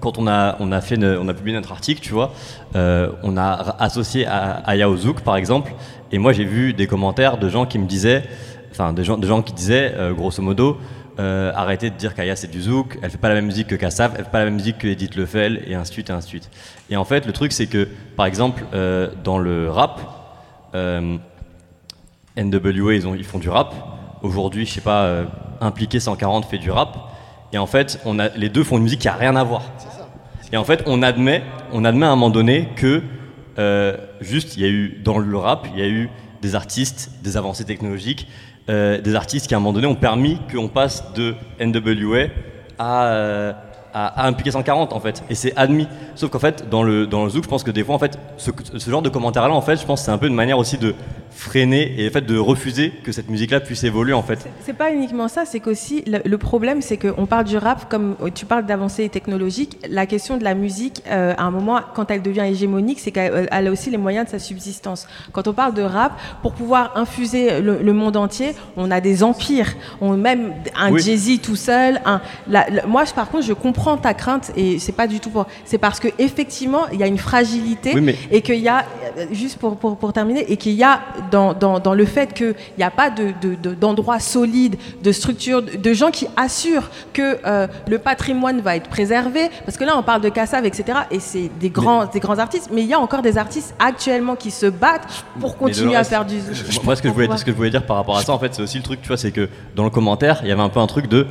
[0.00, 2.30] quand on a, on a, fait une- on a publié notre article, tu vois,
[2.76, 5.74] euh, on a associé à Ozouk, par exemple,
[6.12, 8.22] et moi j'ai vu des commentaires de gens qui me disaient,
[8.78, 10.78] enfin, de gens, qui disaient, euh, grosso modo,
[11.20, 13.74] euh, arrêtez de dire qu'Aya c'est du zouk, elle fait pas la même musique que
[13.74, 16.12] Kassav, elle fait pas la même musique que Edith Lefel, et ainsi de suite, et
[16.12, 16.50] ainsi de suite.
[16.90, 20.00] Et en fait, le truc c'est que, par exemple, euh, dans le rap,
[20.76, 21.16] euh,
[22.36, 23.74] NWA, ils, ont, ils font du rap.
[24.22, 25.24] Aujourd'hui, je sais pas,
[25.60, 26.96] Impliqué 140 fait du rap.
[27.52, 29.62] Et en fait, on a, les deux font une musique qui a rien à voir.
[30.52, 31.42] Et en fait, on admet,
[31.72, 33.02] on admet à un moment donné que
[34.20, 36.10] juste, il y a eu dans le rap, il y a eu
[36.42, 38.28] des artistes, des avancées technologiques,
[38.68, 42.26] des artistes qui à un moment donné ont permis qu'on passe de NWA
[42.78, 43.52] à, euh,
[43.94, 45.22] à, à Impliqué 140 en fait.
[45.30, 45.88] Et c'est admis.
[46.14, 48.18] Sauf qu'en fait, dans le, dans le zouk, je pense que des fois, en fait,
[48.36, 50.58] ce, ce genre de commentaires-là, en fait, je pense que c'est un peu une manière
[50.58, 50.94] aussi de
[51.30, 54.48] freiner et en fait de refuser que cette musique-là puisse évoluer en fait.
[54.64, 58.16] C'est pas uniquement ça, c'est qu'aussi le, le problème, c'est qu'on parle du rap comme
[58.34, 59.78] tu parles d'avancées technologiques.
[59.88, 63.48] La question de la musique, euh, à un moment, quand elle devient hégémonique, c'est qu'elle
[63.52, 65.06] elle a aussi les moyens de sa subsistance.
[65.32, 69.22] Quand on parle de rap, pour pouvoir infuser le, le monde entier, on a des
[69.22, 71.00] empires, on même un Oui.
[71.00, 72.00] Jay-Z tout seul.
[72.04, 75.20] Un, la- la- moi, je- par contre, je comprends ta crainte et c'est pas du
[75.20, 75.46] tout pour.
[75.64, 78.84] C'est parce que effectivement, il y a une fragilité Oui, mais- et qu'il y a
[79.32, 81.00] juste pour, pour, pour terminer et qu'il y a
[81.30, 85.12] dans, dans, dans le fait qu'il n'y a pas de, de- de- d'endroits solides, de
[85.12, 89.48] structures, de, gens qui assurent que euh, le patrimoine va être préservé.
[89.64, 90.98] Parce que là, on parle de Kassav, etc.
[91.10, 94.36] Et c'est des grands, des grands artistes, mais il y a encore des artistes actuellement
[94.36, 96.36] qui se battent pour continuer à faire du.
[96.52, 98.32] je- Moi, ce que, je voulais, ce que je voulais dire par rapport à ça,
[98.32, 100.52] en fait, c'est aussi le truc, tu vois, c'est que dans le commentaire, il y
[100.52, 101.26] avait un peu un truc de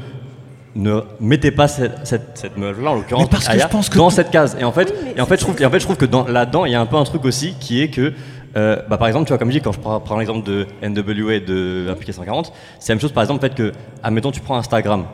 [0.78, 3.90] ne mettez pas cette, cette, cette meuf-là, en l'occurrence, Mais parce que Aya, je pense
[3.90, 4.56] que dans tout- cette case.
[4.60, 6.26] Et en fait, et en fait, je trouve, et en fait, je trouve que dans-
[6.28, 8.14] là-dedans, il y a un peu un truc aussi qui est que,
[8.56, 10.68] euh, bah, par exemple, tu vois, comme je dis, quand je prends, prends l'exemple de
[10.82, 13.72] NWA et de Impliqué 140, c'est la même chose, par exemple, le fait que,
[14.04, 15.06] admettons, tu prends Instagram.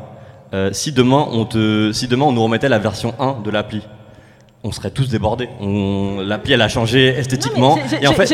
[0.54, 3.82] Euh, si demain on te, si demain on nous remettait la version 1 de l'appli,
[4.66, 5.50] on serait tous débordés.
[5.60, 7.78] On, l'appli elle a changé esthétiquement.
[7.90, 8.28] j'ai- en fait-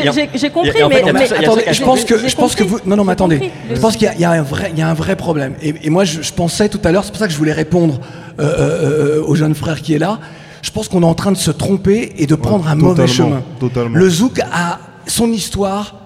[0.50, 2.78] compris, en fait, mais- mais- a Attendez, je pense que, je pense que vous.
[2.86, 3.38] Non, non, mais attendez.
[3.38, 3.52] compris.
[3.74, 5.54] Je pense qu'il y y, a un vrai, il y a un vrai problème.
[5.60, 7.52] Et, et moi, je, je pensais tout à l'heure, c'est pour ça que je voulais
[7.52, 8.00] répondre
[8.38, 10.20] euh, euh, au jeune frère qui est là.
[10.62, 13.42] Je pense qu'on est en train de se tromper et de prendre un mauvais chemin.
[13.58, 13.96] totalement.
[13.96, 15.96] Le zouk a son histoire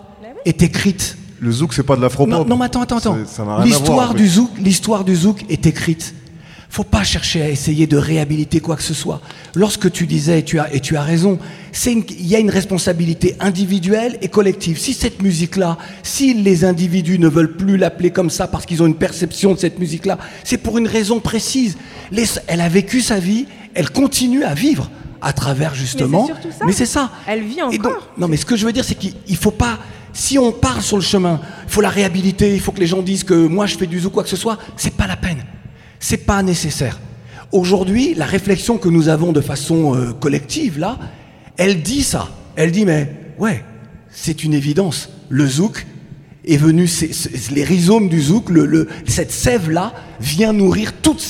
[0.47, 1.19] est écrite.
[1.41, 2.33] Le zouk, c'est pas de l'afro-pop.
[2.33, 3.17] Non, non, mais attends, attends, attends.
[3.63, 6.15] L'histoire du zouk, l'histoire du zouk est écrite.
[6.75, 9.21] Faut pas chercher à essayer de réhabiliter quoi que ce soit.
[9.55, 11.39] Lorsque tu disais, et tu as, et tu as raison,
[11.87, 14.77] il y a une responsabilité individuelle et collective.
[14.77, 18.87] Si cette musique-là, si les individus ne veulent plus l'appeler comme ça parce qu'ils ont
[18.87, 21.77] une perception de cette musique-là, c'est pour une raison précise.
[22.11, 24.91] Les- elle a vécu sa vie, elle continue à vivre
[25.23, 26.29] à travers justement.
[26.67, 27.13] Mais c'est ça.
[27.29, 28.09] Elle vit Et donc, encore.
[28.19, 29.79] non, mais ce que je veux dire, c'est qu'il il faut pas.
[30.13, 33.01] Si on part sur le chemin, il faut la réhabiliter, il faut que les gens
[33.01, 35.45] disent que moi je fais du zouk, quoi que ce soit, c'est pas la peine.
[36.07, 37.01] C'est pas nécessaire.
[37.51, 40.99] Aujourd'hui, la réflexion que nous avons de façon euh, collective, là,
[41.57, 42.29] elle dit ça.
[42.57, 43.65] Elle dit, mais ouais,
[44.11, 45.09] c'est une évidence.
[45.31, 45.87] Le zouk
[46.45, 46.87] est venu,
[47.53, 48.51] les rhizomes du zouk,
[49.07, 51.23] cette sève-là, vient nourrir toutes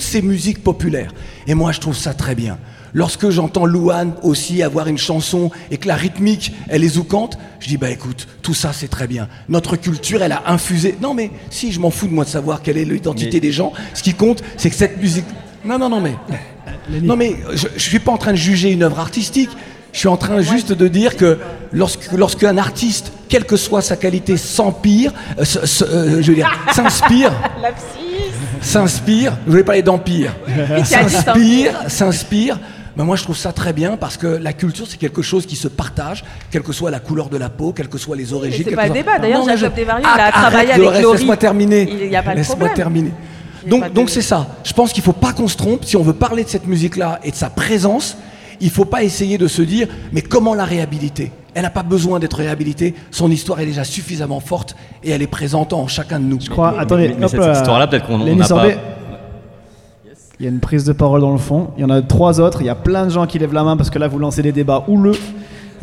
[0.00, 1.12] ces musiques populaires.
[1.46, 2.58] Et moi, je trouve ça très bien.
[2.94, 7.68] Lorsque j'entends Louane aussi avoir une chanson et que la rythmique, elle est zoukante, je
[7.68, 9.28] dis, bah écoute, tout ça c'est très bien.
[9.48, 10.96] Notre culture, elle a infusé.
[11.00, 13.52] Non mais, si, je m'en fous de moi de savoir quelle est l'identité Mais- des
[13.52, 13.72] gens.
[13.94, 15.24] Ce qui compte, c'est que cette musique.
[15.64, 16.14] Non, non, non, mais.
[17.02, 19.50] Non mais, je, je suis pas en train de juger une œuvre artistique.
[19.92, 21.38] Je suis en train juste de dire que
[21.70, 25.44] lorsque, lorsqu'un artiste, quelle que soit sa qualité, s'empire, euh,
[25.82, 27.32] euh, je veux dire, s'inspire,
[28.60, 30.34] s'inspire, je voulais parler d'empire,
[30.84, 32.58] s'inspire, s'inspire.
[32.96, 35.56] Ben moi je trouve ça très bien parce que la culture c'est quelque chose qui
[35.56, 38.64] se partage, quelle que soit la couleur de la peau, quelles que soient les origines.
[38.68, 39.18] c'est pas le débat.
[39.18, 41.16] D'ailleurs, Jacob Desvarieux, il a Arrête travaillé le avec reste, Laurie.
[41.18, 41.88] Laisse-moi terminer.
[41.90, 42.76] Il y a pas de Laisse-moi problème.
[42.76, 43.10] terminer.
[43.64, 44.46] A Donc donc c'est ça.
[44.64, 47.18] Je pense qu'il faut pas qu'on se trompe si on veut parler de cette musique-là
[47.24, 48.16] et de sa présence.
[48.60, 51.32] Il faut pas essayer de se dire mais comment la réhabiliter?
[51.54, 52.94] Elle n'a pas besoin d'être réhabilitée.
[53.10, 54.74] Son histoire est déjà suffisamment forte
[55.04, 56.40] et elle est présente en chacun de nous.
[56.40, 57.52] Je crois- attendez, mais, mais hop cette là.
[57.52, 58.68] histoire-là, peut-être qu'on n'a pas.
[60.42, 61.70] Il y a une prise de parole dans le fond.
[61.78, 62.62] Il y en a trois autres.
[62.62, 64.42] Il y a plein de gens qui lèvent la main parce que là, vous lancez
[64.42, 65.14] des débats houleux.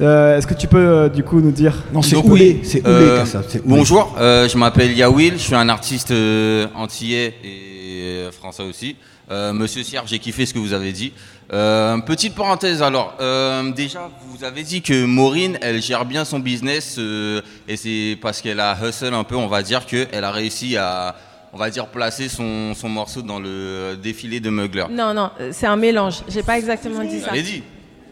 [0.01, 3.23] Euh, Est-ce que tu peux euh, du coup nous dire Non, Donc, oui, euh,
[3.63, 8.97] Bonjour, euh, je m'appelle Yawil, je suis un artiste euh, antillais et français aussi.
[9.31, 11.13] Euh, Monsieur Sierre, j'ai kiffé ce que vous avez dit.
[11.53, 16.39] Euh, petite parenthèse alors, euh, déjà vous avez dit que Maureen, elle gère bien son
[16.39, 20.31] business euh, et c'est parce qu'elle a hustle un peu, on va dire qu'elle a
[20.31, 21.15] réussi à,
[21.53, 24.85] on va dire, placer son, son morceau dans le défilé de Mugler.
[24.89, 26.23] Non, non, euh, c'est un mélange.
[26.27, 27.31] J'ai pas exactement dit ça.
[27.31, 27.63] Allez, dit.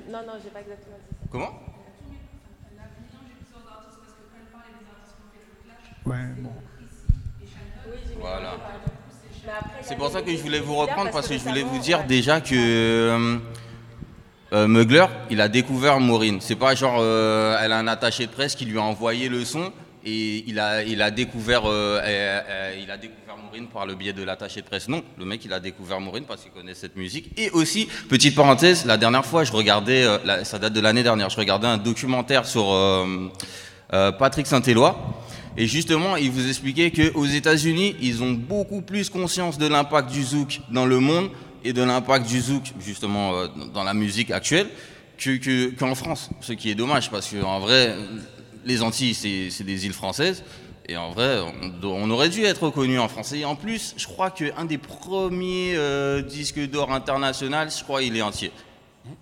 [0.09, 1.27] Non, non, j'ai pas exactement dit ça.
[1.31, 1.59] Comment?
[6.05, 6.51] Ouais, bon.
[8.19, 8.53] Voilà.
[9.81, 12.41] C'est pour ça que je voulais vous reprendre parce que je voulais vous dire déjà
[12.41, 13.37] que euh,
[14.53, 16.39] euh, Mugler, il a découvert Maureen.
[16.41, 19.43] C'est pas genre euh, elle a un attaché de presse qui lui a envoyé le
[19.45, 19.71] son
[20.09, 24.61] et il a, découvert euh, euh, il a découvert Maureen par le biais de l'attaché
[24.61, 24.87] de presse.
[24.87, 27.29] Non, le mec il a découvert Maureen parce qu'il connaît cette musique.
[27.37, 31.29] Et aussi, petite parenthèse, la dernière fois je regardais, euh, ça date de l'année dernière,
[31.29, 33.29] je regardais un documentaire sur euh,
[33.89, 34.97] Patrick Saint-Éloi.
[35.59, 40.23] Et justement, il vous expliquait qu'aux États-Unis, ils ont beaucoup plus conscience de l'impact du
[40.23, 41.29] zouk dans le monde
[41.63, 44.67] et de l'impact du zouk, justement, dans la musique actuelle,
[45.17, 46.29] que- que- qu'en France.
[46.41, 47.95] Ce qui est dommage, parce qu'en vrai,
[48.67, 50.43] les Antilles, c'est des îles françaises.
[50.89, 51.39] Et en vrai,
[51.83, 53.39] on aurait dû être reconnu en français.
[53.39, 58.15] Et en plus, je crois qu'un des premiers euh, disques d'or international, je crois, il
[58.15, 58.51] est entier.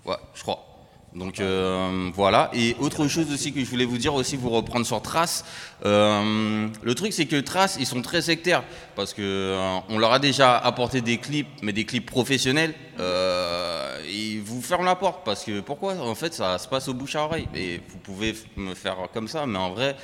[0.06, 0.75] Ouais, je crois.
[1.16, 2.52] Donc euh, voilà.
[2.54, 5.46] Et autre chose aussi que je voulais vous dire aussi, vous reprendre sur Trace.
[5.86, 8.64] euh, le truc c'est que Trace, ils sont très sectaires
[8.96, 12.74] parce que euh, on leur a déjà apporté des clips, mais des clips professionnels.
[13.00, 15.96] Euh, ils vous ferment la porte parce que pourquoi?
[15.96, 17.48] En fait, ça se passe au bouche à oreille.
[17.56, 19.96] Et vous pouvez me faire comme ça, mais en vrai,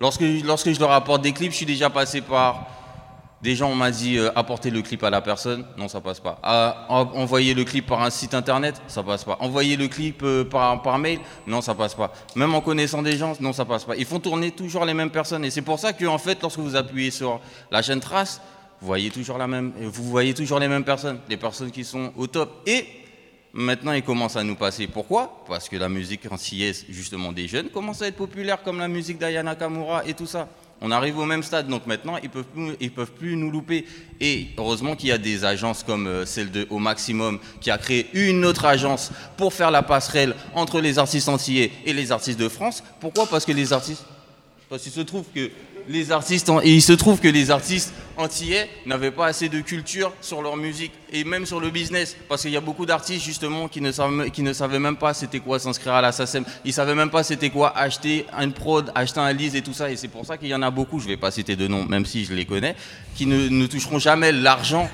[0.00, 2.79] lorsque lorsque je leur apporte des clips, je suis déjà passé par
[3.42, 6.20] des gens, on m'a dit euh, apporter le clip à la personne, non ça passe
[6.20, 6.38] pas.
[6.42, 9.38] Ah, en- envoyer le clip par un site internet, ça passe pas.
[9.40, 12.12] Envoyer le clip euh, par, mail, non ça passe pas.
[12.36, 13.96] Même en connaissant des gens, non ça passe pas.
[13.96, 16.58] Ils font tourner toujours les mêmes personnes et c'est pour ça que en fait lorsque
[16.58, 17.40] vous appuyez sur
[17.70, 18.42] la chaîne Trace,
[18.80, 22.12] vous voyez toujours la même, vous voyez toujours les mêmes personnes, les personnes qui sont
[22.16, 22.86] au top et
[23.52, 24.86] Maintenant, ils commencent à nous passer.
[24.86, 25.42] Pourquoi?
[25.48, 29.18] Parce que la musique antillaise, justement, des jeunes, commence à être populaire comme la musique
[29.18, 30.46] d'Ayana Kamura et tout ça.
[30.82, 32.30] On arrive au même stade, donc maintenant, ils
[32.80, 33.84] ils peuvent plus nous louper.
[34.20, 37.76] Et heureusement qu'il y a des agences comme euh, celle de Au Maximum, qui a
[37.76, 42.40] créé une autre agence pour faire la passerelle entre les artistes antillais et les artistes
[42.40, 42.82] de France.
[42.98, 43.26] Pourquoi?
[43.26, 44.04] Parce que les artistes...
[44.70, 45.50] Parce qu'il se trouve que
[45.88, 50.12] les artistes, et il se trouve que les artistes antillais n'avaient pas assez de culture
[50.20, 52.16] sur leur musique et même sur le business.
[52.28, 55.14] Parce qu'il y a beaucoup d'artistes justement qui ne, savent, qui ne savaient même pas
[55.14, 56.44] c'était quoi s'inscrire à la SACEM.
[56.64, 59.90] Ils savaient même pas c'était quoi acheter une prod, acheter un lease et tout ça.
[59.90, 61.84] Et c'est pour ça qu'il y en a beaucoup, je vais pas citer de noms,
[61.84, 62.76] même si je les connais,
[63.14, 64.88] qui ne, ne toucheront jamais l'argent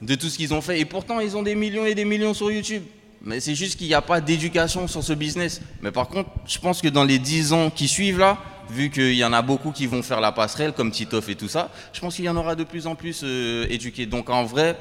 [0.00, 0.80] de tout ce qu'ils ont fait.
[0.80, 2.84] Et pourtant, ils ont des millions et des millions sur YouTube.
[3.22, 5.60] Mais c'est juste qu'il n'y a pas d'éducation sur ce business.
[5.82, 8.38] Mais par contre, je pense que dans les 10 ans qui suivent là,
[8.70, 11.48] vu qu'il y en a beaucoup qui vont faire la passerelle, comme Titoff et tout
[11.48, 14.06] ça, je pense qu'il y en aura de plus en plus euh, éduqués.
[14.06, 14.76] Donc en vrai,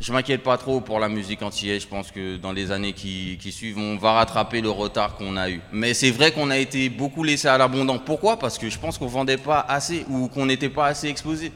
[0.00, 1.82] je m'inquiète pas trop pour la musique antillaise.
[1.82, 5.36] Je pense que dans les années qui, qui suivent, on va rattraper le retard qu'on
[5.36, 5.60] a eu.
[5.72, 7.98] Mais c'est vrai qu'on a été beaucoup laissé à l'abondant.
[7.98, 8.38] Pourquoi?
[8.38, 11.52] Parce que je pense qu'on vendait pas assez ou qu'on n'était pas assez exposé.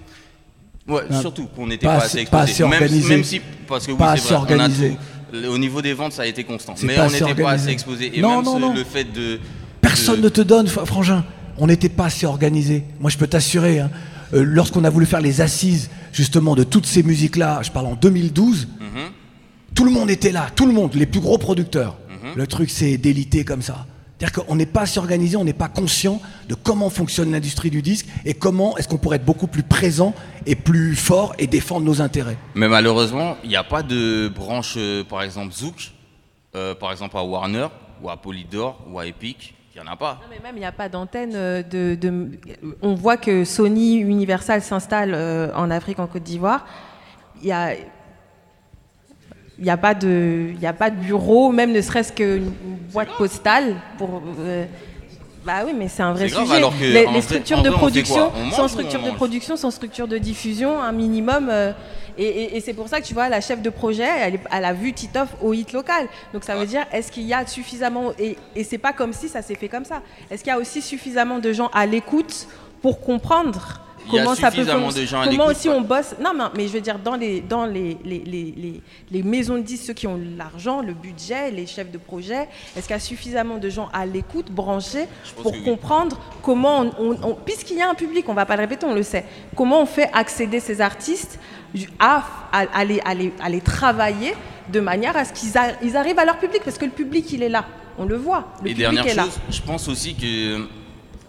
[0.87, 2.53] Ouais, surtout qu'on n'était pas pas, assez- assez pas exposé.
[2.53, 3.09] assez même, organisé.
[3.11, 4.91] même si, parce que oui, c'est vrai, on a organisé.
[5.33, 5.49] tout.
[5.51, 6.75] Au niveau des ventes, ça a été constant.
[6.83, 7.53] Mais on n'était pas organisé.
[7.65, 8.17] assez exposé.
[8.19, 8.75] Et Non, même non, ce- non.
[8.75, 9.39] le fait de.
[9.89, 11.25] Personne ne te donne, Fra- Frangin.
[11.57, 12.85] On n'était pas assez organisé.
[13.01, 13.91] Moi, je peux t'assurer, hein,
[14.35, 17.95] euh, lorsqu'on a voulu faire les assises, justement, de toutes ces musiques-là, je parle en
[17.95, 19.11] 2012, Mhm.
[19.75, 21.97] tout le monde était là, tout le monde, les plus gros producteurs.
[22.11, 22.33] Mhm.
[22.37, 23.87] Le truc, c'est délité comme ça.
[24.19, 27.83] C'est-à-dire qu'on n'est pas assez organisé, on n'est pas conscient de comment fonctionne l'industrie du
[27.83, 30.13] disque et comment est-ce qu'on pourrait être beaucoup plus présent
[30.45, 32.37] et plus fort et défendre nos intérêts.
[32.57, 35.93] Mais malheureusement, il n'y a pas de branche, euh, par exemple, Zouk,
[36.57, 37.69] euh, par exemple à Warner,
[38.03, 39.55] ou à Polydor, ou à Epic.
[39.79, 40.19] Il n'y en a pas.
[40.23, 42.31] Non, mais même il n'y a pas d'antenne euh, de, de-
[42.83, 46.67] On voit que Sony Universal s'installe euh, en Afrique, en Côte d'Ivoire.
[47.43, 47.75] Il y a.
[49.61, 52.53] N'y a, pas de- y a pas de bureau, même ne serait-ce qu'une
[52.93, 54.23] boîte postale pour.
[54.41, 54.65] euh,
[55.45, 56.57] bah oui, mais c'est un vrai grave, sujet.
[56.57, 60.93] alors que, les, structures de production, sans structure de production, sans structure de diffusion, un
[60.93, 61.49] minimum.
[61.51, 61.73] euh,
[62.19, 64.09] et et- et c'est pour ça que tu vois, la chef de projet,
[64.51, 66.07] elle, a vu Titoff au hit local.
[66.33, 68.13] Donc ça veut dire, est-ce qu'il y a suffisamment.
[68.19, 70.03] Et, et c'est pas comme si ça s'est fait comme ça.
[70.31, 72.47] Est-ce qu'il y a aussi suffisamment de gens à l'écoute
[72.83, 73.81] pour comprendre
[74.11, 77.15] comment ça peut de gens Comment aussi on bosse Non, mais je veux dire, dans
[77.17, 78.81] les, dans les, les, les, les,
[79.11, 82.87] les maisons de disques, ceux qui ont l'argent, le budget, les chefs de projet, est-ce
[82.87, 85.05] qu'il y a suffisamment de gens à l'écoute, branchés,
[85.43, 85.63] pour oui.
[85.63, 88.87] comprendre comment, on, on- on- puisqu'il y a un public, on va pas le répéter,
[88.87, 89.25] on le sait,
[89.55, 91.39] comment on fait accéder ces artistes
[91.99, 94.35] à, à, à les, à les- à les travailler
[94.73, 97.43] de manière à ce qu'ils ils arrivent à leur public, parce que le public, il
[97.43, 97.65] est là.
[98.01, 98.53] on le voit.
[98.63, 99.25] Le Et public dernière est là.
[99.25, 100.67] chose, je pense aussi que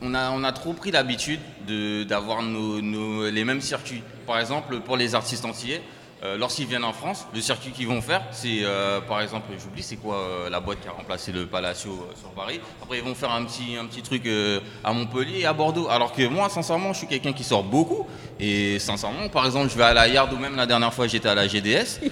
[0.01, 4.03] on a, on a trop pris l'habitude de- d'avoir nos- nos- les mêmes circuits.
[4.27, 5.81] Par exemple, pour les artistes antillais,
[6.21, 9.81] euh, lorsqu'ils viennent en France, le circuit qu'ils vont faire, c'est euh, par exemple, j'oublie,
[9.81, 12.59] c'est quoi euh, la boîte qui a remplacé le Palacio sur Paris.
[12.81, 14.27] Après, ils vont faire un petit, un petit truc
[14.83, 15.87] à Montpellier et à Bordeaux.
[15.89, 18.05] Alors que moi, sincèrement, je suis quelqu'un qui sort beaucoup.
[18.37, 21.29] Et sincèrement, par exemple, je vais à la Yard ou même la dernière fois, j'étais
[21.29, 22.01] à la GDS.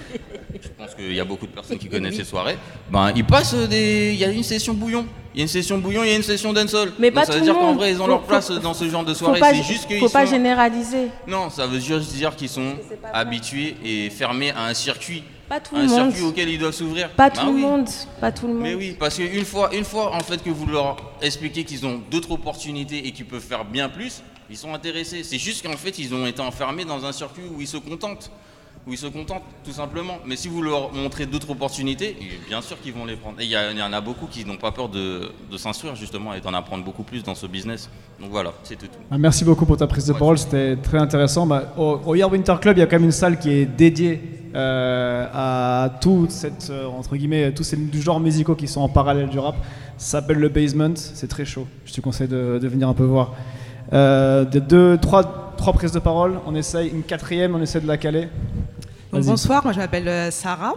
[0.60, 2.56] Je pense qu'il y a beaucoup de personnes qui connaissent ces soirées.
[2.90, 4.12] Ben, ils passent des.
[4.12, 5.06] Il y a une session bouillon.
[5.38, 6.92] Il y a une session bouillon, il y a une session dancehall.
[6.98, 8.74] Mais Donc pas ça veut dire qu'en vrai, ils ont Faut- leur faut- place dans
[8.74, 9.38] ce genre de soirée.
[9.40, 11.10] C'est juste qu'ils faut pas sont- généraliser.
[11.28, 12.74] Non, ça veut juste dire qu'ils sont
[13.14, 15.22] habitués et fermés à un circuit.
[15.48, 16.10] Pas tout un le monde.
[16.10, 17.10] circuit auquel ils doivent s'ouvrir.
[17.10, 17.62] Pas Bah tout oui.
[17.62, 17.88] le monde.
[18.20, 18.62] Pas tout le monde.
[18.64, 22.02] Mais oui, parce qu'une fois, une fois en fait que vous leur expliquez qu'ils ont
[22.10, 25.22] d'autres opportunités et qu'ils peuvent faire bien plus, ils sont intéressés.
[25.22, 28.32] C'est juste qu'en fait ils ont été enfermés dans un circuit où ils se contentent,
[28.88, 30.14] où ils se contentent tout simplement.
[30.26, 32.16] Mais si vous leur montrez d'autres opportunités,
[32.48, 33.38] bien sûr qu'ils vont les prendre.
[33.40, 36.40] Et il y, en a beaucoup qui n'ont pas peur de, de s'instruire justement et
[36.40, 37.90] d'en apprendre beaucoup plus dans ce business.
[38.20, 38.98] Donc voilà, c'était tout.
[39.10, 41.46] Ah, Merci beaucoup pour ta prise de parole, c'était très intéressant.
[41.46, 43.66] Bah, au, au Year Winter Club, il y a quand même une salle qui est
[43.66, 44.20] dédiée
[44.54, 49.28] euh, à tout cette, euh, entre guillemets, tous ces genres musicaux qui sont en parallèle
[49.28, 49.56] du rap.
[49.98, 51.66] Ça s'appelle le Basement, c'est très chaud.
[51.84, 53.34] Je te conseille de, de venir un peu voir.
[53.92, 57.86] Euh, de- deux, trois, trois prises de parole, on essaye une quatrième, on essaie de
[57.86, 58.28] la caler.
[59.12, 60.74] Donc, bonsoir, moi je m'appelle euh, Sarah.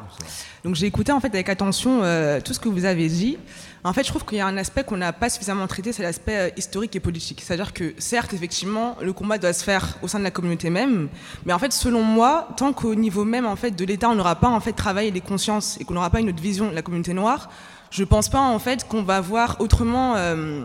[0.64, 3.38] Donc j'ai écouté en fait avec attention euh, tout ce que vous avez dit.
[3.84, 6.04] En fait, je trouve qu'il y a un aspect qu'on n'a pas suffisamment traité, c'est
[6.04, 7.42] l'aspect euh, historique et politique.
[7.44, 11.10] C'est-à-dire que certes, effectivement, le combat doit se faire au sein de la communauté même,
[11.46, 14.36] mais en fait, selon moi, tant qu'au niveau même en fait de l'État, on n'aura
[14.36, 16.84] pas en fait travaillé les consciences et qu'on n'aura pas une autre vision de la
[16.84, 17.50] communauté noire,
[17.90, 20.16] je pense pas en fait qu'on va voir autrement.
[20.16, 20.64] euh,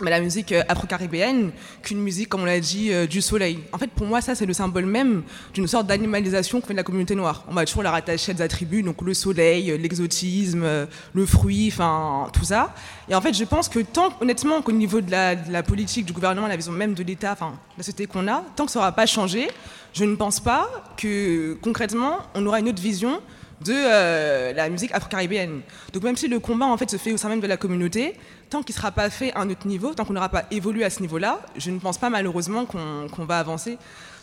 [0.00, 1.52] la musique euh, afro-caribéenne
[1.82, 3.60] qu'une musique, comme on l'a dit, euh, du soleil.
[3.72, 5.22] En fait, pour moi, ça, c'est le symbole même
[5.54, 7.44] d'une sorte d'animalisation que fait de la communauté noire.
[7.48, 10.66] On va toujours la rattacher des attributs, donc le soleil, euh, l'exotisme,
[11.12, 12.74] le fruit, enfin, tout ça.
[13.08, 16.06] Et en fait, je pense que tant, honnêtement, qu'au niveau de la, de la politique,
[16.06, 18.78] du gouvernement, la vision même de l'État, enfin, la société qu'on a, tant que ça
[18.78, 19.48] n'aura pas changé,
[19.92, 23.20] je ne pense pas que, concrètement, on aura une autre vision
[23.64, 25.60] de euh, la musique afro-caribéenne.
[25.92, 28.14] Donc même si le combat en fait se fait au sein même de la communauté,
[28.50, 30.84] tant qu'il ne sera pas fait à un autre niveau, tant qu'on n'aura pas évolué
[30.84, 33.78] à ce niveau-là, je ne pense pas malheureusement qu'on va avancer.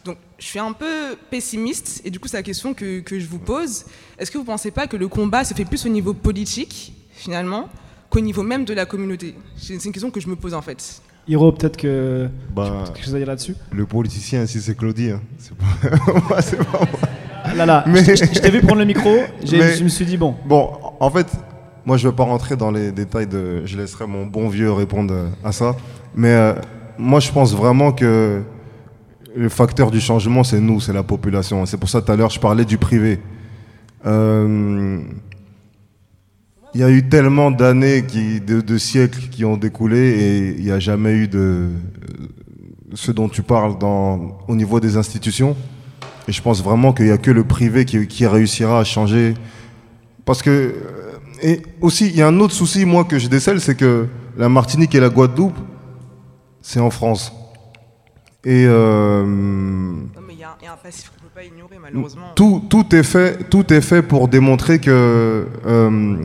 [0.05, 3.27] Donc je suis un peu pessimiste et du coup c'est la question que, que je
[3.27, 3.85] vous pose.
[4.17, 6.93] Est-ce que vous ne pensez pas que le combat se fait plus au niveau politique
[7.11, 7.67] finalement
[8.09, 9.35] qu'au niveau même de la communauté?
[9.57, 11.01] C'est une question que je me pose en fait.
[11.27, 13.55] Hiro, peut-être que Bah, quelque chose à dire là-dessus?
[13.71, 15.11] Le politicien ici, c'est Claudie.
[15.11, 15.21] hein.
[15.37, 16.21] C'est pas...
[16.29, 16.99] moi, c'est pas moi.
[17.55, 19.09] Là, là, je- je- je t'ai vu prendre le micro,
[19.57, 20.35] Mais- je me suis dit, bon.
[20.45, 21.27] Bon, en fait,
[21.85, 23.65] moi, je ne vais pas rentrer dans les détails de.
[23.65, 25.13] Je laisserai mon bon vieux répondre
[25.43, 25.75] à ça.
[26.15, 26.53] Mais euh,
[26.97, 28.41] moi, je pense vraiment que
[29.35, 31.65] le facteur du changement, c'est nous, c'est la population.
[31.65, 33.19] C'est pour ça, tout à l'heure, je parlais du privé.
[34.05, 34.99] Euh,
[36.75, 40.69] Il y a eu tellement d'années, de, de siècles qui ont découlé et il n'y
[40.71, 41.67] a jamais eu de
[42.93, 45.55] ce dont tu parles dans, au niveau des institutions.
[46.29, 49.33] Et je pense vraiment qu'il n'y a que le privé qui, qui réussira à changer.
[50.25, 50.49] Parce que.
[50.51, 50.71] euh,
[51.41, 54.05] Et aussi, il y a un autre souci, moi, que je décèle, c'est que
[54.37, 55.57] la Martinique et la Guadeloupe,
[56.61, 57.33] c'est en France.
[58.45, 58.65] Et.
[58.67, 61.33] euh, Non mais il y, a un- il y a un passif qu'on ne peut
[61.39, 62.27] pas ignorer malheureusement.
[62.35, 66.15] tout, tout, est fait, tout est fait pour démontrer que euh,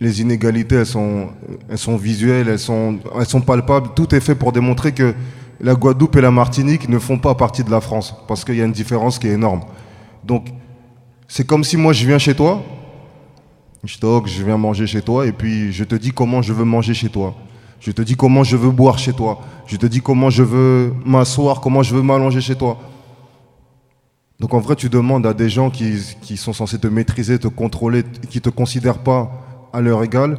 [0.00, 1.30] les inégalités, elles sont,
[1.70, 3.88] elles sont visuelles, elles sont, elles sont palpables.
[3.96, 5.14] Tout est fait pour démontrer que
[5.62, 8.60] la Guadeloupe et la Martinique ne font pas partie de la France, parce qu'il y
[8.60, 9.62] a une différence qui est énorme.
[10.24, 10.48] Donc,
[11.28, 12.62] c'est comme si moi je viens chez toi,
[13.84, 16.64] je toque, je viens manger chez toi, et puis je te dis comment je veux
[16.64, 17.34] manger chez toi.
[17.80, 19.40] Je te dis comment je veux boire chez toi.
[19.66, 22.78] Je te dis comment je veux m'asseoir, comment je veux m'allonger chez toi.
[24.38, 27.48] Donc en vrai, tu demandes à des gens qui, qui sont censés te maîtriser, te
[27.48, 29.32] contrôler, qui ne te considèrent pas
[29.72, 30.38] à leur égal,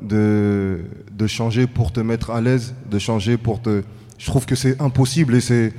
[0.00, 3.82] de, de changer pour te mettre à l'aise, de changer pour te...
[4.18, 5.72] Je trouve que c'est impossible et c'est...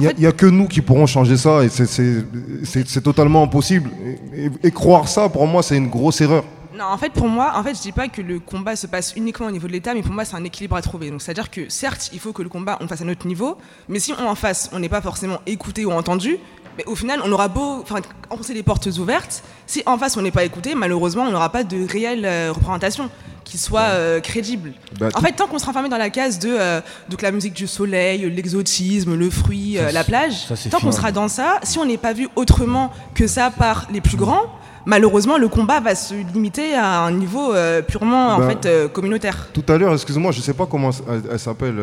[0.00, 3.90] Il n'y a, que nous qui pourrons changer ça et c'est- totalement impossible.
[4.34, 6.44] Et, et- et croire ça, pour moi, c'est une grosse erreur.
[6.76, 9.14] Non, en fait, pour moi, en fait, je dis pas que le combat se passe
[9.16, 11.10] uniquement au niveau de l'État, mais pour moi, c'est un équilibre à trouver.
[11.10, 13.56] Donc, c'est-à-dire que certes, il faut que le combat on fasse à notre niveau,
[13.88, 16.36] mais si on en face, on n'est pas forcément écouté ou entendu,
[16.76, 18.00] mais au final, on aura beau, enfin,
[18.30, 21.64] enfoncer les portes ouvertes, si en face on n'est pas écouté, malheureusement, on n'aura pas
[21.64, 23.08] de réelle euh, représentation
[23.44, 24.72] qui soit euh, crédible.
[24.98, 27.54] Bah, en fait, tant qu'on sera enfermé dans la case de euh, donc la musique
[27.54, 31.78] du soleil, l'exotisme, le fruit, Ça, la plage, ça, tant qu'on sera dans ça, si
[31.78, 34.42] on n'est pas vu autrement que ça par les plus grands,
[34.84, 37.54] malheureusement, le combat va se limiter à un niveau
[37.86, 39.48] purement en Bah, fait communautaire.
[39.52, 41.76] Tout à l'heure, excuse-moi, je sais pas comment elle, elle s'appelle.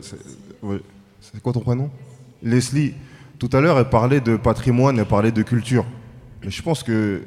[0.00, 0.16] c'est
[0.62, 0.80] ouais.
[1.20, 1.90] C'est quoi ton prénom?
[2.42, 2.94] Leslie.
[3.40, 5.84] Tout à l'heure, elle parlait de patrimoine, elle parlait de culture.
[6.44, 7.22] Mais je pense que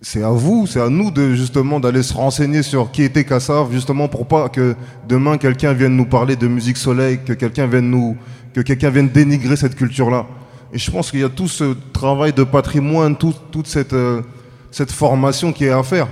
[0.00, 3.70] c'est à vous, c'est à nous de justement d'aller se renseigner sur qui était Kassav,
[3.72, 4.76] justement pour pas que
[5.08, 8.16] demain quelqu'un vienne nous parler de musique soleil, que quelqu'un vienne nous,
[8.54, 10.24] que quelqu'un vienne dénigrer cette culture-là.
[10.72, 14.22] Et je pense qu'il y a tout ce travail de patrimoine, tout- toute cette, euh,
[14.70, 16.06] cette formation qui est à faire.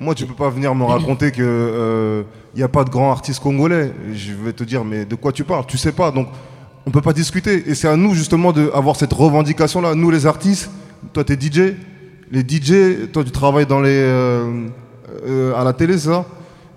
[0.00, 2.22] Moi, tu peux pas venir me raconter que euh,
[2.54, 3.92] il n'y a pas de grands artistes congolais.
[4.14, 5.64] Je vais te dire, mais de quoi tu parles?
[5.66, 6.28] Tu sais pas, donc
[6.86, 7.64] on peut pas discuter.
[7.68, 9.94] Et c'est à nous justement d'avoir cette revendication-là.
[9.94, 10.70] Nous, les artistes,
[11.12, 11.74] toi, tu es DJ.
[12.30, 14.66] Les DJ, toi, tu travailles dans les, euh,
[15.26, 16.24] euh, à la télé, ça?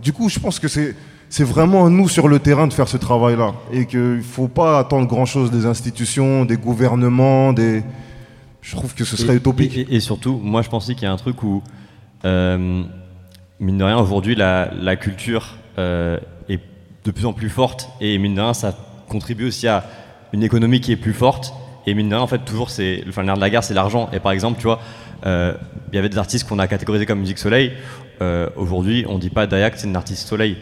[0.02, 0.95] Du coup, je pense que c'est
[1.27, 3.56] c'est vraiment à nous sur le terrain de faire ce travail-là.
[3.73, 7.84] Et qu'il ne faut pas attendre grand-chose des institutions, des gouvernements, des...
[8.61, 9.76] Je trouve que ce serait Et- utopique.
[9.76, 11.61] Et, et surtout, moi je pense aussi qu'il y a un truc où,
[12.26, 12.84] euh,
[13.60, 16.60] mine de rien, aujourd'hui la, la culture euh, est
[17.03, 18.73] de plus en plus forte et mine de rien, ça
[19.07, 19.84] contribue aussi à
[20.34, 21.53] une économie qui est plus forte.
[21.88, 23.73] Et mine de rien, en fait, toujours, c'est, enfin, le nerf de la guerre, c'est
[23.73, 24.10] l'argent.
[24.11, 24.80] Et par exemple, tu vois,
[25.26, 25.53] euh,
[25.91, 27.73] il y avait des artistes qu'on a catégorisés comme musique soleil.
[28.22, 30.57] Euh, aujourd'hui, on dit pas Dayak, c'est une artiste soleil.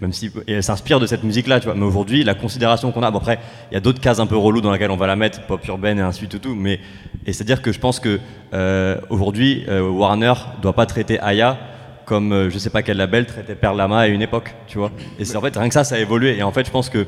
[0.00, 1.74] Même si, et elle s'inspire de cette musique-là, tu vois.
[1.74, 3.38] Mais aujourd'hui, la considération qu'on a, bon après,
[3.70, 5.66] il y a d'autres cases un peu relous dans lesquelles on va la mettre, pop
[5.66, 6.54] urbaine et ainsi de suite tout.
[6.54, 6.80] Mais,
[7.24, 8.20] et c'est-à-dire que je pense que
[8.52, 11.58] euh, aujourd'hui, euh, Warner doit pas traiter Aya
[12.04, 14.92] comme je sais pas quel label traitait Pearl Lama à une époque, tu vois.
[15.18, 16.38] Et c'est en fait rien que ça, ça a évolué.
[16.38, 17.04] Et en fait, je pense que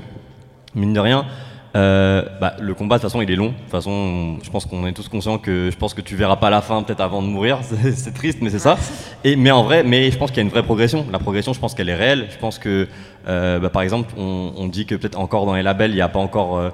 [0.74, 1.26] mine de rien,
[1.76, 3.48] euh, bah, le combat de toute façon il est long.
[3.48, 6.36] De toute façon, je pense qu'on est tous conscients que je pense que tu verras
[6.36, 7.60] pas la fin peut-être avant de mourir.
[7.94, 8.76] C'est triste, mais c'est ça.
[9.24, 11.06] Et mais en vrai, mais je pense qu'il y a une vraie progression.
[11.12, 12.28] La progression, je pense qu'elle est réelle.
[12.30, 12.88] Je pense que,
[13.28, 16.08] euh, bah, par exemple, on, dit que peut-être encore dans les labels, il n'y a
[16.08, 16.70] pas encore euh,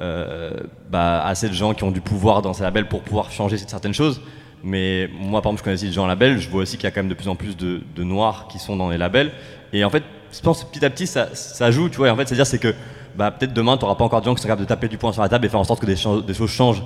[0.00, 0.52] euh,
[0.90, 3.94] bah, assez de gens qui ont du pouvoir dans ces labels pour pouvoir changer certaines
[3.94, 4.22] choses.
[4.62, 6.38] Mais moi, par exemple, je connais aussi des gens en label.
[6.38, 8.58] Je vois aussi qu'il y a quand même de plus en plus de, noirs qui
[8.58, 9.30] sont dans les labels.
[9.72, 10.02] Et en fait,
[10.32, 12.10] je pense que petit à petit, ça, ça joue, tu vois.
[12.10, 12.74] En fait, c'est-à-dire, c'est que
[13.16, 14.98] bah, peut-être demain, tu n'auras pas encore de gens qui sont capables de taper du
[14.98, 16.82] poing sur la table et faire en sorte que des, cho- des choses changent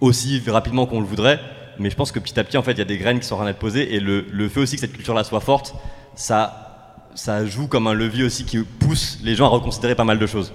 [0.00, 1.40] aussi rapidement qu'on le voudrait.
[1.78, 3.26] Mais je pense que petit à petit, en fait, il y a des graines qui
[3.26, 3.94] sont en train d'être posées.
[3.94, 5.74] Et le, fait aussi que cette culture-là soit forte,
[6.14, 10.18] ça, ça joue comme un levier aussi qui pousse les gens à reconsidérer pas mal
[10.18, 10.52] de choses.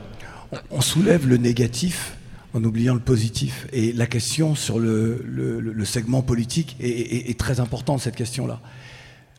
[0.72, 2.16] On soulève le négatif
[2.54, 3.68] en oubliant le positif.
[3.74, 8.60] Et la question sur le, segment politique est très importante, cette question-là.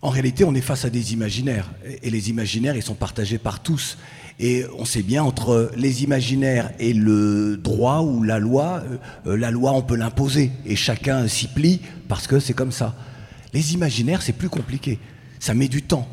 [0.02, 1.70] En réalité, on est face à des imaginaires.
[2.02, 3.98] Et les imaginaires, ils sont partagés par tous.
[4.38, 8.82] Et on sait bien, entre les imaginaires et le droit ou la loi,
[9.26, 10.50] euh, la loi, on peut l'imposer.
[10.64, 12.94] Et chacun s'y plie parce que c'est comme ça.
[13.52, 14.98] Les imaginaires, c'est plus compliqué.
[15.38, 16.08] Ça met du temps.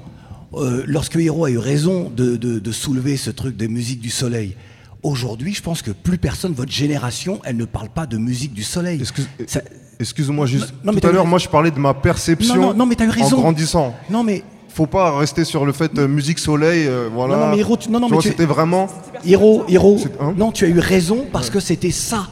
[0.56, 4.10] Euh, lorsque Hiro a eu raison de, de- de soulever ce truc de musique du
[4.10, 4.56] soleil,
[5.04, 8.64] aujourd'hui, je pense que plus personne, votre génération, elle ne parle pas de musique du
[8.64, 9.02] soleil.
[9.48, 9.62] Ça-
[9.99, 10.74] Excuse-moi juste.
[10.84, 12.86] Non, mais Tout à l'heure, eu- moi, je parlais de ma perception Non, non, non,
[12.86, 13.38] mais t'as eu raison.
[13.38, 13.94] en grandissant.
[14.10, 16.86] Non, mais faut pas rester sur le fait euh, musique soleil.
[16.88, 17.36] euh, voilà.
[17.36, 18.88] Non, non, mais Hiro, tu- non, non, Tu mais vois, tu- c'était vraiment.
[19.26, 22.28] Hiro, Hiro, hein non, tu as eu raison parce que c'était ça.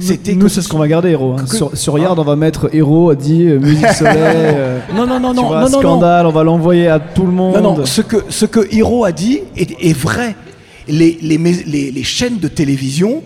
[0.00, 1.34] C'était Nous, c'est ce qu'on va garder, Héros.
[1.38, 1.44] hein.
[1.48, 4.16] que- Sur, sur Yard, on va mettre Héros, dit euh, musique soleil.
[4.16, 7.24] euh, Non, non, non, tu non, vois, non, non, scandale, on va l'envoyer à tout
[7.24, 7.54] le monde.
[7.54, 10.34] Non, non, ce que, ce que Hiro a dit est, est vrai.
[10.88, 13.22] Les, les, les- les chaînes de télévision,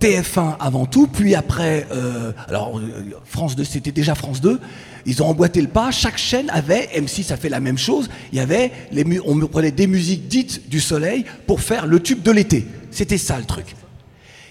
[0.00, 4.60] TF1 avant tout, puis après, euh, alors euh, France 2, c'était déjà France 2,
[5.06, 8.38] ils ont emboîté le pas, chaque chaîne avait, M6 ça fait la même chose, il
[8.38, 12.30] y avait, les, on prenait des musiques dites du soleil pour faire le tube de
[12.30, 12.66] l'été.
[12.90, 13.76] C'était ça le truc.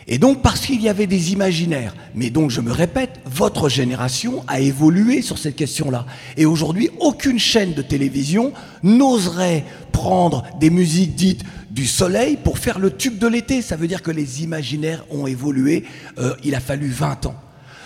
[0.07, 4.43] Et donc, parce qu'il y avait des imaginaires, mais donc je me répète, votre génération
[4.47, 6.05] a évolué sur cette question-là.
[6.37, 8.53] Et aujourd'hui, aucune chaîne de télévision
[8.83, 11.43] n'oserait prendre des musiques dites
[11.75, 13.61] du soleil pour faire le tube de l'été.
[13.61, 15.83] Ça veut dire que les imaginaires ont évolué.
[16.17, 17.35] Euh, il a fallu 20 ans.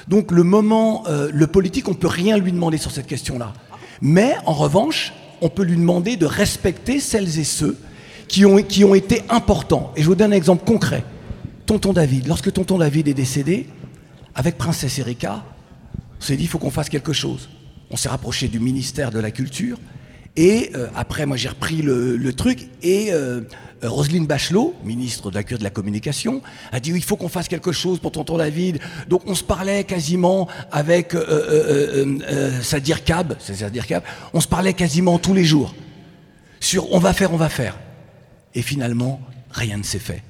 [0.07, 3.51] Donc le moment, euh, le politique, on ne peut rien lui demander sur cette question-là.
[4.01, 5.11] Mais en revanche,
[5.41, 7.77] on peut lui demander de respecter celles et ceux
[8.27, 9.91] qui ont, qui ont été importants.
[9.95, 11.03] Et je vous donne un exemple concret.
[11.65, 13.67] Tonton David, lorsque Tonton David est décédé,
[14.35, 15.43] avec Princesse Erika,
[16.19, 17.49] on s'est dit il faut qu'on fasse quelque chose.
[17.89, 19.79] On s'est rapproché du ministère de la Culture.
[20.39, 22.69] Et euh, après, moi, j'ai repris le, truc.
[22.81, 23.41] Et euh,
[23.83, 26.41] Roselyne Bachelot, ministre de la Culture de la Communication,
[26.71, 28.79] a dit oui, il faut qu'on fasse quelque chose pour Tonton David.
[29.09, 32.99] Donc, on se parlait quasiment avec euh, euh, Sadir
[33.39, 34.03] c'est Sadir Kab,
[34.33, 35.75] on se parlait quasiment tous les jours
[36.61, 37.77] sur on va faire, on va faire.
[38.55, 39.19] Et finalement,
[39.51, 40.23] rien ne s'est fait.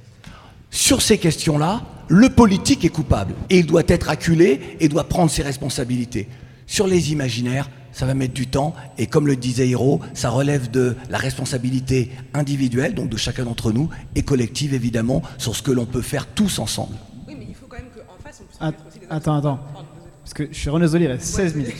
[0.71, 5.29] Sur ces questions-là, le politique est coupable et il doit être acculé et doit prendre
[5.29, 6.27] ses responsabilités.
[6.65, 7.69] Sur les imaginaires,
[7.99, 12.11] ça va mettre du temps et comme le disait Hiro, ça relève de la responsabilité
[12.33, 16.25] individuelle, donc de chacun d'entre nous, et collective évidemment, sur ce que l'on peut faire
[16.25, 16.95] tous ensemble.
[18.61, 18.73] Att-
[19.09, 19.59] Attends, attends.
[20.23, 21.73] Parce que je suis désolé, il reste 16 minutes.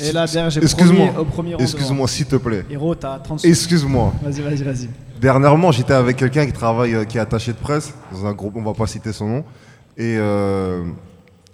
[0.00, 1.06] Et là, derrière, j'ai Excuse-moi.
[1.12, 2.64] promis au premier rang Excuse-moi, s'il te plaît.
[2.68, 3.50] Héros, t'as 30 secondes.
[3.50, 4.12] Excuse-moi.
[4.22, 4.88] Vas-y, vas-y, vas-y.
[5.20, 8.54] Dernièrement, j'étais avec quelqu'un qui travaille, euh, qui est attaché de presse dans un groupe,
[8.56, 9.44] on va pas citer son nom,
[9.96, 10.84] et euh,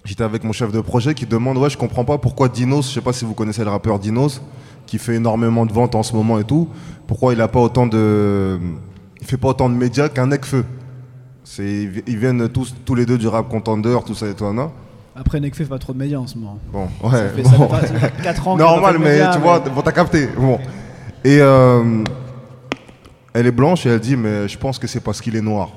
[0.04, 2.94] j'étais avec mon chef de projet qui demande ouais je comprends pas pourquoi Dinos, je
[2.94, 4.40] sais pas si vous connaissez le rappeur Dinos,
[4.86, 6.68] qui fait énormément de ventes en ce moment et tout,
[7.06, 8.58] pourquoi il a pas autant de,
[9.20, 10.64] il fait pas autant de médias qu'un Necfeu.
[11.58, 14.70] Ils viennent tous tous les deux du rap contender, tout ça et tout ça.
[15.16, 16.58] Après, Nekfeu fait pas trop de médias en ce moment.
[16.72, 17.44] Bon, Ça ouais.
[17.44, 17.68] ça bon.
[17.68, 19.90] fait pas- ça fait quatre ans qu'il a Normal, mais médias, tu vois, bon, t'as
[19.92, 20.28] capté.
[20.38, 20.58] Bon.
[21.24, 22.04] Et euh,
[23.34, 25.70] elle est blanche et elle dit, mais je pense que c'est parce qu'il est noir.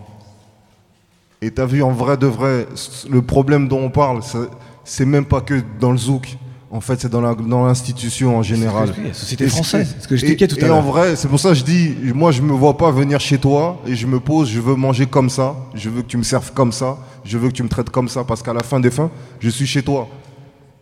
[1.45, 2.67] Et t'as vu, en vrai de vrai,
[3.09, 4.37] le problème dont on parle, c'est-
[4.85, 6.37] c'est même pas que dans le zouk.
[6.71, 8.85] En fait, c'est dans la- dans l'institution en général.
[8.87, 10.77] j'expliquais, la société Et française, c'est- ce que j'expliquais et- tout à Et l'heure.
[10.77, 13.37] en vrai, c'est pour ça que je dis, moi, je me vois pas venir chez
[13.37, 16.23] toi et je me pose, je veux manger comme ça, je veux que tu me
[16.23, 18.79] serves comme ça, je veux que tu me traites comme ça, parce qu'à la fin
[18.79, 20.07] des fins, je suis chez toi.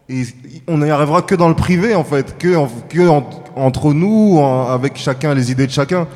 [0.07, 0.23] Et
[0.67, 2.55] on n'y arrivera que dans le privé, en fait, que,
[2.87, 6.07] que en- entre nous, en- avec chacun, les idées de chacun.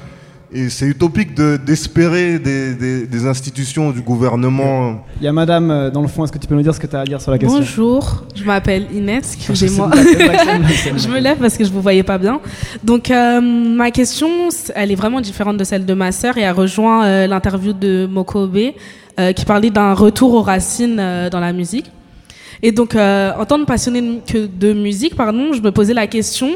[0.58, 5.04] Et c'est utopique de- d'espérer des, des- des institutions, du gouvernement.
[5.20, 6.80] Il y a madame euh, dans le fond, est-ce que tu peux nous dire ce
[6.80, 7.60] que tu as à dire sur la question?
[7.60, 9.90] Bonjour, je m'appelle Inès, excusez-moi.
[9.94, 12.40] Une je me lève parce que je vous voyais pas bien.
[12.86, 14.30] Donc euh, ma question,
[14.76, 18.08] elle est vraiment différente de celle de ma sœur et elle rejoint euh, l'interview de
[18.10, 18.58] Mokobe
[19.20, 21.92] euh, qui parlait d'un retour aux racines euh, dans la musique.
[22.64, 26.08] Et donc euh, en tant que passionnée que de musique, pardon, je me posais la
[26.08, 26.52] question.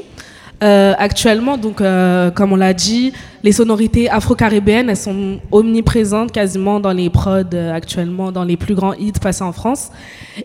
[0.61, 3.13] Euh, actuellement, donc euh, comme on l'a dit,
[3.43, 8.75] les sonorités afro-caribéennes, elles sont omniprésentes quasiment dans les prods euh, actuellement, dans les plus
[8.75, 9.89] grands hits passés en France.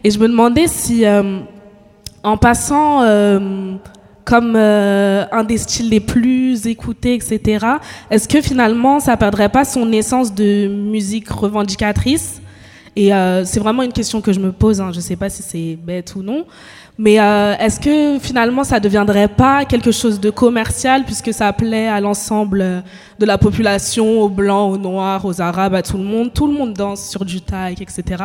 [0.04, 1.40] Et je me demandais si, euh,
[2.22, 3.74] en passant euh,
[4.24, 7.66] comme un des styles les plus écoutés, etc.,
[8.10, 12.40] est-ce que finalement ça perdrait pas son essence de musique revendicatrice?
[12.96, 14.80] Et euh, c'est vraiment une question que je me pose.
[14.80, 14.90] hein.
[14.94, 16.44] Je sais pas si c'est bête ou non.
[16.96, 21.88] Mais euh, est-ce que finalement ça deviendrait pas quelque chose de commercial puisque ça plaît
[21.88, 22.80] à l'ensemble euh,
[23.18, 26.32] de la population, aux blancs, aux noirs, aux arabes, à tout le monde?
[26.32, 28.22] Tout le monde danse sur du taille, etc.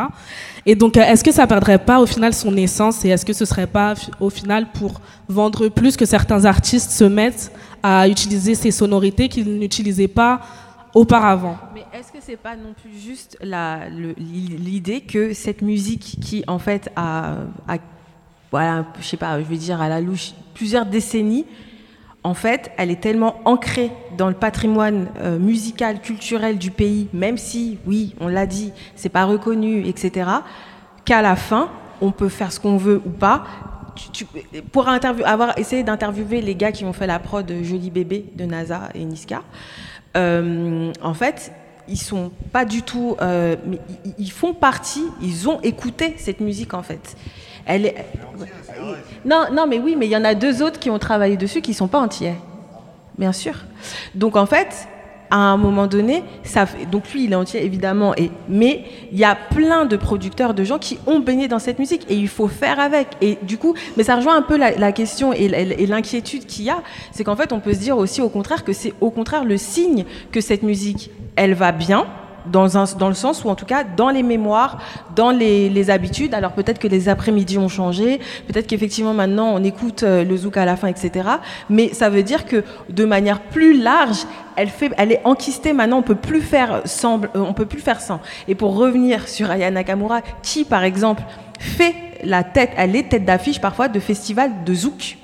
[0.67, 3.03] Et donc est-ce que ça perdrait pas au final son essence?
[3.05, 7.05] Et est-ce que ce serait pas au final pour vendre plus que certains artistes se
[7.05, 7.51] mettent
[7.81, 10.41] à utiliser ces sonorités qu'ils n'utilisaient pas
[10.93, 13.37] auparavant Mais est-ce que c'est pas non plus juste
[14.17, 17.35] l'idée que cette musique qui en fait a,
[17.67, 17.77] a-
[18.51, 21.45] voilà, je sais pas, je vais dire à la louche plusieurs décennies,
[22.23, 27.37] en fait, elle est tellement ancrée dans le patrimoine euh, musical, culturel du pays, même
[27.37, 30.29] si, oui, on l'a dit, c'est pas reconnu, etc.,
[31.05, 31.69] qu'à la fin,
[32.01, 33.45] on peut faire ce qu'on veut ou pas.
[34.71, 38.89] Pour avoir essayé d'interviewer les gars qui ont fait la prod Joli Bébé de NASA
[38.95, 39.41] et Niska,
[41.01, 41.51] en fait,
[41.87, 46.39] ils sont pas du tout, euh, mais ils, ils font partie, ils ont écouté cette
[46.39, 47.15] musique en fait.
[47.65, 48.05] Elle est,
[49.25, 51.61] non, non, mais oui, mais il y en a deux autres qui ont travaillé dessus
[51.61, 52.35] qui sont pas entiers,
[53.17, 53.53] bien sûr.
[54.15, 54.87] Donc en fait,
[55.31, 59.23] à un moment donné, ça donc lui il est entier évidemment, et, mais il y
[59.23, 62.47] a plein de producteurs, de gens qui ont baigné dans cette musique et il faut
[62.47, 63.07] faire avec.
[63.21, 66.69] Et du coup, mais ça rejoint un peu la, question et, et l'inquiétude qu'il y
[66.69, 66.81] a,
[67.11, 69.57] c'est qu'en fait on peut se dire aussi au contraire que c'est au contraire le
[69.57, 72.07] signe que cette musique, elle va bien.
[72.45, 74.79] Dans, un, dans le sens où, en tout cas, dans les mémoires,
[75.15, 80.03] dans les, habitudes, alors peut-être que les après-midi ont changé, peut-être qu'effectivement maintenant on écoute
[80.03, 81.27] euh, le zouk à la fin, etc.
[81.69, 84.25] Mais ça veut dire que de manière plus large,
[84.55, 87.79] elle, fait, elle est enquistée maintenant, on peut plus faire semble, euh, on peut plus
[87.79, 88.19] faire sans.
[88.47, 91.23] Et pour revenir sur Aya Nakamura, qui par exemple
[91.59, 95.18] fait la tête, elle est tête d'affiche parfois de festivals de zouk.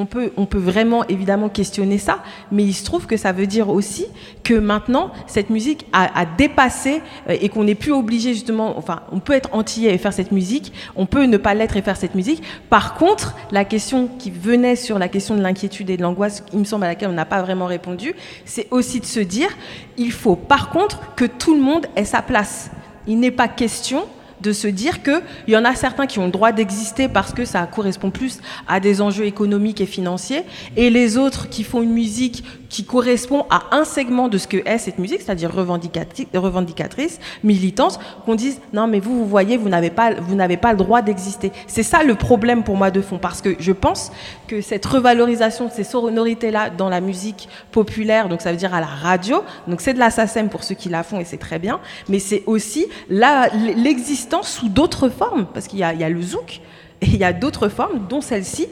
[0.00, 3.46] On peut, on peut vraiment évidemment questionner ça, mais il se trouve que ça veut
[3.46, 4.06] dire aussi
[4.42, 9.02] que maintenant, cette musique a, a dépassé euh, et qu'on n'est plus obligé justement, enfin,
[9.12, 11.98] on peut être antillais et faire cette musique, on peut ne pas l'être et faire
[11.98, 12.42] cette musique.
[12.70, 16.60] Par contre, la question qui venait sur la question de l'inquiétude et de l'angoisse, il
[16.60, 18.14] me semble à laquelle on n'a pas vraiment répondu,
[18.46, 19.50] c'est aussi de se dire,
[19.98, 22.70] il faut par contre que tout le monde ait sa place.
[23.06, 24.06] Il n'est pas question
[24.42, 27.44] de se dire qu'il y en a certains qui ont le droit d'exister parce que
[27.44, 30.42] ça correspond plus à des enjeux économiques et financiers,
[30.76, 34.56] et les autres qui font une musique qui correspond à un segment de ce que
[34.66, 39.90] est cette musique, c'est-à-dire revendicatrice, militante, qu'on dise non mais vous vous voyez vous n'avez
[39.90, 41.52] pas vous n'avez pas le droit d'exister.
[41.66, 44.12] C'est ça le problème pour moi de fond parce que je pense
[44.46, 48.72] que cette revalorisation de ces sonorités là dans la musique populaire, donc ça veut dire
[48.72, 51.38] à la radio, donc c'est de la SACEM pour ceux qui la font et c'est
[51.38, 56.22] très bien, mais c'est aussi l'existence sous d'autres formes parce qu'il y y a le
[56.22, 56.60] zouk
[57.00, 58.68] et il y a d'autres formes dont celle-ci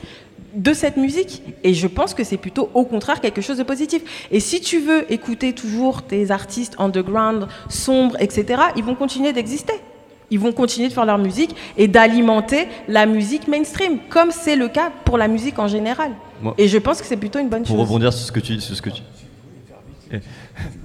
[0.59, 1.43] de cette musique.
[1.65, 4.03] Et je pense que c'est plutôt au contraire quelque chose de positif.
[4.31, 9.75] Et si tu veux écouter toujours tes artistes underground, sombres, etc., ils vont continuer d'exister.
[10.31, 14.69] Ils vont continuer de faire leur musique et d'alimenter la musique mainstream, comme c'est le
[14.69, 16.11] cas pour la musique en général.
[16.43, 17.87] Moi- et je pense que c'est plutôt une bonne Pour chose.
[17.87, 19.03] rebondir sur ce que tu, sur ce que tu.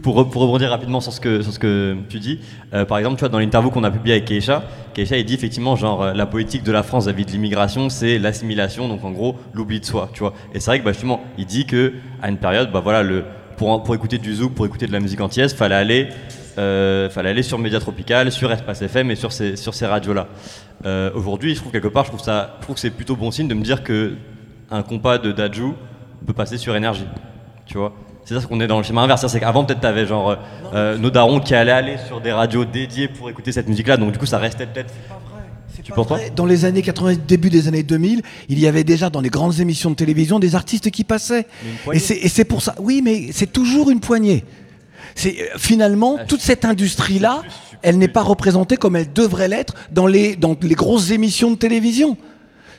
[0.02, 2.40] Pour, re- pour rebondir rapidement sur ce que, tu dis,
[2.74, 4.64] euh, par exemple, tu vois, dans l'interview qu'on a publié avec Keisha,
[4.94, 8.20] Keisha, il dit effectivement, genre, euh, la politique de la France vis-à-vis de l'immigration, c'est
[8.20, 10.34] l'assimilation, donc en gros, l'oubli de soi, tu vois.
[10.54, 13.24] Et c'est vrai que, bah, justement, il dit que à une période, bah, voilà, le,
[13.58, 16.10] pour, écouter du zouk, pour écouter de la musique antillaise, fallait aller,
[16.58, 20.28] euh, fallait aller sur Média Tropical, sur Espace FM et sur ces, sur ces radios-là.
[21.16, 23.54] Aujourd'hui, je trouve quelque part, je trouve, ça, trouve que c'est plutôt bon signe de
[23.54, 24.16] me dire que
[24.70, 25.76] un compas de Dajou
[26.26, 27.06] peut passer sur énergie,
[27.66, 27.94] tu vois.
[28.26, 29.26] C'est ça qu'on est dans le schéma inverse.
[29.28, 30.36] C'est qu'avant, peut-être, tu avais genre euh,
[30.74, 33.98] euh, nos darons qui allaient aller sur des radios dédiées pour écouter cette musique-là.
[33.98, 34.94] Donc, du coup, ça restait peut-être.
[35.84, 39.10] Tu penses pas Dans les années 80, début des années 2000, il y avait déjà
[39.10, 41.45] dans les grandes émissions de télévision des artistes qui passaient.
[41.91, 42.76] Et c'est pour ça.
[42.80, 44.45] Oui, mais c'est toujours une poignée.
[45.16, 47.44] C'est euh, finalement toute cette industrie-là,
[47.82, 51.56] elle n'est pas représentée comme elle devrait l'être dans les dans les grosses émissions de
[51.56, 52.18] télévision.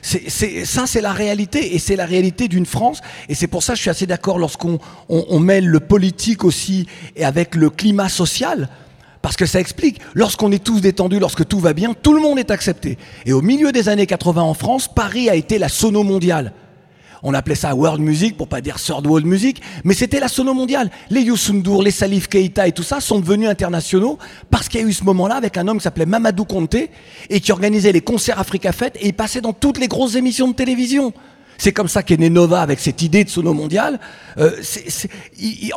[0.07, 3.01] C'est, ça, c'est la réalité, et c'est la réalité d'une France.
[3.27, 4.77] Et c'est pour ça que je suis assez d'accord lorsqu'on
[5.09, 8.69] on, on mêle le politique aussi et avec le climat social.
[9.23, 12.37] Parce que ça explique, lorsqu'on est tous détendus, lorsque tout va bien, tout le monde
[12.37, 12.99] est accepté.
[13.25, 16.53] Et au milieu des années 80 en France, Paris a été la sono mondiale.
[17.27, 20.53] On appelait ça world music pour pas dire third world music, mais c'était la sono
[20.53, 20.91] mondiale.
[21.09, 24.19] Les Youssou N'Dour, les Salif Keita et tout ça sont devenus internationaux
[24.51, 26.91] parce qu'il y a eu ce moment-là avec un homme qui s'appelait Mamadou Conté
[27.31, 30.47] et qui organisait les concerts Africa Fête et il passait dans toutes les grosses émissions
[30.49, 31.13] de télévision.
[31.57, 33.99] C'est comme ça qu'est né Nova avec cette idée de sono mondiale.
[34.37, 35.09] Euh, c'est- c'est-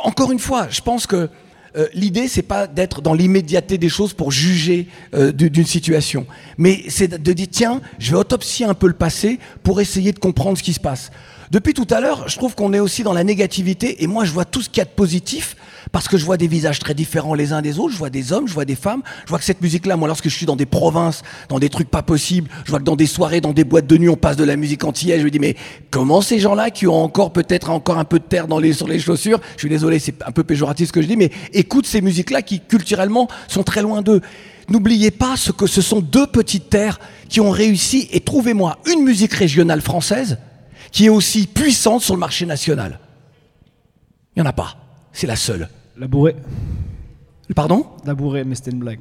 [0.03, 1.29] encore une fois, je pense que
[1.77, 6.25] euh, l'idée, c'est pas d'être dans l'immédiateté des choses pour juger euh, du- d'une situation,
[6.59, 10.19] mais c'est de dire tiens, je vais autopsier un peu le passé pour essayer de
[10.19, 11.11] comprendre ce qui se passe.
[11.51, 14.31] Depuis tout à l'heure, je trouve qu'on est aussi dans la négativité, et moi je
[14.31, 15.55] vois tout ce qu'il y a de positif,
[15.91, 18.31] parce que je vois des visages très différents les uns des autres, je vois des
[18.31, 20.55] hommes, je vois des femmes, je vois que cette musique-là, moi lorsque je suis dans
[20.55, 23.63] des provinces, dans des trucs pas possibles, je vois que dans des soirées, dans des
[23.63, 25.55] boîtes de nuit, on passe de la musique antillaise, je me dis mais
[25.89, 28.87] comment ces gens-là qui ont encore peut-être encore un peu de terre dans les, sur
[28.87, 31.87] les chaussures, je suis désolé, c'est un peu péjoratif ce que je dis, mais écoute
[31.87, 34.21] ces musiques-là qui culturellement sont très loin d'eux.
[34.69, 39.03] N'oubliez pas ce que ce sont deux petites terres qui ont réussi, et trouvez-moi une
[39.03, 40.37] musique régionale française
[40.91, 42.99] qui est aussi puissante sur le marché national.
[44.35, 44.75] Il n'y en a pas.
[45.11, 45.69] C'est la seule.
[45.97, 46.35] La bourrée.
[47.55, 47.87] Pardon?
[48.05, 48.99] La bourrée, mais c'était une blague.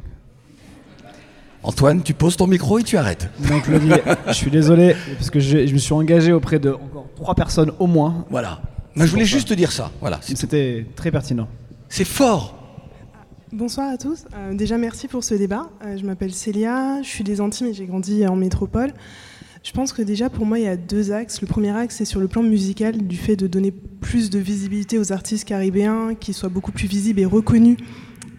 [1.63, 3.29] Antoine, tu poses ton micro et tu arrêtes.
[3.49, 3.91] Donc, Claudie,
[4.29, 7.73] je suis désolé, parce que je, je me suis engagé auprès de encore trois personnes
[7.79, 8.25] au moins.
[8.31, 8.63] Voilà.
[8.95, 9.91] Mais je voulais juste te dire ça.
[10.01, 10.19] Voilà.
[10.23, 11.49] C'était très pertinent.
[11.89, 12.55] C'est fort.
[13.53, 14.25] Bonsoir à tous.
[14.35, 15.69] Euh, déjà, merci pour ce débat.
[15.85, 18.93] Euh, je m'appelle Célia, je suis des Antilles, mais j'ai grandi en métropole.
[19.69, 21.43] Je pense que déjà, pour moi, il y a deux axes.
[21.43, 24.99] Le premier axe, c'est sur le plan musical, du fait de donner plus de visibilité
[24.99, 27.77] aux artistes caribéens, qu'ils soient beaucoup plus visibles et reconnus,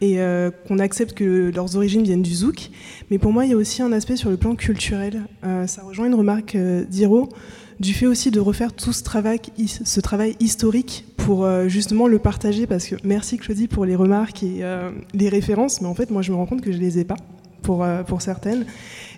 [0.02, 2.72] et euh, qu'on accepte que leurs origines viennent du zouk.
[3.12, 5.22] Mais pour moi, il y a aussi un aspect sur le plan culturel.
[5.46, 7.30] Euh, ça rejoint une remarque euh, d'Hiro,
[7.80, 12.18] du fait aussi de refaire tout ce travail, ce travail historique pour euh, justement le
[12.18, 14.64] partager, parce que merci Claudie pour les remarques et
[15.14, 17.18] les références, mais en fait moi je me rends compte que je les ai pas
[17.62, 18.66] pour, pour certaines,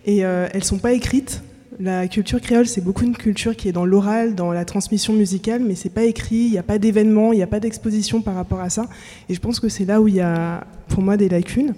[0.06, 1.42] et elles sont pas écrites.
[1.84, 5.64] La culture créole, c'est beaucoup une culture qui est dans l'oral, dans la transmission musicale,
[5.66, 8.36] mais c'est pas écrit, il n'y a pas d'événement, il n'y a pas d'exposition par
[8.36, 8.86] rapport à ça,
[9.30, 11.74] et je pense que c'est là où il y a pour moi des lacunes.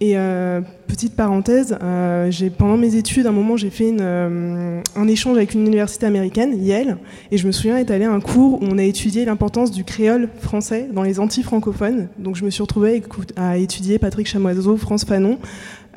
[0.00, 5.08] Et euh, petite parenthèse, euh, pendant mes études, à un moment, j'ai fait euh, un
[5.08, 6.98] échange avec une université américaine, Yale,
[7.32, 9.82] et je me souviens être allée à un cours où on a étudié l'importance du
[9.82, 12.08] créole français dans les Antilles francophones.
[12.18, 13.02] Donc je me suis retrouvée
[13.36, 15.38] à, étudier Patrick Chamoiseau, France Fanon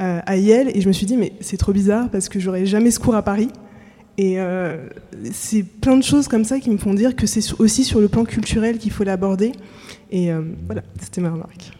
[0.01, 2.89] à Yale, et je me suis dit, mais c'est trop bizarre parce que j'aurais jamais
[2.89, 3.49] ce cours à Paris.
[4.17, 4.87] Et euh,
[5.31, 8.07] c'est plein de choses comme ça qui me font dire que c'est aussi sur le
[8.07, 9.53] plan culturel qu'il faut l'aborder.
[10.11, 11.71] Et euh, voilà, c'était ma remarque.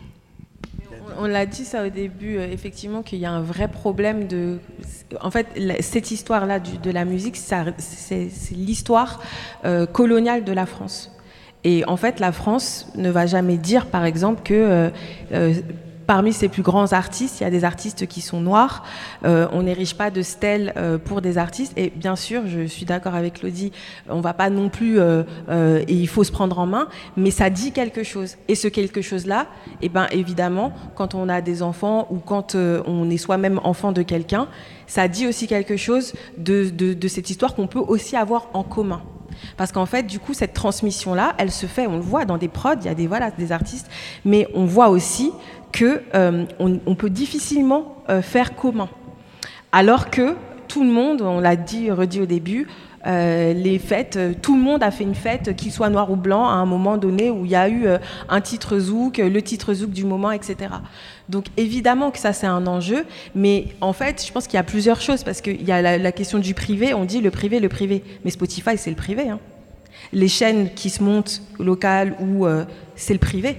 [1.20, 4.60] On l'a dit ça au début, euh, effectivement, qu'il y a un vrai problème de.
[5.20, 5.48] En fait,
[5.82, 9.22] cette histoire-là de la musique, c'est l'histoire
[9.66, 11.12] euh, coloniale de la France.
[11.64, 14.90] Et en fait, la France ne va jamais dire, par exemple, que euh,
[15.32, 15.54] euh,
[16.12, 18.84] parmi ses plus grands artistes, il y a des artistes qui sont noirs.
[19.24, 21.72] Euh, on n'érige pas de stèles euh, pour des artistes.
[21.78, 23.72] Et bien sûr, je suis d'accord avec Claudie,
[24.10, 27.32] on va pas non plus, euh, euh, et il faut se prendre en main, mais
[27.32, 28.36] ça dit quelque chose.
[28.50, 29.48] Et ce quelque chose-là,
[29.82, 33.94] eh ben, évidemment, quand on a des enfants ou quand euh, on est soi-même enfant
[33.94, 34.50] de quelqu'un,
[34.88, 39.02] ça dit aussi quelque chose de cette histoire qu'on peut aussi avoir en commun.
[39.58, 42.48] Parce qu'en fait, du coup, cette transmission-là, elle se fait, on le voit dans des
[42.48, 43.90] prods, il y a des, voilà, des artistes,
[44.26, 45.32] mais on voit aussi
[45.72, 48.90] que euh, on, peut difficilement euh, faire commun.
[49.72, 50.36] Alors que
[50.68, 52.68] tout le monde, on l'a dit, redit au début,
[53.08, 56.46] euh, les fêtes, tout le monde a fait une fête, qu'il soit noir ou blanc,
[56.46, 57.86] à un moment donné où il y a eu
[58.30, 60.70] un titre zouk, le titre zouk du moment, etc.
[61.32, 64.64] Donc évidemment que ça c'est un enjeu, mais en fait je pense qu'il y a
[64.64, 67.70] plusieurs choses parce qu'il y a la, question du privé, on dit le privé, le
[67.70, 69.30] privé, mais Spotify c'est le privé.
[69.30, 69.40] hein.
[70.12, 73.58] Les chaînes qui se montent locales ou euh, c'est le privé.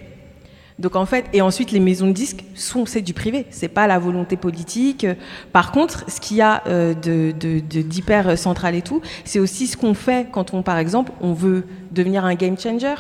[0.79, 3.87] Donc en fait, et ensuite les maisons de disques sont c'est du privé, c'est pas
[3.87, 5.07] la volonté politique.
[5.53, 9.79] Par contre, ce qu'il y a euh, de- d'hyper central et tout, c'est aussi ce
[9.79, 12.97] qu'on fait quand on, par exemple, on veut devenir un game changer.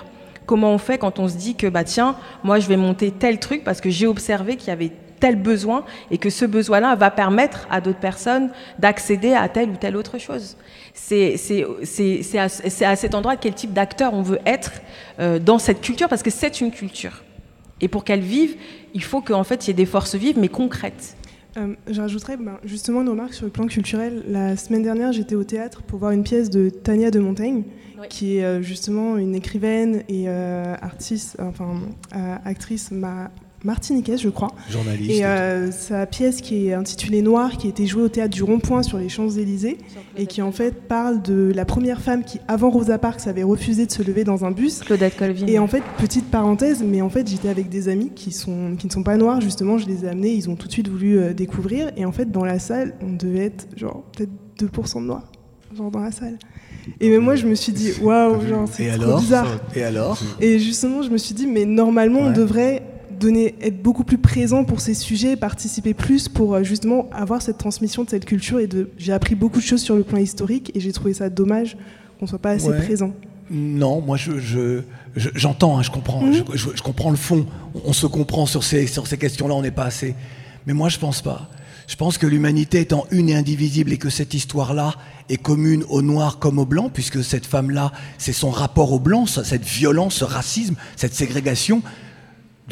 [0.46, 3.38] Comment on fait quand on se dit que bah tiens, moi je vais monter tel
[3.38, 4.92] truc parce que j'ai observé qu'il y avait
[5.22, 8.50] tel besoin et que ce besoin-là va permettre à d'autres personnes
[8.80, 10.56] d'accéder à telle ou telle autre chose.
[10.94, 11.36] C'est
[12.38, 14.72] à cet endroit quel type d'acteur on veut être
[15.20, 17.22] euh, dans cette culture parce que c'est une culture.
[17.80, 18.56] Et pour qu'elle vive,
[18.94, 21.16] il faut qu'en fait il y ait des forces vives mais concrètes.
[21.58, 24.22] Euh, je rajouterais ben, justement une remarque sur le plan culturel.
[24.28, 27.64] La semaine dernière, j'étais au théâtre pour voir une pièce de Tania de Montaigne,
[28.08, 31.74] qui est euh, justement une écrivaine et euh, artiste, enfin
[32.16, 33.30] euh, actrice ma-
[33.64, 34.50] martiniquaise, je crois.
[34.70, 38.34] Journaliste Et euh, sa pièce qui est intitulée Noir, qui a été jouée au théâtre
[38.34, 39.78] du Rond-Point sur les Champs-Élysées,
[40.16, 43.86] et qui en fait parle de la première femme qui, avant Rosa Parks, avait refusé
[43.86, 44.80] de se lever dans un bus.
[44.80, 45.46] Claudette Colvin.
[45.46, 48.86] Et en fait, petite parenthèse, mais en fait, j'étais avec des amis qui, sont, qui
[48.86, 51.18] ne sont pas noirs, justement, je les ai amenés, ils ont tout de suite voulu
[51.18, 55.06] euh, découvrir, et en fait, dans la salle, on devait être genre peut-être 2% de
[55.06, 55.30] noirs,
[55.76, 56.38] genre dans la salle.
[57.00, 59.20] Et même moi, je me suis dit, waouh, genre, c'est Et trop alors?
[59.20, 59.46] bizarre.
[59.76, 60.18] Et alors?
[60.40, 62.82] Et justement, je me suis dit, mais normalement, on devrait
[63.18, 67.58] donner, être beaucoup plus présent pour ces sujets, participer plus pour euh, justement avoir cette
[67.58, 68.58] transmission de cette culture.
[68.60, 71.28] Et de, j'ai appris beaucoup de choses sur le plan historique et j'ai trouvé ça
[71.30, 71.76] dommage
[72.18, 72.78] qu'on soit pas assez Ouais.
[72.82, 73.12] présent.
[73.50, 74.80] Non, moi je, je-
[75.16, 76.44] je- j'entends, hein, je comprends, Mhm.
[76.54, 77.44] je, comprends le fond.
[77.74, 80.14] On, on se comprend sur ces, sur ces questions-là, on n'est pas assez.
[80.66, 81.50] Mais moi je pense pas.
[81.88, 84.94] Je pense que l'humanité étant une et indivisible et que cette histoire-là
[85.28, 89.28] est commune aux noirs comme aux blancs, puisque cette femme-là, c'est son rapport aux blancs,
[89.28, 91.82] cette violence, ce racisme, cette ségrégation.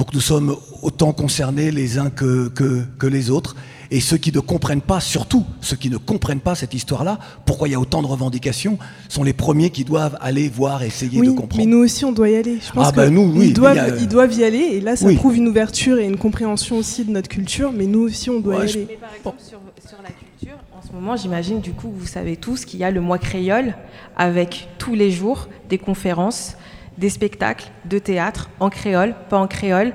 [0.00, 3.54] Donc nous sommes autant concernés les uns que, que, que les autres.
[3.90, 7.68] Et ceux qui ne comprennent pas, surtout ceux qui ne comprennent pas cette histoire-là, pourquoi
[7.68, 8.78] il y a autant de revendications,
[9.10, 11.62] sont les premiers qui doivent aller voir, essayer Oui, de comprendre.
[11.62, 12.60] mais nous aussi, on doit y aller.
[12.66, 14.32] Je pense Ah bah que nous, oui, ils, doivent, mais il y a- ils doivent
[14.32, 15.16] y aller, et là, ça Oui.
[15.16, 18.60] prouve une ouverture et une compréhension aussi de notre culture, mais nous aussi, on doit
[18.60, 18.86] Ouais, y je- aller.
[18.88, 22.36] Mais par exemple, sur, sur la culture, en ce moment, j'imagine, du coup, vous savez
[22.36, 23.74] tous qu'il y a le mois créole
[24.16, 26.54] avec tous les jours des conférences,
[27.00, 29.92] des spectacles de théâtre en créole, pas en créole,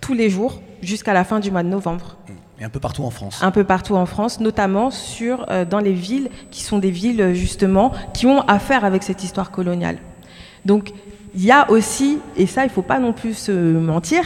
[0.00, 2.16] tous les jours jusqu'à la fin du mois de novembre.
[2.58, 3.42] Et un peu partout en France.
[3.42, 7.20] Un peu partout en France, notamment sur, euh, dans les villes qui sont des villes,
[7.20, 9.98] euh, justement, qui ont affaire avec cette histoire coloniale.
[10.64, 10.92] Donc,
[11.34, 14.22] il y a aussi, et ça, il ne faut pas non plus se mentir,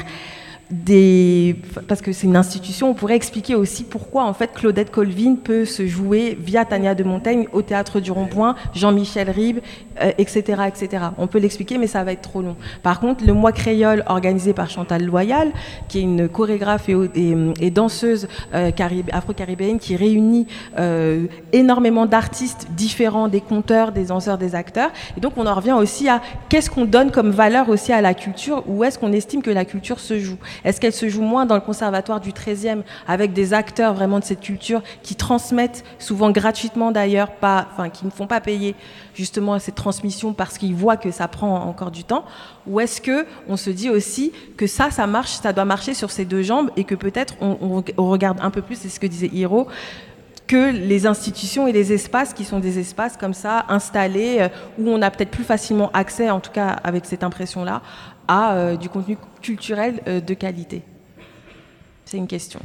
[0.70, 1.56] des
[1.86, 5.64] parce que c'est une institution, on pourrait expliquer aussi pourquoi en fait Claudette Colvin peut
[5.64, 9.60] se jouer via Tania de Montaigne au théâtre du Rond-Point, Jean-Michel Ribes,
[10.02, 11.04] euh, etc., etc.
[11.18, 12.56] On peut l'expliquer, mais ça va être trop long.
[12.82, 15.52] Par contre, le mois créole organisé par Chantal Loyal,
[15.88, 20.46] qui est une chorégraphe et, danseuse euh, carib- afro-caribéenne qui réunit
[20.78, 24.90] euh, énormément d'artistes différents, des conteurs, des danseurs, des acteurs.
[25.16, 28.14] Et donc, on en revient aussi à qu'est-ce qu'on donne comme valeur aussi à la
[28.14, 31.46] culture, où est-ce qu'on estime que la culture se joue Est-ce qu'elle se joue moins
[31.46, 36.30] dans le conservatoire du 13e avec des acteurs vraiment de cette culture qui transmettent souvent
[36.30, 37.30] gratuitement d'ailleurs,
[37.92, 38.74] qui ne font pas payer
[39.14, 42.24] justement cette transmission parce qu'ils voient que ça prend encore du temps?
[42.66, 46.10] Ou est-ce que on se dit aussi que ça, ça marche, ça doit marcher sur
[46.10, 49.30] ces deux jambes et que peut-être on regarde un peu plus, c'est ce que disait
[49.32, 49.68] Hiro,
[50.46, 54.48] que les institutions et les espaces qui sont des espaces comme ça installés euh,
[54.78, 57.82] où on a peut-être plus facilement accès, en tout cas avec cette impression-là,
[58.28, 60.82] à euh, du contenu culturel euh, de qualité.
[62.04, 62.60] C'est une question.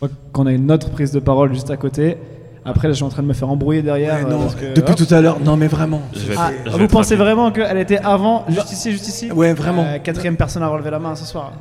[0.00, 2.18] Je crois qu'on a une autre prise de parole juste à côté.
[2.64, 4.16] Après, là, je suis en train de me faire embrouiller derrière.
[4.16, 4.98] Ouais, euh, non, parce que- depuis hop.
[4.98, 6.02] tout à l'heure, non mais vraiment.
[6.36, 9.84] Ah, vous pensez vraiment qu'elle était avant Juste ici, juste ici Ouais, vraiment.
[9.84, 11.52] Euh, quatrième personne à relever la main ce soir.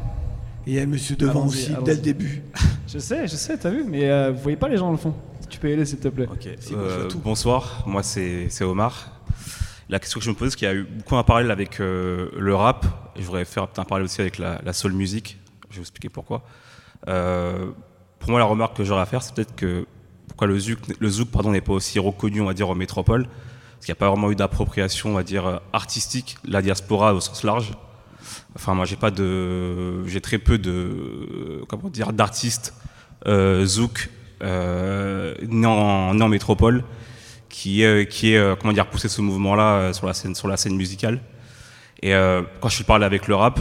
[0.68, 2.44] Et il y a monsieur devant aussi, dès le début.
[2.88, 4.98] Je sais, je sais, t'as vu, mais euh, vous voyez pas les gens dans le
[4.98, 5.14] fond.
[5.49, 6.27] Tu peux y aller, s'il te plaît.
[6.72, 9.11] Euh, bonsoir, moi c'est Omar.
[9.89, 11.81] La question que je me pose, c'est qu'il y a eu beaucoup un parallèle avec
[11.81, 12.85] euh, le rap,
[13.15, 15.38] et je voudrais faire un parallèle aussi avec la, la soul music.
[15.69, 16.44] Je vais vous expliquer pourquoi.
[17.10, 17.72] Euh,
[18.19, 19.85] pour moi, la remarque que j'aurais à faire, c'est peut-être que
[20.30, 23.23] pourquoi le zouk, le zouk pardon, n'est pas aussi reconnu, on va dire, en métropole,
[23.23, 27.19] parce qu'il n'y a pas vraiment eu d'appropriation, on va dire, artistique, la diaspora au
[27.22, 27.72] sens large.
[28.56, 32.74] Enfin, moi, j'ai pas de, j'ai très peu de, euh, comment dire, d'artistes
[33.28, 34.10] euh, zouk
[34.44, 36.84] euh, nés en, nés en métropole
[37.49, 40.48] qui est, qui est euh, comment dire, poussé ce mouvement-là euh, sur la scène, sur
[40.48, 41.22] la scène musicale.
[42.02, 43.60] Et euh, quand je parlé avec le rap,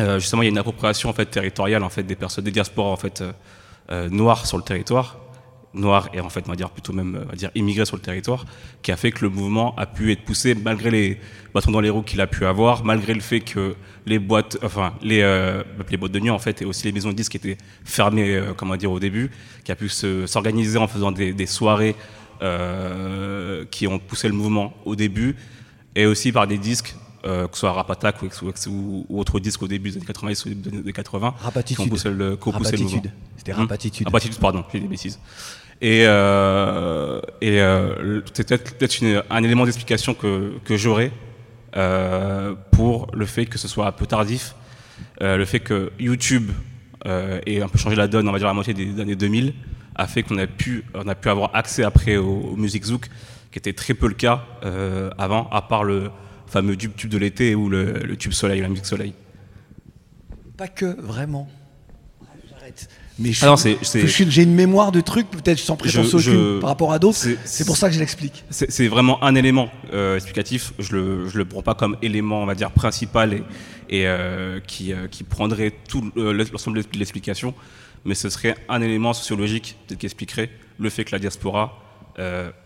[0.00, 2.50] euh, justement, il y a une appropriation en fait territoriale en fait des personnes, des
[2.50, 3.32] diasporas en fait euh,
[3.90, 5.18] euh, noires sur le territoire,
[5.74, 8.44] noirs et en fait on va dire plutôt même on dire immigrés sur le territoire,
[8.82, 11.20] qui a fait que le mouvement a pu être poussé malgré les
[11.54, 13.74] bâtons dans les roues qu'il a pu avoir, malgré le fait que
[14.06, 17.10] les boîtes, enfin les, euh, les boîtes de nuit en fait et aussi les maisons
[17.10, 19.30] de disques étaient fermées, euh, comment dire au début,
[19.64, 21.94] qui a pu se- s'organiser en faisant des, des soirées
[22.42, 25.36] euh, qui ont poussé le mouvement au début
[25.94, 28.28] et aussi par des disques euh, que ce soit Rap Attack ou,
[28.68, 31.34] ou, ou autre disque au début des années 90 ou des années 80.
[31.40, 31.76] Rap Attitude.
[31.76, 33.02] Qui ont poussé le, qui ont poussé le mouvement.
[33.36, 33.60] C'était Hmm.
[33.60, 34.06] Rap Attitude.
[34.06, 35.18] Rap Attitude, pardon, j'ai des bêtises.
[35.80, 41.10] Et, euh, et euh, c'est peut-être un élément d'explication que, que j'aurais
[42.72, 44.54] pour le fait que ce soit un peu tardif,
[45.20, 46.50] le fait que YouTube
[47.04, 49.54] ait un peu changé la donne, on va dire à la moitié des années 2000,
[49.94, 53.08] a fait qu'on a pu, on a pu avoir accès après au, au Music Zouk,
[53.52, 54.44] qui était très peu le cas
[55.16, 56.10] avant, à part le
[56.50, 59.14] fameux tube, tube de l'été ou le, le tube soleil, la musique soleil.
[60.56, 61.48] Pas que, vraiment.
[62.50, 62.88] J'arrête.
[63.20, 63.48] Mais je, Ah
[64.30, 67.18] j'ai une mémoire de trucs, peut-être sans prétention aucune je- par rapport à d'autres.
[67.18, 68.44] c'est- pour ça que je l'explique.
[68.50, 70.72] C'est vraiment un élément euh, explicatif.
[70.78, 73.42] Je le, je le prends pas comme élément, on va dire, principal et,
[73.90, 77.54] et euh, qui, euh, qui prendrait tout l'ensemble de l'explication.
[78.04, 81.82] Mais ce serait un élément sociologique peut-être qui expliquerait le fait que la diaspora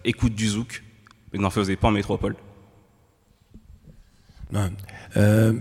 [0.05, 0.83] écoute du zouk,
[1.33, 2.37] mais n'en faisait pas en métropole.
[5.17, 5.53] Euh,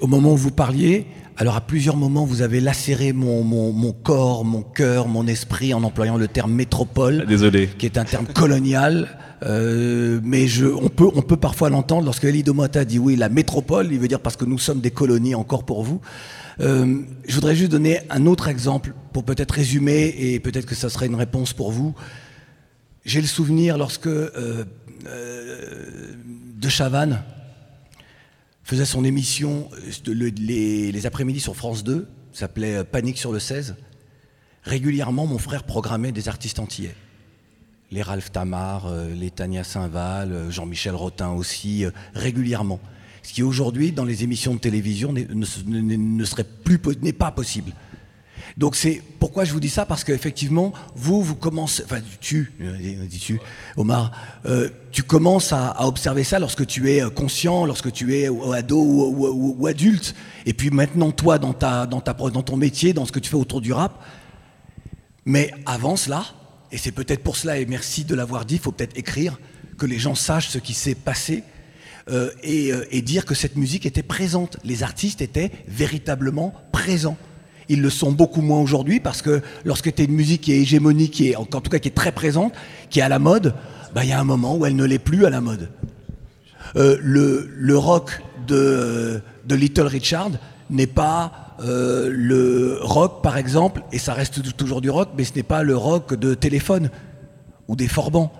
[0.00, 1.06] au moment où vous parliez,
[1.36, 5.72] alors à plusieurs moments, vous avez lacéré mon, mon, mon corps, mon cœur, mon esprit
[5.72, 7.68] en employant le terme métropole, Désolé.
[7.78, 9.08] qui est un terme colonial.
[9.42, 13.16] Euh, mais je, on, peut, on peut parfois l'entendre lorsque Elie de Motta dit oui,
[13.16, 16.02] la métropole, il veut dire parce que nous sommes des colonies encore pour vous.
[16.60, 20.90] Euh, je voudrais juste donner un autre exemple pour peut-être résumer et peut-être que ça
[20.90, 21.94] serait une réponse pour vous.
[23.06, 24.64] J'ai le souvenir lorsque euh,
[25.06, 27.22] De Chavannes
[28.70, 29.68] faisait son émission
[30.08, 33.74] euh, les, après-midi sur France 2, s'appelait euh, Panique sur le 16.
[34.62, 36.94] Régulièrement, mon frère programmait des artistes antillais.
[37.90, 41.84] Les Ralph Tamar, euh, les Tania Saint-Val, Jean-Michel Rotin aussi,
[42.14, 42.78] régulièrement.
[43.24, 47.12] Ce qui aujourd'hui, dans les émissions de télévision, ne, se- ne- ne serait plus, n'est
[47.12, 47.72] pas possible.
[48.60, 53.06] Donc c'est pourquoi je vous dis ça parce qu'effectivement vous vous commencez enfin tu euh,
[53.06, 53.40] dis-tu
[53.78, 54.12] Omar
[54.44, 58.78] euh, tu commences à, observer ça lorsque tu es euh, conscient lorsque tu es ado
[58.78, 60.14] ou, adulte.
[60.44, 63.30] Et puis maintenant toi dans ta dans ta dans ton métier dans ce que tu
[63.30, 64.04] fais autour du rap.
[65.24, 66.26] Mais avant cela
[66.70, 69.40] et c'est peut-être pour cela et merci de l'avoir dit il faut peut-être écrire
[69.78, 71.44] que les gens sachent ce qui s'est passé
[72.42, 74.58] et dire que cette musique était présente.
[74.64, 77.16] Les artistes étaient véritablement présents
[77.70, 80.60] ils le sont beaucoup moins aujourd'hui parce que lorsque tu as une musique qui est
[80.60, 82.52] hégémonique, qui est, en tout cas qui est très présente,
[82.90, 83.54] qui est à la mode,
[83.94, 85.70] bah, il y a un moment où elle ne l'est plus à la mode.
[86.76, 90.32] Euh, le, rock de, Little Richard
[90.68, 95.24] n'est pas euh, le rock, par exemple, et ça reste tou- toujours du rock, mais
[95.24, 96.90] ce n'est pas le rock de téléphone
[97.68, 98.32] ou des forbans.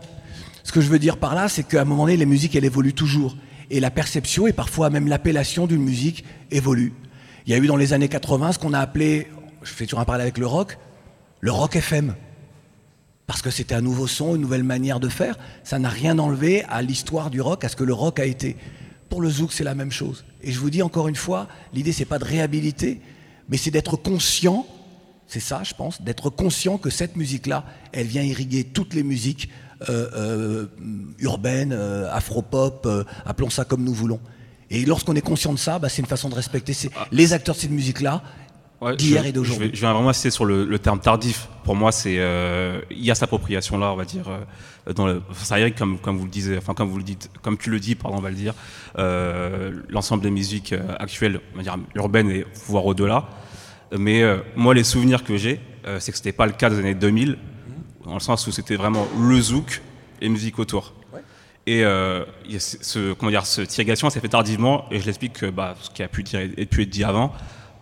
[0.64, 2.64] Ce que je veux dire par là, c'est qu'à un moment donné, les musiques, elles
[2.64, 3.36] évoluent toujours.
[3.70, 6.92] Et la perception et parfois même l'appellation d'une musique évolue.
[7.46, 9.28] Il y a eu dans les années 80 ce qu'on a appelé,
[9.62, 10.78] je fais toujours un parallèle avec le rock,
[11.40, 12.14] le rock FM.
[13.26, 15.38] Parce que c'était un nouveau son, une nouvelle manière de faire.
[15.62, 18.56] Ça n'a rien enlevé à l'histoire du rock, à ce que le rock a été.
[19.08, 20.24] Pour le zouk, c'est la même chose.
[20.42, 23.00] Et je vous dis encore une fois, l'idée, c'est pas de réhabiliter,
[23.48, 24.66] mais c'est d'être conscient,
[25.26, 29.48] c'est ça, je pense, d'être conscient que cette musique-là, elle vient irriguer toutes les musiques
[29.88, 30.66] euh, euh,
[31.20, 34.20] urbaines, euh, afro-pop, euh, appelons ça comme nous voulons.
[34.70, 37.54] Et lorsqu'on est conscient de ça, bah, c'est une façon de respecter ces- les acteurs
[37.54, 38.22] de cette musique-là,
[38.80, 39.68] Ouais, d'hier et d'aujourd'hui.
[39.74, 41.48] Je je vais vraiment insister sur le, le terme tardif.
[41.64, 44.26] Pour moi, c'est euh, il y a cette appropriation là, on va dire.
[44.28, 47.30] euh, dans le, ça arrive comme comme vous le disiez, enfin comme vous le dites,
[47.42, 48.54] comme tu le dis, pardon, on va le dire.
[48.98, 53.28] euh, L'ensemble des musiques actuelles, on va dire urbaines et voire au-delà.
[53.98, 54.22] Mais
[54.56, 55.60] moi, les souvenirs que j'ai,
[55.98, 57.36] c'est que c'était pas le cas des années 2000,
[58.04, 59.82] dans le sens où c'était vraiment le zouk
[60.22, 60.94] et musique autour.
[61.66, 62.24] Et euh,
[62.58, 66.02] ce, comment dire, cette irrigation s'est fait tardivement, et je l'explique que bah, ce qui
[66.02, 67.32] a pu, être dit avant,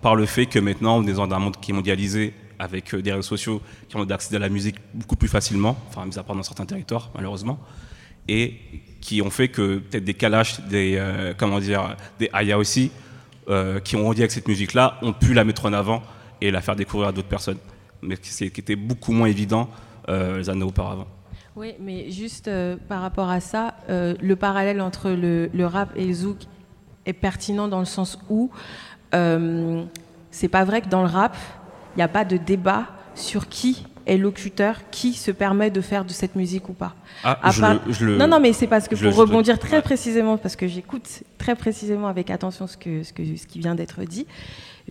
[0.02, 3.02] par le fait que maintenant, on est dans un monde qui est mondialisé, avec euh,
[3.02, 6.22] des réseaux sociaux qui ont accès à la musique beaucoup plus facilement, enfin, mis à
[6.22, 7.58] part dans certains territoires, malheureusement,
[8.26, 8.54] et
[9.00, 12.90] qui ont fait que peut-être des Kalash, des, euh, comment dire, des Aya aussi,
[13.48, 16.02] euh, qui ont grandi avec cette musique-là, ont pu la mettre en avant
[16.40, 17.58] et la faire découvrir à d'autres personnes.
[18.02, 19.68] Mais qui, était beaucoup moins évident
[20.08, 21.06] les années auparavant.
[21.58, 25.90] Oui, mais juste euh, par rapport à ça, euh, le parallèle entre le, le rap
[25.96, 26.36] et le zouk
[27.04, 28.48] est pertinent dans le sens où
[29.12, 29.82] euh,
[30.30, 31.36] c'est pas vrai que dans le rap,
[31.94, 32.86] il n'y a pas de débat
[33.16, 36.94] sur qui est locuteur, qui se permet de faire de cette musique ou pas.
[37.24, 39.10] Ah, À je part- le- je le- Non, non, mais c'est parce que je pour
[39.10, 39.82] le- rebondir très ouais.
[39.82, 41.08] précisément, parce que j'écoute
[41.38, 44.28] très précisément avec attention ce, que, ce, que, ce qui vient d'être dit,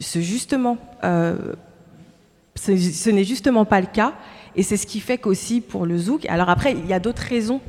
[0.02, 1.53] c'est justement, euh,
[2.56, 4.14] ce, ce n'est justement pas le cas,
[4.58, 7.22] et c'est ce qui fait qu'aussi pour le zouk, alors après, il y a d'autres
[7.22, 7.62] raisons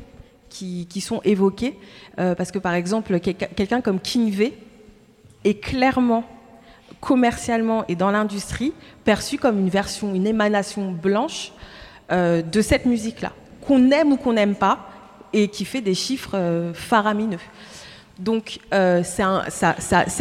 [0.49, 1.77] qui, sont évoquées,
[2.19, 4.57] euh, parce que par exemple, quelqu'un comme King V
[5.45, 6.23] est clairement,
[6.99, 8.73] commercialement et dans l'industrie,
[9.05, 11.53] perçu comme une version, une émanation blanche
[12.11, 13.33] euh, de cette musique-là,
[13.65, 14.89] qu'on aime ou qu'on n'aime pas,
[15.31, 17.37] et qui fait des chiffres euh, faramineux.
[18.19, 19.23] Donc euh, c'est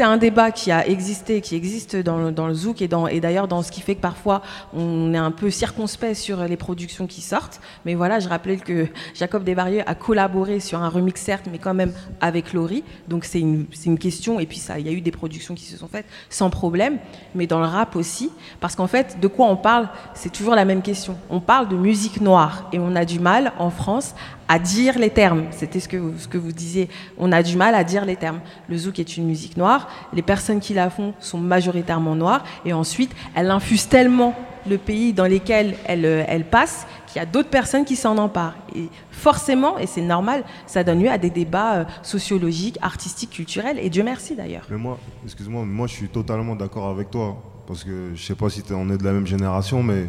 [0.02, 3.72] un, débat qui a existé, qui existe dans, le- dans zouk et, d'ailleurs dans ce
[3.72, 4.40] qui fait que parfois
[4.72, 7.60] on est un peu circonspect sur les productions qui sortent.
[7.84, 11.74] Mais voilà, je rappelais que Jacob Desbarrieux a collaboré sur un remix certes, mais quand
[11.74, 12.84] même avec Laurie.
[13.08, 14.38] Donc c'est une, une question.
[14.38, 16.98] Et puis ça, il y a eu des productions qui se sont faites sans problème,
[17.34, 18.30] mais dans le rap aussi,
[18.60, 19.88] parce qu'en fait, de quoi on parle?
[20.14, 21.18] C'est toujours la même question.
[21.30, 24.14] On parle de musique noire et on a du mal en France
[24.48, 25.44] à dire les termes.
[25.50, 26.88] C'était ce que, vous- ce que vous disiez.
[27.18, 28.40] On a du mal à dire les termes.
[28.68, 29.88] Le zouk est une musique noire.
[30.12, 32.44] Les personnes qui la font sont majoritairement noires.
[32.64, 34.34] Et ensuite, elle infuse tellement
[34.68, 38.18] le pays dans lequel elle, euh, elle passe qu'il y a d'autres personnes qui s'en
[38.18, 38.54] emparent.
[38.74, 43.78] Et forcément, et c'est normal, ça donne lieu à des débats euh, sociologiques, artistiques, culturels.
[43.80, 44.66] Et Dieu merci d'ailleurs.
[44.70, 47.40] Mais moi, excuse-moi, moi je suis totalement d'accord avec toi.
[47.66, 50.06] Parce que je sais pas si on est de la même génération, mais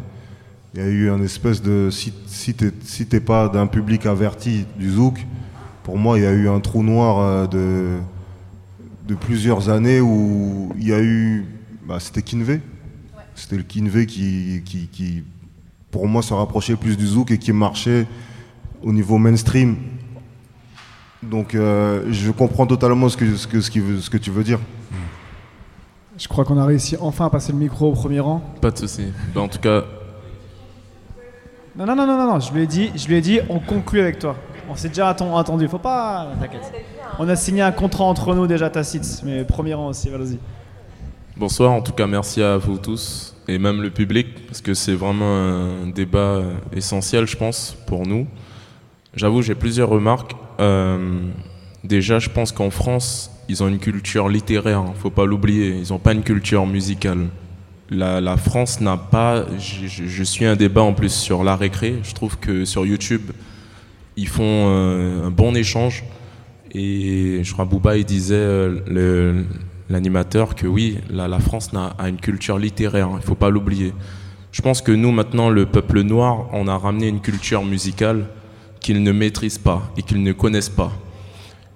[0.73, 1.89] il y a eu un espèce de.
[1.91, 5.25] Si, si t'es si pas d'un public averti du zouk,
[5.83, 7.97] pour moi il y a eu un trou noir euh, de,
[9.07, 11.45] de plusieurs années où il y a eu.
[11.87, 12.61] Bah, C'était Kinvé.
[13.35, 15.23] C'était le Kinvé qui, qui, qui,
[15.91, 18.05] pour moi, se rapprochait plus du zouk et qui marchait
[18.83, 19.77] au niveau mainstream.
[21.23, 24.29] Donc euh, je comprends totalement ce que, ce, que, ce, qui veut- ce que tu
[24.29, 24.59] veux dire.
[26.17, 28.41] Je crois qu'on a réussi enfin à passer le micro au premier rang.
[28.61, 29.05] Pas de souci.
[29.33, 29.83] Bah, en tout cas,
[31.75, 34.01] Non, non, non, non, non, je lui ai dit, je lui ai dit, on conclut
[34.01, 34.35] avec toi.
[34.69, 36.27] On s'est déjà atten- attendu, faut pas.
[36.39, 36.71] T'inquiète.
[37.19, 40.37] On a signé un contrat entre nous déjà tacite, mais premier rang aussi, vas-y.
[41.37, 41.71] bonsoir.
[41.71, 45.35] En tout cas, merci à vous tous et même le public parce que c'est vraiment
[45.37, 48.27] un débat euh, essentiel, je pense, pour nous.
[49.15, 50.33] J'avoue, j'ai plusieurs remarques.
[50.59, 51.19] Euh,
[51.83, 54.79] déjà, je pense qu'en France, ils ont une culture littéraire.
[54.79, 55.77] hein, faut pas l'oublier.
[55.83, 57.27] Ils n'ont pas une culture musicale.
[57.91, 59.45] La, la France n'a pas.
[59.57, 61.95] Je, suis un débat en plus sur l'art récré.
[62.03, 63.31] Je trouve que sur YouTube,
[64.15, 66.03] ils font euh, un bon échange.
[66.71, 69.43] Et je crois Bouba, il disait, euh,
[69.89, 73.35] l'animateur, que oui, la, la France n'a, a une culture littéraire, hein, il ne faut
[73.35, 73.93] pas l'oublier.
[74.51, 78.25] Je pense que nous, maintenant, le peuple noir, on a ramené une culture musicale
[78.79, 80.91] qu'ils ne maîtrisent pas et qu'ils ne connaissent pas.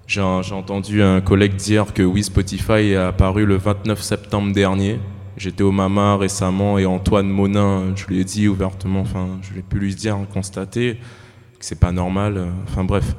[0.06, 4.99] J'ai entendu un collègue dire que oui, Spotify est apparu le 29 septembre dernier.
[5.38, 9.64] J'étais au Mama récemment et Antoine Monin, je lui ai dit ouvertement, enfin, je l'ai
[9.64, 10.96] pu lui dire, constater
[11.60, 12.38] que c'est pas normal.
[12.38, 13.16] euh, Enfin bref.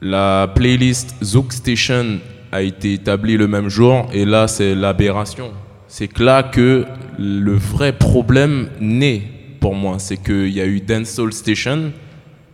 [0.00, 2.18] La playlist Zouk Station
[2.52, 5.50] a été établie le même jour et là c'est l'aberration.
[5.88, 6.84] C'est que là que
[7.18, 9.22] le vrai problème naît
[9.60, 9.98] pour moi.
[9.98, 11.92] C'est qu'il y a eu Dancehall Station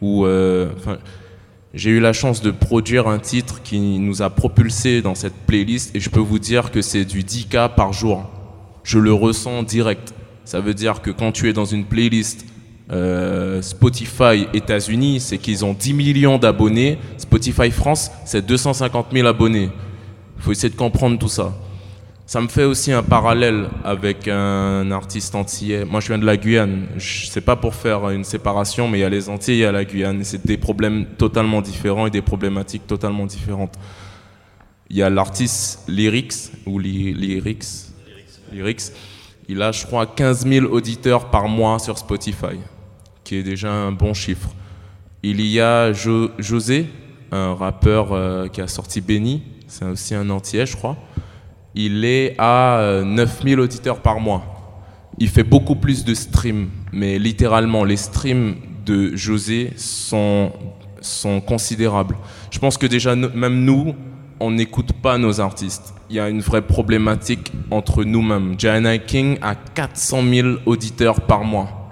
[0.00, 0.68] où euh,
[1.74, 5.94] j'ai eu la chance de produire un titre qui nous a propulsé dans cette playlist
[5.96, 8.30] et je peux vous dire que c'est du 10K par jour.
[8.84, 10.12] Je le ressens direct.
[10.44, 12.46] Ça veut dire que quand tu es dans une playlist
[12.90, 16.98] euh, Spotify États-Unis, c'est qu'ils ont 10 millions d'abonnés.
[17.16, 19.70] Spotify France, c'est 250 000 abonnés.
[20.36, 21.52] Il faut essayer de comprendre tout ça.
[22.26, 25.84] Ça me fait aussi un parallèle avec un artiste antillais.
[25.84, 26.86] Moi, je viens de la Guyane.
[26.96, 29.60] Je sais pas pour faire une séparation, mais il y a les Antilles et il
[29.60, 30.22] y a la Guyane.
[30.24, 33.74] C'est des problèmes totalement différents et des problématiques totalement différentes.
[34.90, 36.34] Il y a l'artiste Lyrics,
[36.66, 37.64] ou Ly- Lyrics,
[38.52, 38.92] Lyrics.
[39.48, 42.58] Il a, je crois, 15 000 auditeurs par mois sur Spotify,
[43.24, 44.48] qui est déjà un bon chiffre.
[45.22, 46.86] Il y a Jo- José,
[47.32, 50.96] un rappeur euh, qui a sorti Benny, c'est aussi un antillais, je crois.
[51.74, 54.44] Il est à euh, 9000 auditeurs par mois.
[55.18, 60.52] Il fait beaucoup plus de streams, mais littéralement, les streams de José sont,
[61.00, 62.16] sont considérables.
[62.50, 63.94] Je pense que déjà, même nous,
[64.42, 65.94] on n'écoute pas nos artistes.
[66.10, 68.54] Il y a une vraie problématique entre nous-mêmes.
[68.58, 71.82] Gianna King a 400 000 auditeurs par mois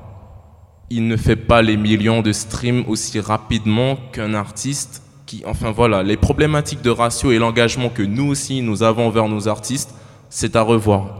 [0.90, 6.02] il ne fait pas les millions de streams aussi rapidement qu'un artiste qui, enfin voilà,
[6.02, 9.94] les problématiques de ratio et l'engagement que nous aussi nous avons vers nos artistes,
[10.28, 11.18] c'est à revoir.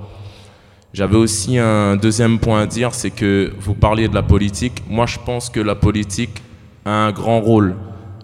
[0.93, 4.83] J'avais aussi un deuxième point à dire, c'est que vous parliez de la politique.
[4.89, 6.43] Moi, je pense que la politique
[6.85, 7.77] a un grand rôle.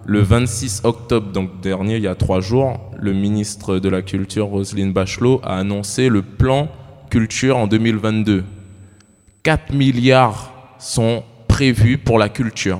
[0.05, 4.47] Le 26 octobre donc dernier, il y a trois jours, le ministre de la Culture,
[4.47, 6.69] Roselyne Bachelot, a annoncé le plan
[7.09, 8.43] culture en 2022.
[9.43, 12.79] 4 milliards sont prévus pour la culture.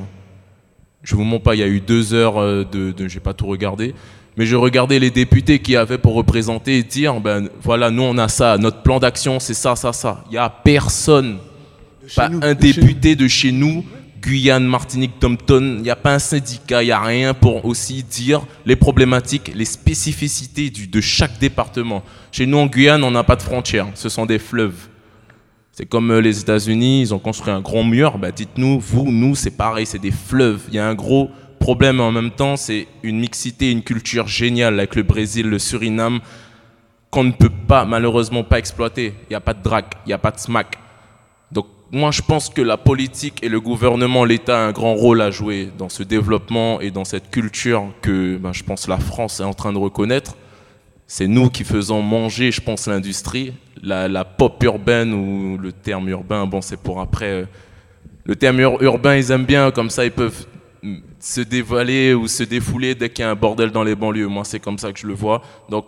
[1.04, 3.34] Je vous mens pas, il y a eu deux heures euh, de, de j'ai pas
[3.34, 3.94] tout regardé,
[4.36, 8.18] mais je regardais les députés qui avaient pour représenter et dire, ben voilà, nous on
[8.18, 10.24] a ça, notre plan d'action c'est ça, ça, ça.
[10.30, 11.38] Il y a personne,
[12.16, 13.86] pas un député de chez nous,
[14.28, 18.04] Guyane, Martinique, Tompton, il n'y a pas un syndicat, il n'y a rien pour aussi
[18.04, 22.04] dire les problématiques, les spécificités du, de chaque département.
[22.34, 24.90] Chez nous en Guyane, on n'a pas de frontières, ce sont des fleuves.
[25.72, 28.18] C'est comme euh, les États-Unis, ils ont construit un grand mur.
[28.18, 30.64] Bah, dites-nous, vous, nous, c'est pareil, c'est des fleuves.
[30.68, 34.78] Il y a un gros problème en même temps, c'est une mixité, une culture géniale
[34.78, 36.20] avec le Brésil, le Suriname,
[37.12, 39.14] qu'on ne peut pas, malheureusement, pas exploiter.
[39.24, 40.80] Il n'y a pas de drac, il n'y a pas de smack.
[41.92, 45.32] Moi, je pense que la politique et le gouvernement, l'État a un grand rôle à
[45.32, 49.44] jouer dans ce développement et dans cette culture que, ben, je pense, la France est
[49.46, 50.36] en train de reconnaître.
[51.08, 53.54] C'est nous qui faisons manger, je pense, l'industrie.
[53.82, 57.26] La, pop urbaine ou le terme urbain, bon, c'est pour après.
[57.30, 57.46] euh,
[58.26, 60.46] le terme ur- urbain, ils aiment bien, comme ça, ils peuvent
[60.84, 64.28] mm, se dévaler ou se défouler dès qu'il y a un bordel dans les banlieues.
[64.28, 65.42] Moi, c'est comme ça que je le vois.
[65.70, 65.88] Donc,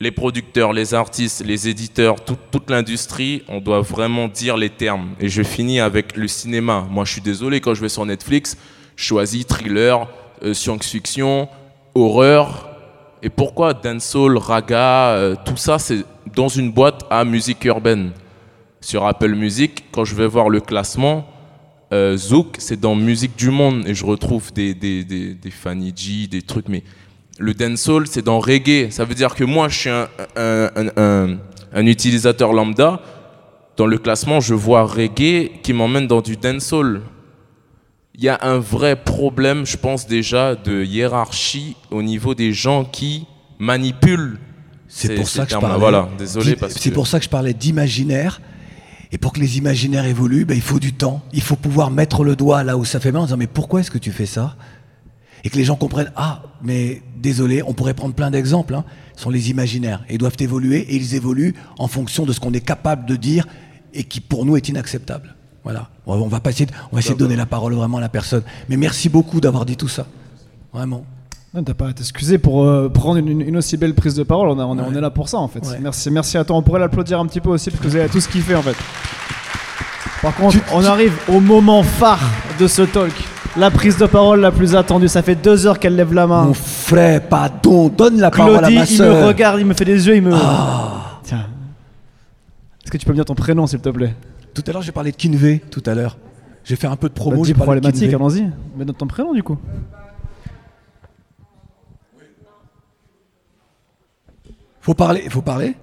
[0.00, 5.10] les producteurs, les artistes, les éditeurs, tout- toute l'industrie, on doit vraiment dire les termes.
[5.18, 6.86] Et je finis avec le cinéma.
[6.90, 8.56] Moi, je suis désolé, quand je vais sur Netflix,
[8.94, 10.06] je choisis thriller,
[10.44, 11.48] euh, science-fiction,
[11.94, 12.68] horreur.
[13.22, 16.04] Et pourquoi dancehall, raga, euh, tout ça, c'est
[16.34, 18.12] dans une boîte à musique urbaine?
[18.80, 21.26] Sur Apple Music, quand je vais voir le classement,
[21.92, 25.92] euh, Zouk, c'est dans musique du monde et je retrouve des, des, des, des Fanny
[25.96, 26.84] G, des trucs, mais
[27.38, 28.90] le dancehall, c'est dans reggae.
[28.90, 31.36] Ça veut dire que moi, je suis un, un, un- un-
[31.72, 33.00] un utilisateur lambda.
[33.76, 37.02] Dans le classement, je vois reggae qui m'emmène dans du dancehall.
[38.14, 42.84] Il y a un vrai problème, je pense déjà, de hiérarchie au niveau des gens
[42.84, 43.26] qui
[43.60, 44.38] manipulent.
[44.88, 45.78] C'est ces- pour ça que je parlais.
[45.78, 48.40] Voilà, désolé C'est que- pour ça que je parlais d'imaginaire.
[49.12, 51.22] Et pour que les imaginaires évoluent, ben, il faut du temps.
[51.32, 53.80] Il faut pouvoir mettre le doigt là où ça fait mal en disant mais pourquoi
[53.80, 54.56] est-ce que tu fais ça?
[55.44, 58.74] Et que les gens comprennent ah mais désolé, on pourrait prendre plein d'exemples.
[58.74, 58.84] Hein,
[59.16, 62.52] ce sont les imaginaires ils doivent évoluer et ils évoluent en fonction de ce qu'on
[62.52, 63.46] est capable de dire
[63.94, 65.34] et qui pour nous est inacceptable.
[65.64, 65.88] Voilà.
[66.06, 67.98] On va- on va pas essayer de, on va essayer de donner la parole vraiment
[67.98, 68.42] à la personne.
[68.68, 70.06] Mais merci beaucoup d'avoir dit tout ça.
[70.72, 71.04] Vraiment.
[71.54, 74.48] Non, T'as pas à t'excuser pour euh, prendre une, une aussi belle prise de parole.
[74.48, 75.60] On, a- on est- on est là pour ça en fait.
[75.66, 75.78] Ouais.
[75.80, 76.56] Merci, merci à toi.
[76.56, 78.54] On pourrait l'applaudir un petit peu aussi parce que vous avez tout ce qu'il fait
[78.54, 78.76] en fait.
[80.22, 82.20] Par contre, on arrive au moment phare
[82.58, 83.12] de ce talk.
[83.56, 85.08] La prise de parole la plus attendue.
[85.08, 86.44] Ça fait deux heures qu'elle lève la main.
[86.44, 89.84] Mon frère, pardon, donne la parole à Claudie, ma il me regarde, il me fait
[89.84, 90.32] des yeux, il me.
[90.34, 91.20] Ah.
[91.24, 91.46] Tiens.
[92.82, 94.14] Est-ce que tu peux me dire ton prénom s'il te plaît?
[94.54, 96.16] Tout à l'heure, j'ai parlé de Kinvé, tout à l'heure.
[96.64, 97.38] J'ai fait un peu de promo.
[97.38, 98.50] Bah, j'ai parlé de problématique, allons-y.
[98.76, 99.58] Mais donne ton prénom du coup.
[104.80, 105.74] Faut parler, faut parler.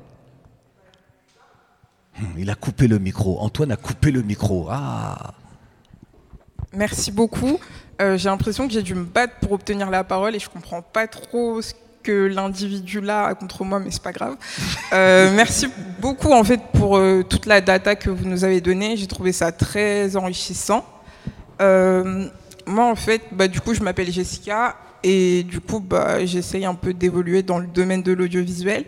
[2.20, 3.40] Hum, Il a coupé le micro.
[3.40, 4.68] Antoine a coupé le micro.
[4.70, 5.34] Ah.
[6.76, 7.58] Merci beaucoup.
[8.02, 10.82] Euh, j'ai l'impression que j'ai dû me battre pour obtenir la parole et je comprends
[10.82, 11.74] pas trop ce
[12.04, 14.36] que l'individu là a contre moi, mais c'est pas grave.
[14.94, 15.68] Euh, merci
[16.00, 18.98] beaucoup en fait pour euh, toute la data que vous nous avez donnée.
[18.98, 20.86] J'ai trouvé ça très enrichissant.
[21.60, 26.76] Moi en fait, bah, du coup, je m'appelle Jessica et du coup, bah, j'essaye un
[26.76, 28.86] peu d'évoluer dans le domaine de l'audiovisuel.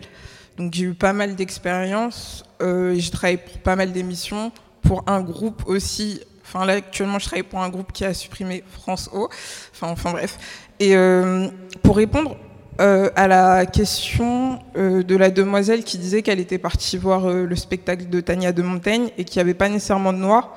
[0.58, 2.44] Donc j'ai eu pas mal d'expériences.
[2.60, 4.52] J'ai travaillé pour pas mal d'émissions,
[4.82, 6.20] pour un groupe aussi.
[6.48, 9.28] Enfin là actuellement je travaille pour un groupe qui a supprimé France O.
[9.72, 10.38] Enfin enfin bref.
[10.80, 11.48] Et euh,
[11.82, 12.36] pour répondre
[12.80, 17.56] euh, à la question euh, de la demoiselle qui disait qu'elle était partie voir le
[17.56, 20.56] spectacle de Tania de Montaigne et qu'il n'y avait pas nécessairement de noir.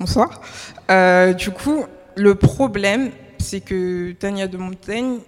[0.00, 0.40] Bonsoir.
[1.36, 1.84] Du coup,
[2.16, 5.18] le problème, c'est que Tania de Montaigne,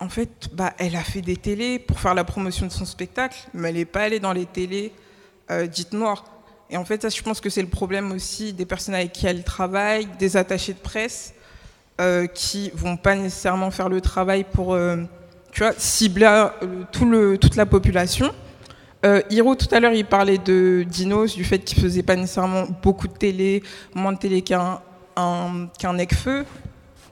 [0.00, 3.48] en fait, bah, elle a fait des télés pour faire la promotion de son spectacle,
[3.54, 4.92] mais elle n'est pas allée dans les télés
[5.68, 6.24] dites noires.
[6.70, 9.26] Et en fait, ça, je pense que c'est le problème aussi des personnes avec qui
[9.26, 11.32] elle travaille, des attachés de presse,
[12.00, 14.96] euh, qui vont pas nécessairement faire le travail pour, euh,
[15.50, 18.32] tu vois, cibler euh, toute la population.
[19.06, 22.66] Euh, Hiro, tout à l'heure, il parlait de Dinos, du fait qu'il faisait pas nécessairement
[22.82, 23.62] beaucoup de télé,
[23.94, 24.80] moins de télé qu'un
[25.16, 26.44] un, qu'un Necfeu.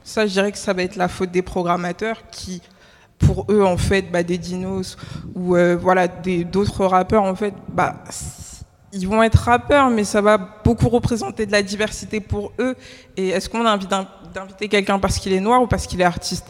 [0.03, 2.61] Ça, je dirais que ça va être la faute des programmateurs qui,
[3.17, 4.97] pour eux, en fait, bah, des Dinos
[5.35, 8.03] ou voilà, d'autres rappeurs, en fait, bah,
[8.97, 12.75] ils vont être rappeurs, mais ça va beaucoup représenter de la diversité pour eux.
[13.15, 16.01] Et est-ce qu'on a envie d'in- d'inviter quelqu'un parce qu'il est noir ou parce qu'il
[16.01, 16.45] est artiste?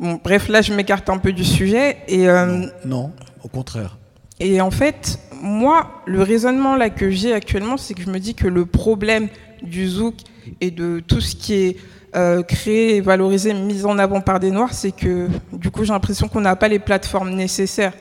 [0.00, 1.98] Bon, Bref, là, je m'écarte un peu du sujet.
[2.08, 3.12] Et, euh, Non,
[3.42, 3.98] au contraire.
[4.40, 8.34] et en fait, moi, le raisonnement là que j'ai actuellement, c'est que je me dis
[8.34, 9.28] que le problème
[9.62, 10.14] du zouk
[10.60, 11.76] et de tout ce qui est
[12.16, 16.26] euh, créé, valorisé, mis en avant par des noirs, c'est que du coup, j'ai l'impression
[16.26, 17.92] qu'on n'a pas les plateformes nécessaires.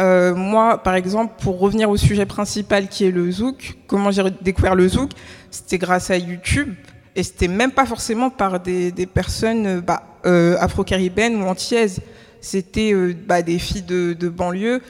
[0.00, 4.22] Euh, moi, par exemple, pour revenir au sujet principal qui est le zouk, comment j'ai
[4.40, 5.10] découvert le zouk
[5.50, 6.74] C'était grâce à YouTube
[7.16, 12.00] et c'était même pas forcément par des, personnes euh, bah, euh, afro-caribéennes ou antillaises.
[12.40, 12.94] C'était
[13.26, 14.80] bah, des filles de, banlieue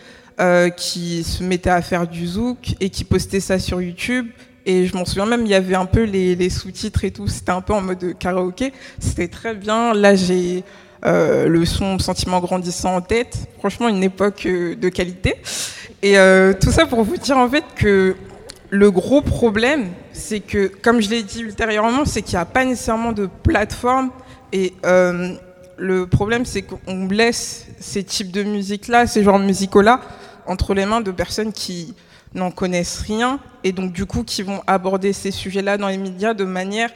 [0.76, 4.28] qui se mettaient à faire du zouk et qui postaient ça sur YouTube.
[4.64, 7.26] Et je m'en souviens même, il y avait un peu les, les sous-titres et tout.
[7.26, 8.72] C'était un peu en mode karaoké.
[9.00, 9.92] C'était très bien.
[9.92, 10.62] Là, j'ai
[11.04, 13.36] euh, le son Sentiment grandissant en tête.
[13.58, 15.34] Franchement, une époque euh, de qualité.
[16.02, 18.16] Et euh, tout ça pour vous dire en fait que
[18.70, 22.64] le gros problème, c'est que, comme je l'ai dit ultérieurement, c'est qu'il n'y a pas
[22.64, 24.10] nécessairement de plateforme.
[24.52, 25.34] Et euh,
[25.76, 30.00] le problème, c'est qu'on laisse ces types de musique-là, ces genres musicaux-là,
[30.46, 31.94] entre les mains de personnes qui
[32.34, 36.32] n'en connaissent rien et donc du coup qui vont aborder ces sujets-là dans les médias
[36.32, 36.90] de manière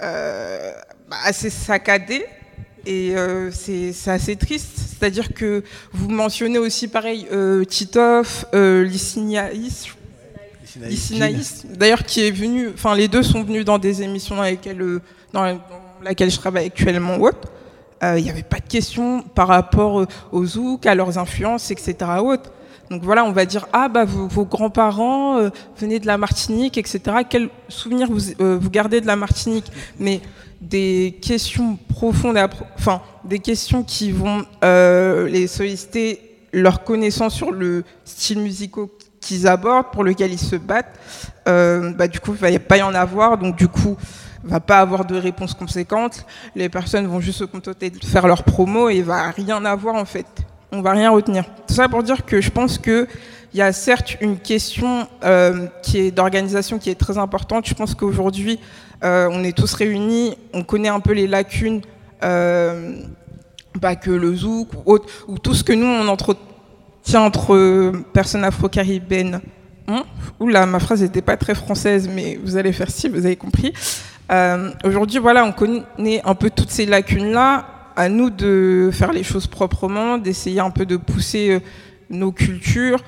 [0.00, 0.72] euh,
[1.24, 2.24] assez saccadée
[2.86, 4.76] et euh, c'est assez triste.
[4.76, 9.88] C'est-à-dire que vous mentionnez aussi pareil euh, Titoff, euh, Lycinaïs,
[11.76, 15.00] d'ailleurs qui est venu, enfin les deux sont venus dans des émissions dans lesquelles, euh,
[15.32, 15.60] dans, dans
[16.02, 17.48] laquelle je travaille actuellement ou autre.
[18.02, 21.70] Euh, Il n'y avait pas de questions par rapport euh, aux zouk, à leurs influences,
[21.70, 21.94] etc.
[22.22, 22.50] autre.
[22.90, 26.76] Donc voilà, on va dire ah bah vos, vos grands-parents euh, venaient de la Martinique,
[26.78, 27.00] etc.
[27.28, 29.70] Quel souvenir vous, euh, vous gardez de la Martinique?
[29.98, 30.20] Mais
[30.62, 32.38] des questions profondes,
[32.78, 36.20] enfin des questions qui vont euh, les solliciter
[36.52, 38.86] leur connaissance sur le style musical
[39.20, 40.98] qu'ils abordent, pour lequel ils se battent.
[41.48, 43.96] Euh, bah, du coup, il va pas y en avoir, donc du coup,
[44.44, 46.26] va pas avoir de réponse conséquente.
[46.54, 49.94] Les personnes vont juste se contenter de faire leur promo et il va rien avoir
[49.94, 50.26] en fait.
[50.72, 51.44] On va rien retenir.
[51.66, 53.06] Tout ça pour dire que je pense que
[53.54, 57.66] il y a certes une question euh, qui est d'organisation qui est très importante.
[57.66, 58.58] Je pense qu'aujourd'hui,
[59.02, 61.80] on est tous réunis, on connaît un peu les lacunes,
[62.22, 62.94] euh,
[63.80, 66.40] pas que le zouk ou tout ce que nous on entretient
[67.20, 69.40] entre euh, personnes afro-caribéennes.
[69.88, 70.04] Hum
[70.38, 73.72] Oula, ma phrase n'était pas très française, mais vous allez faire si, vous avez compris.
[74.30, 77.66] Euh, Aujourd'hui, voilà, on connaît un peu toutes ces lacunes-là.
[77.94, 81.60] À nous de faire les choses proprement, d'essayer un peu de pousser euh,
[82.08, 83.00] nos cultures.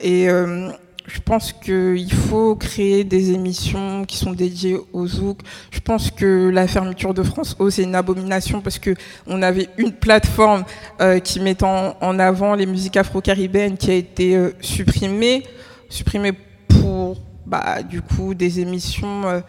[0.00, 0.70] Et euh,
[1.06, 5.38] je pense qu'il faut créer des émissions qui sont dédiées au zouk.
[5.70, 8.94] Je pense que la fermeture de France O, c'est une abomination parce que
[9.26, 10.64] on avait une plateforme
[11.00, 15.42] euh, qui mettait en, avant les musiques afro-caribéennes qui a été euh, supprimée,
[15.88, 16.32] supprimée
[16.68, 17.16] pour
[17.46, 19.42] bah, du coup des émissions.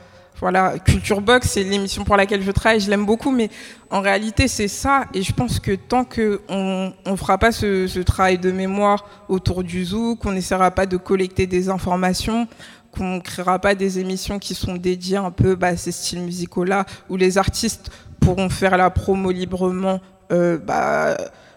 [0.44, 3.50] Voilà, Culture Box, c'est l'émission pour laquelle je travaille, je l'aime beaucoup, mais
[3.90, 5.06] en réalité, c'est ça.
[5.14, 9.64] Et je pense que tant qu'on ne fera pas ce, ce travail de mémoire autour
[9.64, 12.46] du zoo, qu'on n'essaiera pas de collecter des informations,
[12.92, 16.20] qu'on ne créera pas des émissions qui sont dédiées un peu bah, à ces styles
[16.20, 17.90] musicaux-là, où les artistes
[18.20, 20.02] pourront faire la promo librement
[20.34, 21.16] euh, bah,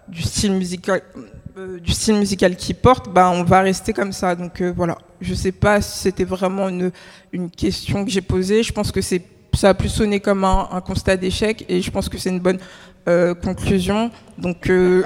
[0.08, 1.02] du style musical.
[1.58, 4.34] euh, du style musical qu'ils portent, bah, on va rester comme ça.
[4.34, 6.90] Donc euh, voilà, je sais pas si c'était vraiment une,
[7.32, 8.62] une question que j'ai posée.
[8.62, 9.22] Je pense que c'est
[9.54, 12.40] ça a plus sonné comme un, un constat d'échec et je pense que c'est une
[12.40, 12.58] bonne
[13.08, 14.10] euh, conclusion.
[14.36, 15.02] Donc euh,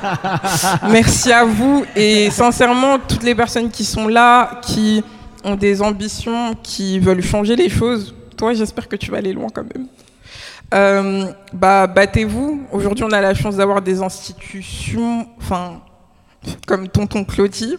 [0.90, 5.02] merci à vous et sincèrement toutes les personnes qui sont là, qui
[5.44, 8.14] ont des ambitions, qui veulent changer les choses.
[8.36, 9.86] Toi, j'espère que tu vas aller loin quand même.
[10.74, 12.66] Euh, bah, battez-vous.
[12.72, 15.80] Aujourd'hui, on a la chance d'avoir des institutions, enfin,
[16.66, 17.76] comme Tonton Cloty,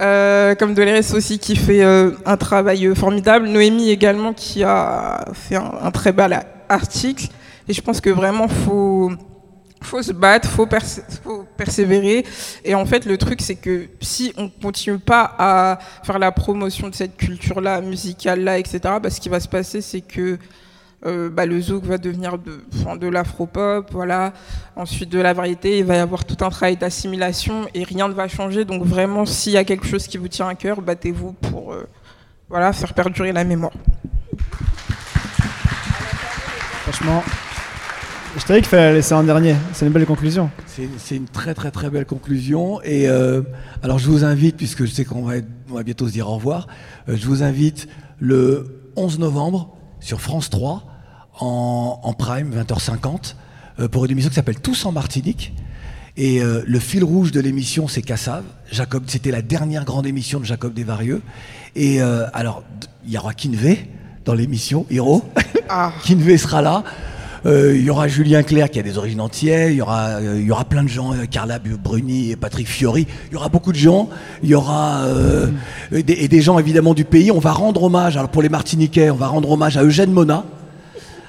[0.00, 5.56] euh, comme Dolores aussi qui fait euh, un travail formidable, Noémie également qui a fait
[5.56, 7.26] un, très bel article.
[7.68, 9.10] Et je pense que vraiment faut
[9.80, 10.68] faut se battre, faut,
[11.24, 12.24] faut persévérer.
[12.64, 16.88] Et en fait, le truc, c'est que si on continue pas à faire la promotion
[16.88, 20.38] de cette culture-là, musicale-là, etc., bah, ce qui va se passer, c'est que
[21.04, 22.60] euh, bah, le zouk va devenir de,
[22.96, 24.32] de l'afro-pop, voilà.
[24.76, 28.14] Ensuite, de la variété, il va y avoir tout un travail d'assimilation et rien ne
[28.14, 28.64] va changer.
[28.64, 31.88] Donc vraiment, s'il y a quelque chose qui vous tient à cœur, battez-vous pour euh,
[32.48, 33.72] voilà, faire perdurer la mémoire.
[36.82, 37.22] Franchement,
[38.36, 39.56] je t'avais qu'il fallait la laisser en dernier.
[39.72, 40.50] C'est une belle conclusion.
[40.66, 42.80] C'est une très très très belle conclusion.
[42.82, 43.42] Et euh,
[43.82, 45.34] alors je vous invite, puisque je sais qu'on va,
[45.68, 46.66] va bientôt se dire au revoir,
[47.08, 47.88] euh, je vous invite
[48.20, 50.91] le 11 novembre sur France 3
[51.42, 53.34] en, en prime 20h50
[53.80, 55.52] euh, pour une émission qui s'appelle Tous en Martinique.
[56.16, 58.44] Et euh, le fil rouge de l'émission, c'est Cassav.
[58.70, 61.22] Jacob, c'était la dernière grande émission de Jacob Desvarieux.
[61.74, 62.62] Et euh, alors,
[63.04, 63.88] il y aura Kinvey
[64.24, 65.24] dans l'émission, Hiro.
[66.04, 66.84] Kinvey sera là.
[67.44, 69.70] Euh, Il y aura Julien Clerc qui a des origines entières.
[69.70, 73.06] Il y aura, il y aura plein de gens, Carla Bruni et Patrick Fiori.
[73.30, 74.10] Il y aura beaucoup de gens.
[74.44, 75.06] Il y aura
[75.90, 77.32] et des, et des gens évidemment du pays.
[77.32, 80.44] On va rendre hommage, alors pour les Martiniquais, on va rendre hommage à Eugène Mona,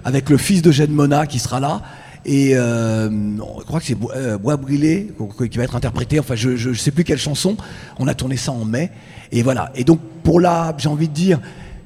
[0.03, 1.81] avec le fils d'Eugène Mona qui sera là.
[2.25, 5.13] Et euh, je crois que c'est euh, Bois Brûlé
[5.51, 6.19] qui va être interprété.
[6.19, 7.57] Enfin, je ne sais plus quelle chanson.
[7.99, 8.91] On a tourné ça en mai.
[9.31, 9.71] Et voilà.
[9.75, 11.39] Et donc, pour là, j'ai envie de dire,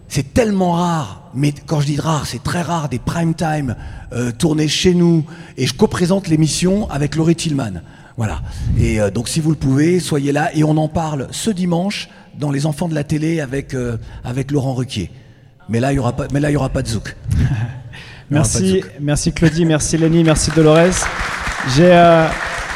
[0.07, 1.31] c'est tellement rare.
[1.33, 3.75] Mais quand je dis rare, c'est très rare des prime time
[4.13, 5.25] euh, tournés chez nous.
[5.57, 7.81] Et je co-présente l'émission avec Laurie Tillman.
[8.17, 8.41] Voilà.
[8.79, 10.53] Et euh, donc, si vous le pouvez, soyez là.
[10.55, 14.51] Et on en parle ce dimanche dans Les Enfants de la télé avec, euh, avec
[14.51, 15.11] Laurent Ruquier.
[15.69, 16.15] Mais là, il n'y aura,
[16.55, 17.15] aura pas de zouk.
[18.29, 21.05] Merci, merci Claudie, merci Lenny, merci Dolores.
[21.75, 22.27] J'ai, euh,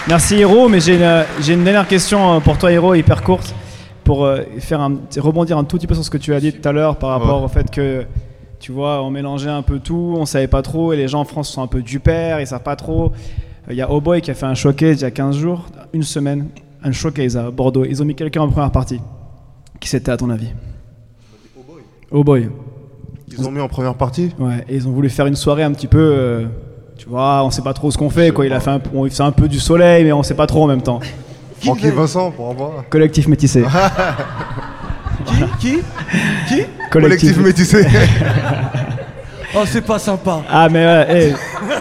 [0.07, 3.53] merci Hiro, mais j'ai une, j'ai une dernière question euh, pour toi Hiro, hyper courte,
[4.03, 6.53] pour euh, faire un, rebondir un tout petit peu sur ce que tu as dit
[6.53, 7.45] tout à l'heure par rapport Ouais.
[7.45, 8.05] au fait que
[8.59, 11.25] Tu vois, on mélangeait un peu tout, on savait pas trop, et les gens en
[11.25, 13.11] France sont un peu du père, ils savent pas trop.
[13.69, 15.65] Il y a Oh Boy qui a fait un showcase il y a 15 jours,
[15.93, 16.47] une semaine,
[16.83, 17.85] un showcase à Bordeaux.
[17.85, 18.99] Ils ont mis quelqu'un en première partie.
[19.79, 20.49] Qui c'était à ton avis?
[22.11, 22.49] Oh Boy.
[23.37, 25.71] Ils ont mis en première partie Ouais, et ils ont voulu faire une soirée un
[25.71, 25.99] petit peu.
[25.99, 26.45] euh,
[26.97, 28.45] tu vois, on sait pas trop ce qu'on fait, quoi.
[28.45, 30.45] Il a fait un, peu- on- faisait un peu du soleil, mais on sait pas
[30.47, 30.99] trop en même temps.
[31.63, 32.71] Francky Vincent, pour en voir.
[32.89, 33.63] Collectif métissé.
[35.25, 35.77] Qui Qui
[36.47, 37.85] Qui Collectif métissé.
[39.53, 40.39] Oh, c'est pas sympa.
[40.49, 41.35] Ah, mais ouais, hey,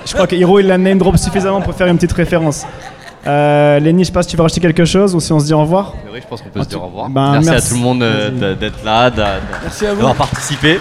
[0.05, 2.67] je crois que Hiro il l'a name drop suffisamment pour faire une petite référence.
[3.25, 5.45] Euh, Lenny, je sais pas si tu veux rajouter quelque chose ou si on se
[5.45, 5.95] dit au revoir.
[6.13, 7.09] Oui, je pense qu'on peut se dire au revoir.
[7.09, 7.67] Ben, merci, merci.
[7.67, 9.99] à tout le monde euh, d'être là, d'a- d'a- Merci à vous.
[9.99, 10.81] d'avoir participé.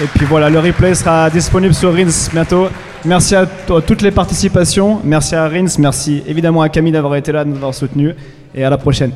[0.00, 2.68] Et puis voilà, le replay sera disponible sur Rins bientôt.
[3.04, 5.00] Merci à toutes les participations.
[5.04, 5.76] Merci à Rins.
[5.78, 8.14] Merci évidemment à Camille d'avoir été là, de nous avoir soutenus.
[8.54, 9.12] Et à la prochaine.